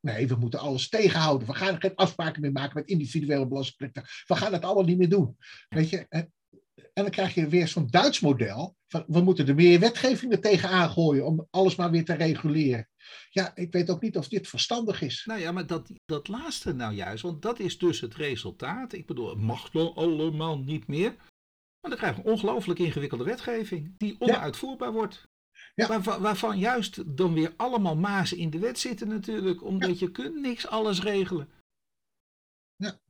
Nee, 0.00 0.26
we 0.26 0.34
moeten 0.34 0.60
alles 0.60 0.88
tegenhouden. 0.88 1.46
We 1.46 1.54
gaan 1.54 1.80
geen 1.80 1.94
afspraken 1.94 2.40
meer 2.40 2.52
maken 2.52 2.74
met 2.74 2.88
individuele 2.88 3.46
belastingplichtigen. 3.46 4.08
We 4.26 4.36
gaan 4.36 4.52
het 4.52 4.64
allemaal 4.64 4.84
niet 4.84 4.98
meer 4.98 5.08
doen. 5.08 5.36
Weet 5.68 5.88
je? 5.88 6.28
En, 6.74 7.02
dan 7.02 7.10
krijg 7.10 7.34
je 7.34 7.48
weer 7.48 7.68
zo'n 7.68 7.90
Duits 7.90 8.20
model. 8.20 8.76
Van, 8.86 9.04
we 9.06 9.20
moeten 9.20 9.48
er 9.48 9.54
meer 9.54 9.80
wetgeving 9.80 10.32
er 10.32 10.40
tegenaan 10.40 10.90
gooien 10.90 11.26
om 11.26 11.46
alles 11.50 11.76
maar 11.76 11.90
weer 11.90 12.04
te 12.04 12.14
reguleren. 12.14 12.88
Ja, 13.30 13.56
ik 13.56 13.72
weet 13.72 13.90
ook 13.90 14.00
niet 14.00 14.16
of 14.16 14.28
dit 14.28 14.48
verstandig 14.48 15.02
is. 15.02 15.24
Nou 15.24 15.40
ja, 15.40 15.52
maar 15.52 15.66
dat, 15.66 15.90
dat 16.04 16.28
laatste 16.28 16.72
nou 16.72 16.94
juist, 16.94 17.22
want 17.22 17.42
dat 17.42 17.58
is 17.58 17.78
dus 17.78 18.00
het 18.00 18.14
resultaat. 18.14 18.92
Ik 18.92 19.06
bedoel, 19.06 19.28
het 19.28 19.40
mag 19.40 19.70
dan 19.70 19.94
allemaal 19.94 20.58
niet 20.58 20.86
meer. 20.86 21.14
Maar 21.80 21.90
dan 21.90 21.96
krijg 21.96 22.16
je 22.16 22.22
een 22.22 22.30
ongelooflijk 22.30 22.78
ingewikkelde 22.78 23.24
wetgeving 23.24 23.94
die 23.98 24.16
onuitvoerbaar 24.18 24.92
wordt. 24.92 25.30
Ja. 25.74 25.86
Waarvan, 25.86 26.22
waarvan 26.22 26.58
juist 26.58 27.16
dan 27.16 27.34
weer 27.34 27.54
allemaal 27.56 27.96
mazen 27.96 28.36
in 28.36 28.50
de 28.50 28.58
wet 28.58 28.78
zitten 28.78 29.08
natuurlijk, 29.08 29.62
omdat 29.64 29.98
je 29.98 30.10
kunt 30.10 30.40
niks 30.40 30.66
alles 30.66 31.02
regelen. 31.02 31.48
Ja, 32.76 33.00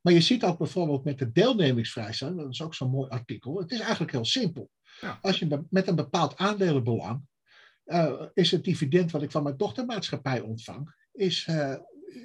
maar 0.00 0.12
je 0.12 0.20
ziet 0.20 0.44
ook 0.44 0.58
bijvoorbeeld 0.58 1.04
met 1.04 1.18
de 1.18 1.32
deelnemingsvrijstelling, 1.32 2.38
dat 2.38 2.50
is 2.50 2.62
ook 2.62 2.74
zo'n 2.74 2.90
mooi 2.90 3.08
artikel. 3.08 3.58
Het 3.58 3.70
is 3.70 3.80
eigenlijk 3.80 4.12
heel 4.12 4.24
simpel. 4.24 4.70
Ja. 5.00 5.18
Als 5.22 5.38
je 5.38 5.66
met 5.70 5.88
een 5.88 5.96
bepaald 5.96 6.36
aandelenbelang, 6.36 7.22
eh, 7.84 8.22
is 8.34 8.50
het 8.50 8.64
dividend 8.64 9.10
wat 9.10 9.22
ik 9.22 9.30
van 9.30 9.42
mijn 9.42 9.56
dochtermaatschappij 9.56 10.40
ontvang, 10.40 10.94
is, 11.12 11.46
eh, 11.46 11.76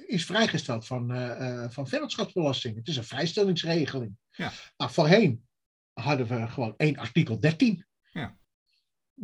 is 0.06 0.24
vrijgesteld 0.24 0.86
van, 0.86 1.12
eh, 1.12 1.68
van 1.68 1.88
vennootschapsbelasting. 1.88 2.76
Het 2.76 2.88
is 2.88 2.96
een 2.96 3.04
vrijstellingsregeling. 3.04 4.16
Ja. 4.30 4.52
Nou, 4.76 4.90
voorheen 4.90 5.46
hadden 5.92 6.26
we 6.26 6.48
gewoon 6.48 6.74
één 6.76 6.96
artikel 6.96 7.40
13. 7.40 7.86
Ja. 8.12 8.38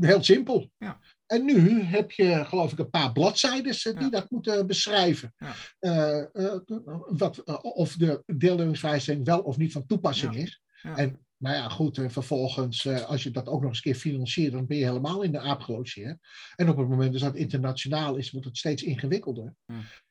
Heel 0.01 0.23
simpel. 0.23 0.71
Ja. 0.79 1.01
En 1.33 1.45
nu 1.45 1.81
heb 1.83 2.11
je, 2.11 2.45
geloof 2.45 2.73
ik, 2.73 2.79
een 2.79 2.91
paar 2.91 3.13
bladzijden 3.13 3.73
die 3.83 3.93
Ja. 4.03 4.11
dat 4.11 4.31
moeten 4.31 4.67
beschrijven. 4.67 5.35
Ja. 5.37 5.55
Eh, 5.79 6.19
eh, 6.47 6.61
wat, 7.09 7.39
eh, 7.39 7.59
of 7.63 7.97
de 7.97 8.23
deelnemingsvrijstelling 8.27 9.25
wel 9.25 9.41
of 9.41 9.57
niet 9.57 9.73
van 9.73 9.87
toepassing 9.87 10.35
Ja. 10.35 10.41
is. 10.41 10.63
En 10.83 11.27
nou 11.37 11.57
ja, 11.57 11.69
goed, 11.69 11.99
eh, 11.99 12.09
vervolgens, 12.09 12.85
eh, 12.85 13.05
als 13.05 13.23
je 13.23 13.31
dat 13.31 13.47
ook 13.49 13.61
nog 13.61 13.69
eens 13.69 13.77
een 13.77 13.93
keer 13.93 14.01
financiert, 14.01 14.53
dan 14.53 14.67
ben 14.67 14.77
je 14.77 14.85
helemaal 14.85 15.23
in 15.23 15.33
de 15.33 15.39
aap 15.39 15.61
gelogeerd. 15.61 16.19
En 16.57 16.69
op 16.69 16.77
het 16.77 16.89
moment 16.89 17.13
dus 17.13 17.21
dat 17.21 17.33
het 17.33 17.41
internationaal 17.41 18.17
is, 18.17 18.31
wordt 18.31 18.47
het 18.47 18.57
steeds 18.57 18.83
ingewikkelder. 18.83 19.55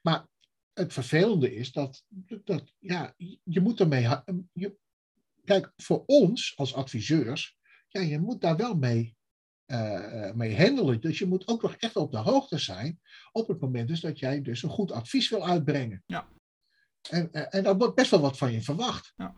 Maar 0.02 0.28
het 0.74 0.94
vervelende 0.94 1.56
is 1.56 1.72
dat, 1.72 2.04
dat 2.44 2.74
ja, 2.80 3.14
je 3.44 3.60
moet 3.62 3.80
ermee. 3.80 4.08
Je, 4.54 4.76
kijk, 5.44 5.74
voor 5.76 6.04
ons 6.06 6.54
als 6.56 6.74
adviseurs, 6.74 7.58
ja, 7.88 8.02
je 8.02 8.20
moet 8.20 8.42
daar 8.42 8.58
wel 8.58 8.76
mee, 8.76 9.16
eh, 9.72 10.28
eh, 10.28 10.36
mee 10.36 10.58
handelen. 10.58 11.02
Dus 11.02 11.20
je 11.20 11.26
moet 11.26 11.48
ook 11.48 11.62
nog 11.62 11.76
echt 11.76 11.96
op 11.96 12.12
de 12.12 12.18
hoogte 12.18 12.58
zijn 12.58 13.00
op 13.32 13.48
het 13.48 13.60
moment 13.60 13.88
dus 13.88 14.00
dat 14.00 14.20
jij 14.20 14.42
dus 14.42 14.64
een 14.64 14.70
goed 14.70 14.92
advies 14.92 15.30
wil 15.30 15.48
uitbrengen. 15.48 16.04
Ja. 16.06 16.28
En, 17.10 17.32
en, 17.32 17.52
en 17.52 17.64
daar 17.64 17.78
wordt 17.78 17.96
best 17.96 18.12
wel 18.12 18.22
wat 18.22 18.38
van 18.38 18.52
je 18.52 18.62
verwacht. 18.62 19.14
Ja. 19.16 19.36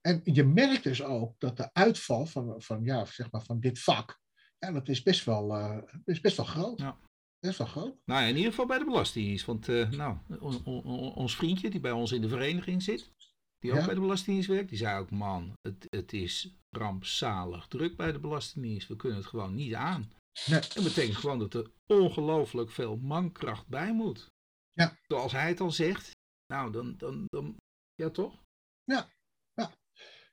En 0.00 0.20
je 0.24 0.44
merkt 0.44 0.82
dus 0.82 1.02
ook 1.02 1.34
dat 1.38 1.56
de 1.56 1.70
uitval 1.72 2.26
van, 2.26 2.62
van, 2.62 2.84
ja, 2.84 3.04
zeg 3.04 3.30
maar 3.30 3.42
van 3.42 3.60
dit 3.60 3.78
vak, 3.78 4.20
ja, 4.58 4.72
dat 4.72 4.88
is 4.88 5.02
best 5.02 5.24
wel, 5.24 5.56
is 6.04 6.20
best 6.20 6.36
wel 6.36 6.46
groot. 6.46 6.80
Ja. 6.80 6.98
Best 7.38 7.58
wel 7.58 7.66
groot. 7.66 7.96
Nou 8.04 8.22
ja, 8.22 8.28
in 8.28 8.36
ieder 8.36 8.50
geval 8.50 8.66
bij 8.66 8.78
de 8.78 8.84
Belastingdienst. 8.84 9.44
Want 9.44 9.66
nou, 9.66 10.16
on- 10.28 10.64
on- 10.64 10.84
on- 10.84 11.14
ons 11.14 11.36
vriendje 11.36 11.70
die 11.70 11.80
bij 11.80 11.92
ons 11.92 12.12
in 12.12 12.20
de 12.20 12.28
vereniging 12.28 12.82
zit, 12.82 13.12
die 13.58 13.70
ook 13.72 13.78
Ja. 13.78 13.84
bij 13.84 13.94
de 13.94 14.00
Belastingdienst 14.00 14.48
werkt, 14.48 14.68
die 14.68 14.78
zei 14.78 15.00
ook, 15.00 15.10
man, 15.10 15.52
het, 15.62 15.86
het 15.90 16.12
is 16.12 16.54
rampzalig 16.70 17.66
druk 17.66 17.96
bij 17.96 18.12
de 18.12 18.18
Belastingdienst. 18.18 18.88
We 18.88 18.96
kunnen 18.96 19.18
het 19.18 19.26
gewoon 19.26 19.54
niet 19.54 19.74
aan. 19.74 20.12
Nee. 20.46 20.60
Dat 20.60 20.82
betekent 20.84 21.16
gewoon 21.16 21.38
dat 21.38 21.54
er 21.54 21.70
ongelooflijk 21.86 22.70
veel 22.70 22.96
mankracht 22.96 23.66
bij 23.66 23.92
moet. 23.92 24.26
Ja. 24.72 24.96
Zoals 25.06 25.32
hij 25.32 25.48
het 25.48 25.60
al 25.60 25.70
zegt. 25.70 26.10
Nou, 26.52 26.72
dan, 26.72 26.96
dan, 26.96 27.24
dan 27.26 27.56
ja 27.94 28.10
toch? 28.10 28.44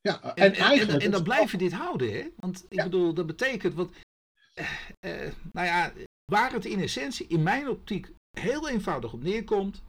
Ja, 0.02 0.22
en, 0.22 0.34
En, 0.36 0.54
en, 0.54 0.90
en, 0.90 1.00
en 1.00 1.12
dan 1.12 1.24
blijf 1.24 1.52
je 1.52 1.58
dit 1.58 1.72
houden, 1.72 2.14
hè? 2.14 2.30
Want 2.36 2.64
ik 2.64 2.74
Ja. 2.74 2.84
bedoel, 2.84 3.14
dat 3.14 3.26
betekent, 3.26 3.74
wat, 3.74 3.92
eh, 4.54 4.90
eh, 5.00 5.34
nou 5.54 5.68
ja, 5.68 5.94
waar 6.32 6.52
het 6.54 6.66
in 6.66 6.80
essentie, 6.80 7.28
in 7.28 7.44
mijn 7.44 7.70
optiek, 7.70 8.12
heel 8.40 8.70
eenvoudig 8.70 9.14
op 9.14 9.24
neerkomt. 9.24 9.84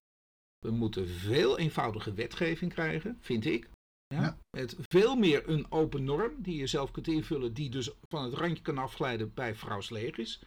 We 0.64 0.70
moeten 0.70 1.08
veel 1.08 1.58
eenvoudige 1.58 2.12
wetgeving 2.12 2.72
krijgen, 2.72 3.18
vind 3.20 3.44
ik. 3.44 3.68
Ja? 4.06 4.22
Ja. 4.22 4.38
Met 4.50 4.76
veel 4.78 5.16
meer 5.16 5.48
een 5.48 5.70
open 5.70 6.04
norm 6.04 6.42
die 6.42 6.56
je 6.56 6.66
zelf 6.66 6.90
kunt 6.90 7.06
invullen, 7.06 7.54
die 7.54 7.70
dus 7.70 7.90
van 8.08 8.24
het 8.24 8.34
randje 8.34 8.62
kan 8.62 8.78
afglijden 8.78 9.34
bij 9.34 9.54
vrouwslegers. 9.54 10.42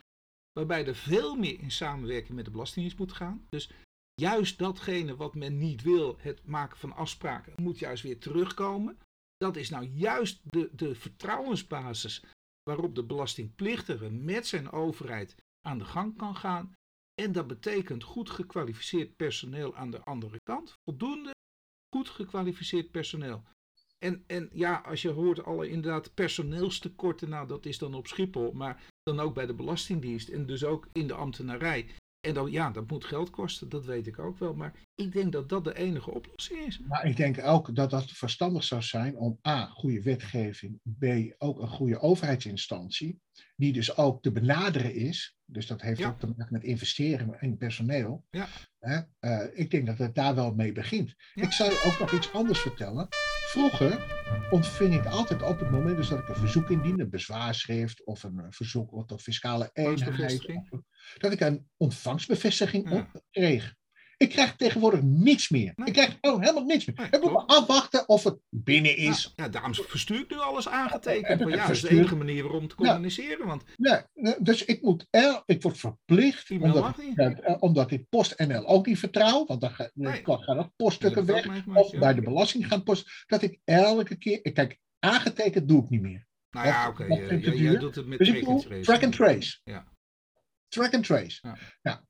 Waarbij 0.52 0.88
er 0.88 0.96
veel 0.96 1.36
meer 1.36 1.60
in 1.60 1.72
samenwerking 1.72 2.36
met 2.36 2.46
de 2.46 2.52
Belastingdienst 2.52 3.00
moet 3.00 3.12
gaan. 3.12 3.46
Dus 3.50 3.72
juist 4.14 4.58
datgene 4.58 5.16
wat 5.16 5.36
men 5.36 5.58
niet 5.58 5.82
wil, 5.82 6.18
het 6.20 6.46
maken 6.46 6.78
van 6.78 6.96
afspraken, 6.96 7.54
moet 7.56 7.80
juist 7.80 8.04
weer 8.04 8.20
terugkomen. 8.20 9.00
Dat 9.38 9.56
is 9.56 9.70
nou 9.70 9.86
juist 9.86 10.40
de, 10.44 10.70
de 10.74 10.96
vertrouwensbasis 10.96 12.24
waarop 12.64 12.96
de 12.96 13.04
belastingplichtige 13.04 14.10
met 14.10 14.48
zijn 14.48 14.72
overheid 14.72 15.36
aan 15.68 15.78
de 15.78 15.86
gang 15.86 16.18
kan 16.18 16.36
gaan. 16.36 16.74
En 17.22 17.32
dat 17.32 17.48
betekent 17.48 18.04
goed 18.04 18.30
gekwalificeerd 18.30 19.16
personeel 19.16 19.76
aan 19.76 19.92
de 19.92 20.04
andere 20.04 20.40
kant. 20.44 20.76
Voldoende 20.84 21.32
goed 21.96 22.10
gekwalificeerd 22.10 22.92
personeel. 22.92 23.44
En, 24.06 24.24
en 24.28 24.50
ja, 24.54 24.76
als 24.76 25.02
je 25.02 25.10
hoort 25.10 25.44
alle 25.44 25.70
inderdaad 25.70 26.14
personeelstekorten, 26.14 27.30
nou 27.30 27.48
dat 27.48 27.66
is 27.66 27.78
dan 27.78 27.94
op 27.94 28.08
Schiphol, 28.08 28.52
maar 28.52 28.84
dan 29.04 29.20
ook 29.20 29.34
bij 29.34 29.46
de 29.46 29.54
Belastingdienst 29.54 30.30
en 30.30 30.46
dus 30.46 30.64
ook 30.64 30.88
in 30.92 31.08
de 31.08 31.14
ambtenarij. 31.14 31.90
En 32.28 32.34
dan 32.34 32.52
ja, 32.52 32.72
dat 32.72 32.90
moet 32.90 33.06
geld 33.06 33.30
kosten, 33.30 33.70
dat 33.70 33.86
weet 33.86 34.08
ik 34.08 34.20
ook 34.20 34.38
wel. 34.38 34.54
Maar 34.54 34.80
ik 34.98 35.12
denk 35.12 35.32
dat 35.32 35.50
dat 35.50 35.64
de 35.64 35.76
enige 35.76 36.14
oplossing 36.14 36.66
is. 36.66 36.80
Maar 36.80 37.06
ik 37.06 37.18
denk 37.18 37.44
ook 37.44 37.76
dat 37.76 37.90
dat 37.90 38.12
verstandig 38.12 38.64
zou 38.64 38.82
zijn 38.82 39.18
om 39.18 39.40
A, 39.48 39.66
goede 39.66 40.02
wetgeving, 40.02 40.80
B, 41.00 41.06
ook 41.38 41.62
een 41.62 41.68
goede 41.68 42.00
overheidsinstantie, 42.00 43.20
die 43.56 43.74
dus 43.74 43.98
ook 43.98 44.22
te 44.22 44.32
benaderen 44.32 44.94
is. 44.94 45.36
Dus 45.46 45.68
dat 45.68 45.82
heeft 45.82 46.00
Ja. 46.00 46.08
ook 46.08 46.20
te 46.20 46.28
maken 46.28 46.54
met 46.54 46.64
investeren 46.64 47.38
in 47.40 47.58
personeel. 47.58 48.26
Ja. 48.30 48.48
Hè, 48.80 49.00
eh, 49.20 49.60
ik 49.60 49.72
denk 49.72 49.86
dat 49.86 49.98
het 49.98 50.16
daar 50.16 50.36
wel 50.36 50.54
mee 50.54 50.72
begint. 50.72 51.16
Ja. 51.34 51.44
Ik 51.44 51.52
zal 51.52 51.70
je 51.70 51.84
ook 51.86 52.00
nog 52.00 52.12
iets 52.12 52.34
anders 52.34 52.60
vertellen. 52.60 53.08
Vroeger 53.48 54.06
ontving 54.52 54.94
ik 54.94 55.06
altijd 55.06 55.42
op 55.42 55.60
het 55.60 55.72
moment 55.72 55.98
dus 55.98 56.10
dat 56.10 56.20
ik 56.20 56.28
een 56.28 56.36
verzoek 56.36 56.70
indien, 56.70 57.00
een 57.00 57.10
bezwaarschrift 57.10 58.06
of 58.06 58.24
een 58.24 58.46
verzoek 58.50 59.08
tot 59.08 59.22
fiscale 59.22 59.70
eenheid, 59.74 60.48
dat 61.18 61.32
ik 61.32 61.40
een 61.40 61.68
ontvangstbevestiging 61.78 62.92
op 62.92 63.24
kreeg. 63.32 63.76
Ik 64.18 64.30
krijg 64.30 64.56
tegenwoordig 64.56 65.02
niets 65.02 65.50
meer. 65.50 65.72
Nee. 65.76 65.88
Ik 65.88 65.94
krijg 65.94 66.18
helemaal 66.22 66.64
niks 66.66 66.86
meer. 66.86 66.96
Nee, 66.96 67.22
ik 67.22 67.22
moet 67.32 67.48
afwachten 67.48 68.10
of 68.10 68.24
het 68.24 68.38
binnen 68.50 68.98
is. 68.98 69.34
Ja, 69.36 69.44
ja, 69.44 69.50
daarom 69.50 69.74
verstuur 69.74 70.20
ik 70.20 70.30
nu 70.30 70.38
alles 70.38 70.68
aangetekend. 70.68 71.40
Maar 71.40 71.50
ja, 71.50 71.68
dat 71.68 71.76
is 71.76 71.82
de 71.82 71.90
enige 71.90 72.16
manier 72.16 72.50
om 72.52 72.68
te 72.68 72.76
Ja. 72.78 72.86
communiceren. 72.88 73.48
Want 73.48 73.64
Nee, 73.76 74.02
nee, 74.14 74.36
dus 74.40 74.66
ik, 74.66 74.82
moet 74.82 75.08
ik 75.46 75.62
word 75.62 75.78
verplicht, 75.78 76.52
omdat, 76.52 77.00
ik, 77.00 77.18
eh, 77.18 77.56
omdat 77.60 77.92
ik 77.92 78.10
PostNL 78.10 78.68
ook 78.68 78.86
niet 78.86 79.00
vertrouw, 79.00 79.46
want 79.46 79.62
dan 79.62 79.72
ga- 79.72 79.90
Nee. 79.94 80.22
gaan 80.26 80.36
ook 80.36 80.46
Dat 80.48 80.72
poststukken 80.76 81.26
weg. 81.26 81.48
meegemaakt, 81.48 81.86
Of 81.86 81.92
ja. 81.92 82.00
bij 82.00 82.14
de 82.14 82.22
belasting 82.22 82.68
gaan 82.68 82.84
post. 82.84 83.24
Dat 83.26 83.42
ik 83.42 83.60
elke 83.64 84.16
keer, 84.18 84.40
ik 84.42 84.54
kijk, 84.54 84.80
aangetekend 85.00 85.68
doe 85.68 85.84
ik 85.84 85.90
niet 85.90 86.02
meer. 86.02 86.26
Nou 86.50 86.68
ja, 86.68 86.88
oké. 86.90 87.04
ik 87.06 87.56
jij- 87.56 87.78
doet 87.78 87.96
het 87.96 88.06
met 88.08 88.18
Dus 88.20 88.28
track 88.30 88.44
and 88.48 88.62
trace. 88.62 88.82
track 88.84 89.04
and 89.04 89.14
trace. 89.16 89.60
Ja. 89.64 89.88
Track 90.68 90.94
and 90.94 91.06
trace. 91.06 91.40
Ja. 91.42 91.58
Ja. 91.82 92.06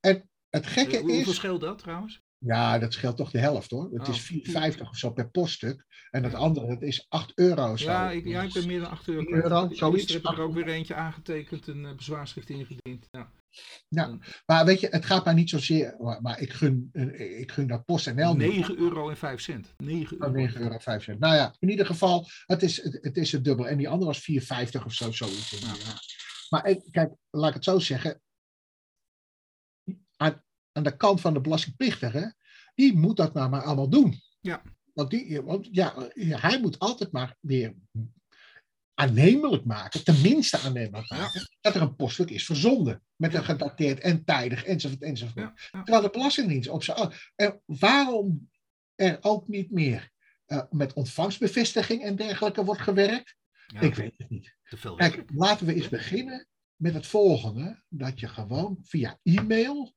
En 0.00 0.28
het 0.50 0.66
gekke 0.66 0.96
Eh, 0.96 1.02
Hoeveel 1.02 1.30
is, 1.30 1.34
scheelt 1.34 1.60
dat 1.60 1.78
trouwens? 1.78 2.20
ja, 2.38 2.78
dat 2.78 2.92
scheelt 2.92 3.16
toch 3.16 3.30
de 3.30 3.38
helft 3.38 3.70
hoor. 3.70 3.88
Het 3.92 4.08
Oh. 4.08 4.14
is 4.14 4.20
4,50 4.20 4.88
of 4.88 4.96
zo 4.96 5.10
per 5.12 5.30
poststuk. 5.30 5.84
En 6.10 6.22
het 6.22 6.32
Ja. 6.32 6.38
andere, 6.38 6.66
dat 6.66 6.82
is 6.82 7.06
8 7.08 7.32
euro 7.34 7.76
zo. 7.76 7.84
Ja, 7.84 8.10
ik, 8.10 8.26
ja, 8.26 8.42
ik 8.42 8.52
ben 8.52 8.66
meer 8.66 8.80
dan 8.80 8.90
8 8.90 9.08
euro. 9.08 9.24
10 9.24 9.34
euro, 9.34 9.68
zoiets. 9.72 9.80
Gisteren 10.00 10.22
heb 10.22 10.32
ik 10.32 10.38
er 10.38 10.44
ook 10.44 10.54
weer 10.54 10.68
eentje 10.68 10.94
aangetekend, 10.94 11.66
een 11.66 11.84
eh, 11.86 11.94
bezwaarschrift 11.96 12.48
ingediend. 12.48 13.06
Ja. 13.10 13.32
Ja. 13.88 14.18
Maar 14.46 14.64
weet 14.64 14.80
je, 14.80 14.86
het 14.90 15.04
gaat 15.04 15.24
mij 15.24 15.34
niet 15.34 15.50
zozeer, 15.50 15.94
maar, 15.98 16.22
maar 16.22 16.40
ik, 16.40 16.52
gun, 16.52 16.88
eh, 16.92 17.40
ik 17.40 17.52
gun 17.52 17.66
dat 17.66 17.84
PostNL 17.84 18.34
niet. 18.36 18.48
9 18.48 18.78
euro 18.78 19.08
en 19.10 19.16
5 19.16 19.40
cent. 19.40 19.74
9 19.76 20.16
Oh, 20.16 20.22
euro. 20.22 20.32
9,05 20.32 20.60
euro. 20.60 20.98
cent. 21.00 21.18
Nou 21.18 21.34
ja, 21.34 21.54
in 21.58 21.68
ieder 21.70 21.86
geval, 21.86 22.28
het 22.46 22.62
is 22.62 22.82
het, 22.82 22.98
het, 23.02 23.16
is 23.16 23.32
het 23.32 23.44
dubbel. 23.44 23.68
En 23.68 23.76
die 23.78 23.88
andere 23.88 24.10
was 24.10 24.20
4,50 24.30 24.84
of 24.84 24.92
zo, 24.92 25.10
zoiets. 25.12 25.50
Ja. 25.50 25.66
Ja. 25.66 25.94
Maar 26.48 26.76
kijk, 26.90 27.12
laat 27.30 27.48
ik 27.48 27.54
het 27.54 27.64
zo 27.64 27.78
zeggen. 27.78 28.20
Aan, 30.20 30.42
aan 30.72 30.82
de 30.82 30.96
kant 30.96 31.20
van 31.20 31.34
de 31.34 31.40
belastingplichtige, 31.40 32.34
die 32.74 32.96
moet 32.96 33.16
dat 33.16 33.34
nou 33.34 33.50
maar 33.50 33.62
allemaal 33.62 33.88
doen. 33.88 34.20
Ja. 34.40 34.62
Want, 34.92 35.10
die, 35.10 35.42
want 35.42 35.68
ja, 35.70 36.08
hij 36.14 36.60
moet 36.60 36.78
altijd 36.78 37.12
maar 37.12 37.36
weer 37.40 37.74
aannemelijk 38.94 39.64
maken, 39.64 40.04
tenminste 40.04 40.58
aannemelijk 40.58 41.10
maken, 41.10 41.48
dat 41.60 41.74
er 41.74 41.82
een 41.82 41.96
poststuk 41.96 42.30
is 42.30 42.44
verzonden. 42.44 43.02
Met 43.16 43.34
een 43.34 43.44
gedateerd 43.44 44.00
en 44.00 44.24
tijdig 44.24 44.64
enzovoort 44.64 45.02
enzovoort. 45.02 45.36
Ja, 45.36 45.54
ja. 45.70 45.82
Terwijl 45.82 46.02
de 46.02 46.10
Belastingdienst 46.10 46.68
op 46.68 46.82
zijn. 46.82 47.12
En 47.34 47.62
waarom 47.64 48.50
er 48.94 49.18
ook 49.20 49.48
niet 49.48 49.70
meer 49.70 50.10
eh, 50.46 50.62
met 50.70 50.92
ontvangstbevestiging 50.92 52.02
en 52.02 52.16
dergelijke 52.16 52.64
wordt 52.64 52.80
gewerkt? 52.80 53.36
Ja, 53.66 53.80
Ik 53.80 53.94
weet 53.94 54.14
het 54.16 54.30
niet. 54.30 54.56
Kijk, 54.96 55.22
laten 55.34 55.66
we 55.66 55.74
eens 55.74 55.88
beginnen 55.88 56.46
met 56.76 56.94
het 56.94 57.06
volgende: 57.06 57.82
dat 57.88 58.20
je 58.20 58.28
gewoon 58.28 58.78
via 58.82 59.18
e-mail 59.22 59.94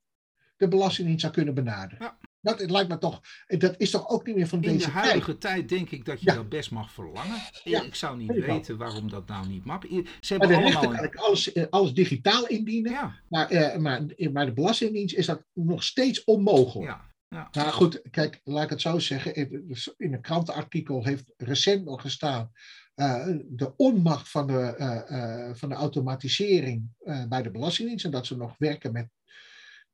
de 0.63 0.75
Belastingdienst 0.75 1.21
zou 1.21 1.33
kunnen 1.33 1.53
benaderen. 1.53 1.97
Ja. 2.05 2.17
Dat 2.41 2.59
het 2.59 2.71
lijkt 2.71 2.89
me 2.89 2.97
toch, 2.97 3.21
dat 3.47 3.75
is 3.77 3.89
toch 3.89 4.09
ook 4.09 4.25
niet 4.25 4.35
meer 4.35 4.47
van 4.47 4.61
In 4.61 4.65
de 4.71 4.77
deze 4.77 4.91
tijd. 4.91 5.03
huidige 5.05 5.37
tijd 5.37 5.69
denk 5.69 5.89
ik 5.89 6.05
dat 6.05 6.19
je 6.21 6.29
Ja. 6.29 6.35
dat 6.35 6.49
best 6.49 6.71
mag 6.71 6.91
verlangen. 6.91 7.37
Ja, 7.63 7.81
Ik 7.81 7.95
zou 7.95 8.17
niet 8.17 8.27
wel. 8.27 8.39
weten 8.55 8.77
waarom 8.77 9.09
dat 9.09 9.27
nou 9.27 9.47
niet 9.47 9.65
mag. 9.65 9.81
Ze 10.19 10.33
hebben 10.33 10.47
de 10.49 10.55
allemaal... 10.55 10.95
alles, 11.13 11.51
eh, 11.51 11.65
alles 11.69 11.93
digitaal 11.93 12.47
indienen, 12.47 12.91
Ja, 12.91 13.15
maar, 13.29 13.49
eh, 13.49 13.77
maar, 13.77 14.05
maar 14.31 14.45
de 14.45 14.53
Belastingdienst 14.53 15.15
is 15.15 15.25
dat 15.25 15.43
nog 15.53 15.83
steeds 15.83 16.23
onmogelijk. 16.23 16.89
ja, 16.91 17.01
ja. 17.27 17.47
Nou 17.51 17.71
goed, 17.71 18.01
kijk, 18.11 18.39
laat 18.43 18.63
ik 18.63 18.69
het 18.69 18.81
zo 18.81 18.99
zeggen. 18.99 19.35
In 19.35 19.75
in 19.97 20.13
een 20.13 20.21
krantenartikel 20.21 21.03
heeft 21.05 21.33
recent 21.37 21.85
nog 21.85 22.01
gestaan. 22.01 22.51
eh, 22.95 23.27
de 23.45 23.73
onmacht 23.75 24.29
van 24.29 24.47
de, 24.47 24.59
eh, 24.59 25.47
eh, 25.49 25.55
van 25.55 25.69
de 25.69 25.75
automatisering 25.75 26.89
eh, 26.99 27.25
bij 27.27 27.41
de 27.41 27.51
Belastingdienst. 27.51 28.05
En 28.05 28.11
dat 28.11 28.25
ze 28.25 28.37
nog 28.37 28.55
werken 28.57 28.91
met, 28.91 29.07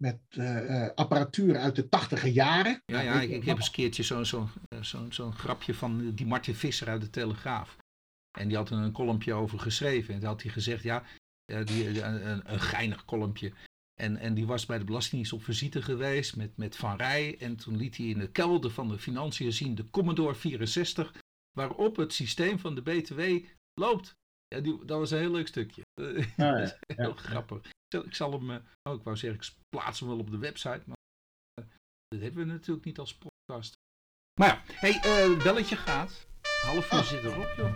met 0.01 0.19
eh, 0.29 0.83
eh, 0.83 0.95
apparatuur 0.95 1.57
uit 1.57 1.75
de 1.75 1.89
tachtige 1.89 2.31
jaren. 2.31 2.81
Ja, 2.85 2.95
Nou, 2.95 3.05
ja, 3.05 3.21
ik, 3.21 3.29
ik 3.29 3.43
heb 3.43 3.57
eens 3.57 3.65
een 3.65 3.73
keertje 3.73 4.03
zo'n 4.03 4.25
zo, 4.25 4.49
zo, 4.81 5.05
zo'n 5.09 5.33
grapje 5.33 5.73
van 5.73 6.01
eh, 6.01 6.07
die 6.13 6.25
Martin 6.25 6.55
Visser 6.55 6.87
uit 6.87 7.01
de 7.01 7.09
Telegraaf. 7.09 7.77
En 8.37 8.47
die 8.47 8.57
had 8.57 8.69
er 8.69 8.77
een 8.77 8.91
kolompje 8.91 9.33
over 9.33 9.59
geschreven. 9.59 10.13
En 10.13 10.19
toen 10.19 10.29
had 10.29 10.41
hij 10.41 10.51
gezegd, 10.51 10.83
ja, 10.83 11.03
eh, 11.45 11.65
die, 11.65 12.01
eh, 12.01 12.31
een, 12.31 12.53
een 12.53 12.59
geinig 12.59 13.05
kolompje. 13.05 13.53
En, 14.01 14.17
en 14.17 14.33
die 14.33 14.47
was 14.47 14.65
bij 14.65 14.77
de 14.77 14.83
Belastingdienst 14.83 15.33
op 15.33 15.43
visite 15.43 15.81
geweest 15.81 16.35
met, 16.35 16.57
met 16.57 16.75
Van 16.75 16.97
Rij. 16.97 17.37
En 17.39 17.55
toen 17.55 17.77
liet 17.77 17.97
hij 17.97 18.05
in 18.05 18.19
de 18.19 18.31
kelder 18.31 18.71
van 18.71 18.87
de 18.87 18.97
financiën 18.97 19.53
zien 19.53 19.75
de 19.75 19.89
Commodore 19.89 20.35
64. 20.35 21.15
Waarop 21.51 21.95
het 21.95 22.13
systeem 22.13 22.59
van 22.59 22.75
de 22.75 22.81
BTW 22.81 23.21
loopt. 23.73 24.15
Ja, 24.47 24.59
die, 24.59 24.85
dat 24.85 24.99
was 24.99 25.11
een 25.11 25.19
heel 25.19 25.31
leuk 25.31 25.47
stukje. 25.47 25.81
Ah, 26.01 26.25
ja, 26.37 26.77
heel 26.95 27.09
ja. 27.09 27.15
grappig. 27.15 27.69
Ik 27.93 28.15
zal, 28.15 28.31
hem, 28.31 28.51
eh, 28.51 28.57
oh, 28.89 28.95
ik 28.97 29.03
wou 29.03 29.17
zeggen, 29.17 29.39
ik 29.41 29.47
plaats 29.69 29.99
hem 29.99 30.09
wel 30.09 30.19
op 30.19 30.31
de 30.31 30.37
website. 30.37 30.81
Maar 30.85 30.97
eh, 31.61 31.67
dat 32.07 32.21
hebben 32.21 32.45
we 32.47 32.51
natuurlijk 32.51 32.85
niet 32.85 32.99
als 32.99 33.17
podcast. 33.17 33.73
Maar 34.39 34.47
ja, 34.47 34.61
hey, 34.73 34.99
eh, 35.01 35.43
belletje 35.43 35.75
gaat. 35.75 36.27
Half 36.61 36.91
uur 36.91 36.99
Oh. 36.99 37.05
zit 37.05 37.23
erop, 37.23 37.53
joh. 37.57 37.73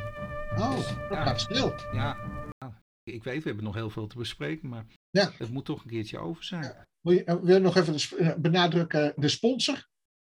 Oh, 0.51 0.75
dat 0.75 0.87
Ja. 1.09 1.23
gaat 1.23 1.41
snel. 1.41 1.73
Ja, 1.93 2.17
ja, 2.57 2.81
ik 3.03 3.23
weet, 3.23 3.41
we 3.41 3.47
hebben 3.47 3.63
nog 3.65 3.73
heel 3.75 3.89
veel 3.89 4.07
te 4.07 4.17
bespreken, 4.17 4.69
maar 4.69 4.85
Ja. 5.09 5.31
het 5.37 5.49
moet 5.49 5.65
toch 5.65 5.83
een 5.83 5.89
keertje 5.89 6.17
over 6.19 6.43
zijn. 6.43 6.85
Wil 7.01 7.13
je, 7.13 7.23
wil 7.41 7.53
je 7.55 7.59
nog 7.59 7.75
even 7.75 7.93
de 7.93 8.35
benadrukken 8.39 9.13
de 9.15 9.27
sponsor? 9.29 9.87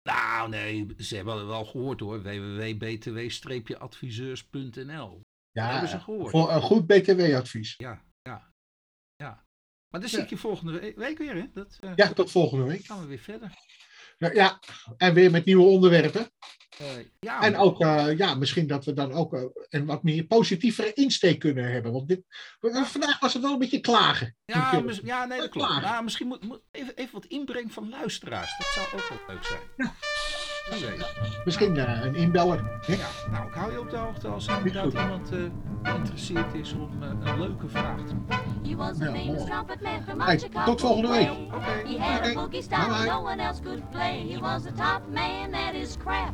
Nou, 0.09 0.49
nee, 0.49 0.93
ze 0.97 1.15
hebben 1.15 1.37
het 1.37 1.45
wel 1.45 1.65
gehoord 1.65 1.99
hoor. 1.99 2.21
www.btw-adviseurs.nl 2.21 5.21
Ja, 5.51 5.71
hebben 5.71 5.89
ze 5.89 5.99
gehoord. 5.99 6.29
voor 6.31 6.51
een 6.51 6.61
goed 6.61 6.87
BTW-advies. 6.87 7.75
Ja, 7.77 8.03
ja, 8.21 8.49
ja. 9.15 9.43
Maar 9.93 10.01
dan 10.01 10.09
Ja. 10.09 10.15
zie 10.15 10.23
ik 10.23 10.29
je 10.29 10.37
volgende 10.37 10.79
we- 10.79 10.93
week 10.95 11.17
weer, 11.17 11.35
hè? 11.35 11.43
Dat 11.53 11.77
eh, 11.79 11.91
Ja, 11.95 12.13
tot 12.13 12.31
volgende 12.31 12.63
week. 12.65 12.85
gaan 12.85 13.01
we 13.01 13.07
weer 13.07 13.19
verder. 13.19 13.51
Nou, 14.17 14.33
Ja, 14.35 14.59
en 14.97 15.13
weer 15.13 15.31
met 15.31 15.45
nieuwe 15.45 15.63
onderwerpen. 15.63 16.31
Eh, 16.77 16.87
ja, 17.19 17.41
En 17.41 17.57
ook, 17.57 17.81
eh, 17.81 18.17
ja, 18.17 18.35
misschien 18.35 18.67
dat 18.67 18.85
we 18.85 18.93
dan 18.93 19.11
ook 19.13 19.33
eh, 19.33 19.43
een 19.69 19.85
wat 19.85 20.03
meer 20.03 20.23
positievere 20.23 20.93
insteek 20.93 21.39
kunnen 21.39 21.71
hebben. 21.71 21.91
Want 21.91 22.07
dit, 22.07 22.21
vandaag 22.83 23.19
was 23.19 23.33
het 23.33 23.41
wel 23.41 23.53
een 23.53 23.59
beetje 23.59 23.79
klagen. 23.79 24.35
Ja, 24.45 24.83
ja 25.03 25.25
nee, 25.25 25.39
dat 25.39 25.49
klopt. 25.49 25.81
Maar 25.81 26.03
misschien 26.03 26.27
moet, 26.27 26.43
moet 26.43 26.61
even, 26.71 26.95
even 26.95 27.13
wat 27.13 27.25
inbreng 27.25 27.73
van 27.73 27.89
luisteraars. 27.89 28.57
Dat 28.57 28.67
zou 28.67 28.85
ook 29.01 29.09
wel 29.09 29.35
leuk 29.35 29.43
zijn. 29.45 29.91
Wie 30.69 30.85
weet. 30.85 31.13
Misschien 31.45 31.77
eh, 31.77 32.03
een 32.05 32.15
inbeller. 32.15 32.63
hè? 32.85 32.93
Ja, 32.93 33.07
nou, 33.31 33.47
ik 33.47 33.53
hou 33.53 33.71
je 33.71 33.79
op 33.79 33.89
de 33.89 33.97
hoogte 33.97 34.27
als 34.27 34.47
er 34.47 34.57
inderdaad 34.57 34.93
iemand 34.93 35.31
eh, 35.31 35.39
geïnteresseerd 35.83 36.53
is 36.53 36.73
om 36.73 36.89
eh, 37.03 37.09
een 37.31 37.39
leuke 37.39 37.67
vraag 37.67 37.97
te 38.07 38.13
maken. 38.27 38.51
He 38.63 38.75
was 38.75 39.01
a 39.01 39.05
Ja, 39.05 39.11
famous 39.11 39.25
mooi. 39.25 39.45
trumpet 39.45 39.81
man 39.81 40.01
from 40.07 40.19
Hey, 40.19 40.37
tot 40.65 40.81
volgende 40.81 41.07
week. 41.09 41.29
Oké. 41.53 41.87
He 41.87 41.97
had 41.99 42.19
Oké, 42.19 42.29
a 42.29 42.33
boogie 42.33 42.61
style 42.61 42.87
bye-bye. 42.87 43.05
no 43.09 43.21
one 43.21 43.43
else 43.43 43.61
could 43.61 43.89
play. 43.91 44.25
He 44.29 44.39
was 44.39 44.65
a 44.65 44.71
top 44.71 45.01
man 45.11 45.53
at 45.53 45.73
his 45.73 45.97
craft. 46.03 46.33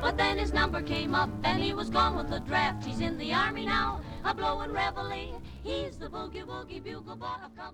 But 0.00 0.16
then 0.16 0.38
his 0.38 0.52
number 0.52 0.82
came 0.82 1.14
up 1.22 1.28
and 1.42 1.62
he 1.62 1.74
was 1.74 1.88
gone 1.90 2.16
with 2.16 2.28
the 2.30 2.40
draft. 2.46 2.84
He's 2.84 2.98
in 3.00 3.16
the 3.18 3.32
army 3.34 3.64
now, 3.64 4.00
a 4.24 4.34
blowing 4.34 4.70
reveille. 4.72 5.40
He's 5.62 5.96
the 5.98 6.08
boogie 6.08 6.44
woogie 6.44 6.82
bugle 6.82 7.16
boy 7.16 7.26
of 7.44 7.54
company. 7.56 7.70